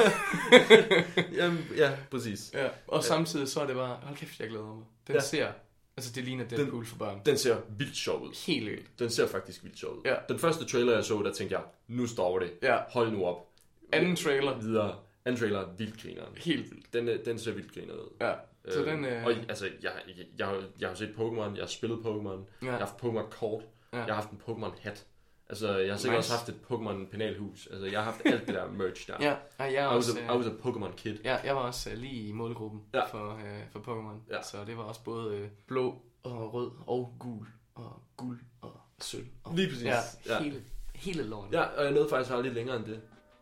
[1.39, 2.51] jamen, ja, præcis.
[2.55, 2.69] ja.
[2.89, 4.85] Og samtidig så er det bare, hold kæft, jeg glæder mig.
[5.07, 5.15] Den Ja.
[5.15, 5.21] ja.
[5.21, 5.53] ser,
[5.97, 7.21] altså det ligner Deadpool for børn.
[7.27, 8.45] Den ser vildt sjov ud.
[8.47, 8.99] Helt vildt.
[8.99, 10.03] Den ser faktisk vildt sjov ud.
[10.05, 10.15] Ja.
[10.29, 12.53] Den første trailer, jeg så, der tænkte jeg, nu står det.
[12.63, 12.79] Ja.
[12.91, 13.49] Hold nu op.
[13.93, 14.97] Anden trailer, Videre.
[15.25, 16.35] Anden trailer er vildt grineren.
[16.37, 16.93] helt vildt.
[16.93, 18.09] Den, er- den ser vildt grineren ud.
[18.21, 18.33] Ja.
[18.69, 21.67] Så den, øh, Og altså, jeg, jeg, jeg, har- jeg har set Pokémon, jeg har
[21.67, 22.29] spillet Pokémon,
[22.63, 22.67] Ja.
[22.67, 23.63] jeg har haft Pokémon kort,
[23.93, 23.99] Ja.
[23.99, 25.07] jeg har haft en Pokémon hat.
[25.55, 26.33] Altså, jeg har sikkert Nice.
[26.35, 27.69] også haft et Pokémon penalhus.
[27.71, 29.15] Altså, jeg har haft alt det der merch der.
[29.21, 30.21] Ja, jeg er I was, også...
[30.21, 31.19] a, I øh, was a Pokémon kid.
[31.25, 32.99] Ja, jeg var også uh, lige i målgruppen Ja.
[32.99, 33.05] ja.
[33.07, 33.41] for, uh,
[33.73, 34.35] for Pokémon.
[34.37, 34.43] Ja.
[34.43, 39.27] Så det var også både uh, blå og rød og gul og guld og sølv.
[39.45, 39.85] Og, Lige præcis.
[39.85, 40.43] Ja, Ja.
[40.43, 40.63] hele,
[40.95, 41.53] hele lorten.
[41.55, 43.01] Ja, og jeg nåede faktisk aldrig længere end det.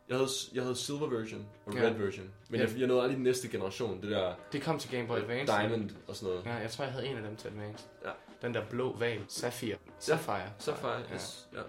[0.08, 1.80] Jeg havde, jeg havde silver version og Ja.
[1.82, 2.26] red version.
[2.48, 2.66] Men Ja.
[2.66, 4.02] jeg, jeg nåede aldrig den næste generation.
[4.02, 5.52] Det der Det kom til Game Boy Advance.
[5.52, 6.46] Diamond og sådan noget.
[6.46, 7.84] Ja, jeg tror, jeg havde en af dem til Advance.
[8.04, 8.10] Ja.
[8.42, 9.20] Den der blå val.
[9.28, 9.76] Sapphire.
[9.98, 10.50] Sapphire.
[10.58, 11.14] Sapphire, Ja.
[11.14, 11.48] yes.
[11.52, 11.58] Ja.
[11.58, 11.64] ja.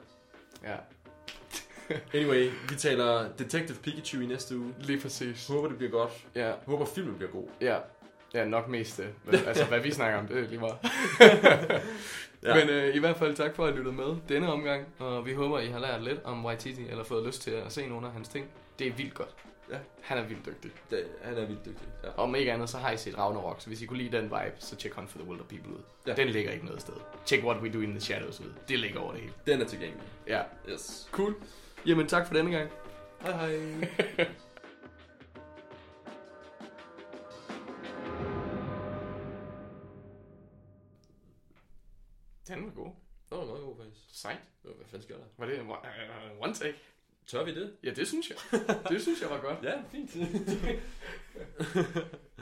[2.14, 4.74] Anyway, vi taler Detective Pikachu i næste uge.
[4.80, 5.48] Lige præcis.
[5.48, 6.12] Håber det bliver godt.
[6.36, 7.48] Ja, Håber filmen bliver god.
[7.62, 7.78] ja.
[8.34, 9.08] Ja, nok mest det.
[9.26, 10.76] Men, altså, hvad vi snakker om, det er lige meget.
[12.44, 12.56] Ja.
[12.56, 14.86] Men øh, i hvert fald tak for at lytte med denne omgang.
[15.00, 17.88] Og vi håber, I har lært lidt om Waititi, eller fået lyst til at se
[17.88, 18.46] nogle af hans ting.
[18.80, 19.30] Det er vildt godt.
[19.72, 19.78] Ja.
[20.02, 20.72] Han er vildt dygtig.
[20.90, 21.88] Det, han er vildt dygtig.
[22.04, 22.10] Ja.
[22.18, 24.54] Om ikke andet, så har I set Ragnarok, så hvis I kunne lide den vibe,
[24.60, 25.82] så tjek Hunt for the Wilder People ud.
[26.08, 26.14] Ja.
[26.16, 26.94] Den ligger ikke noget sted.
[27.26, 28.54] Tjek What We Do in the Shadows ud.
[28.68, 29.34] Det ligger over det hele.
[29.48, 30.04] Den er tilgængelig.
[30.28, 31.08] Ja, Yes.
[31.12, 31.36] cool.
[31.86, 32.70] Jamen tak for denne gang.
[33.22, 34.28] Hej hej.
[42.48, 42.92] Den var god.
[43.30, 44.22] Det var meget god faktisk.
[44.22, 44.38] Sejt.
[44.62, 45.24] Hvad fanden sker der?
[45.38, 46.78] Var det en one- øh, one take?
[47.34, 47.72] Tør vi det?
[47.84, 48.38] Ja, det synes jeg.
[48.90, 49.58] Det synes jeg var godt.
[49.64, 50.16] Ja, fint.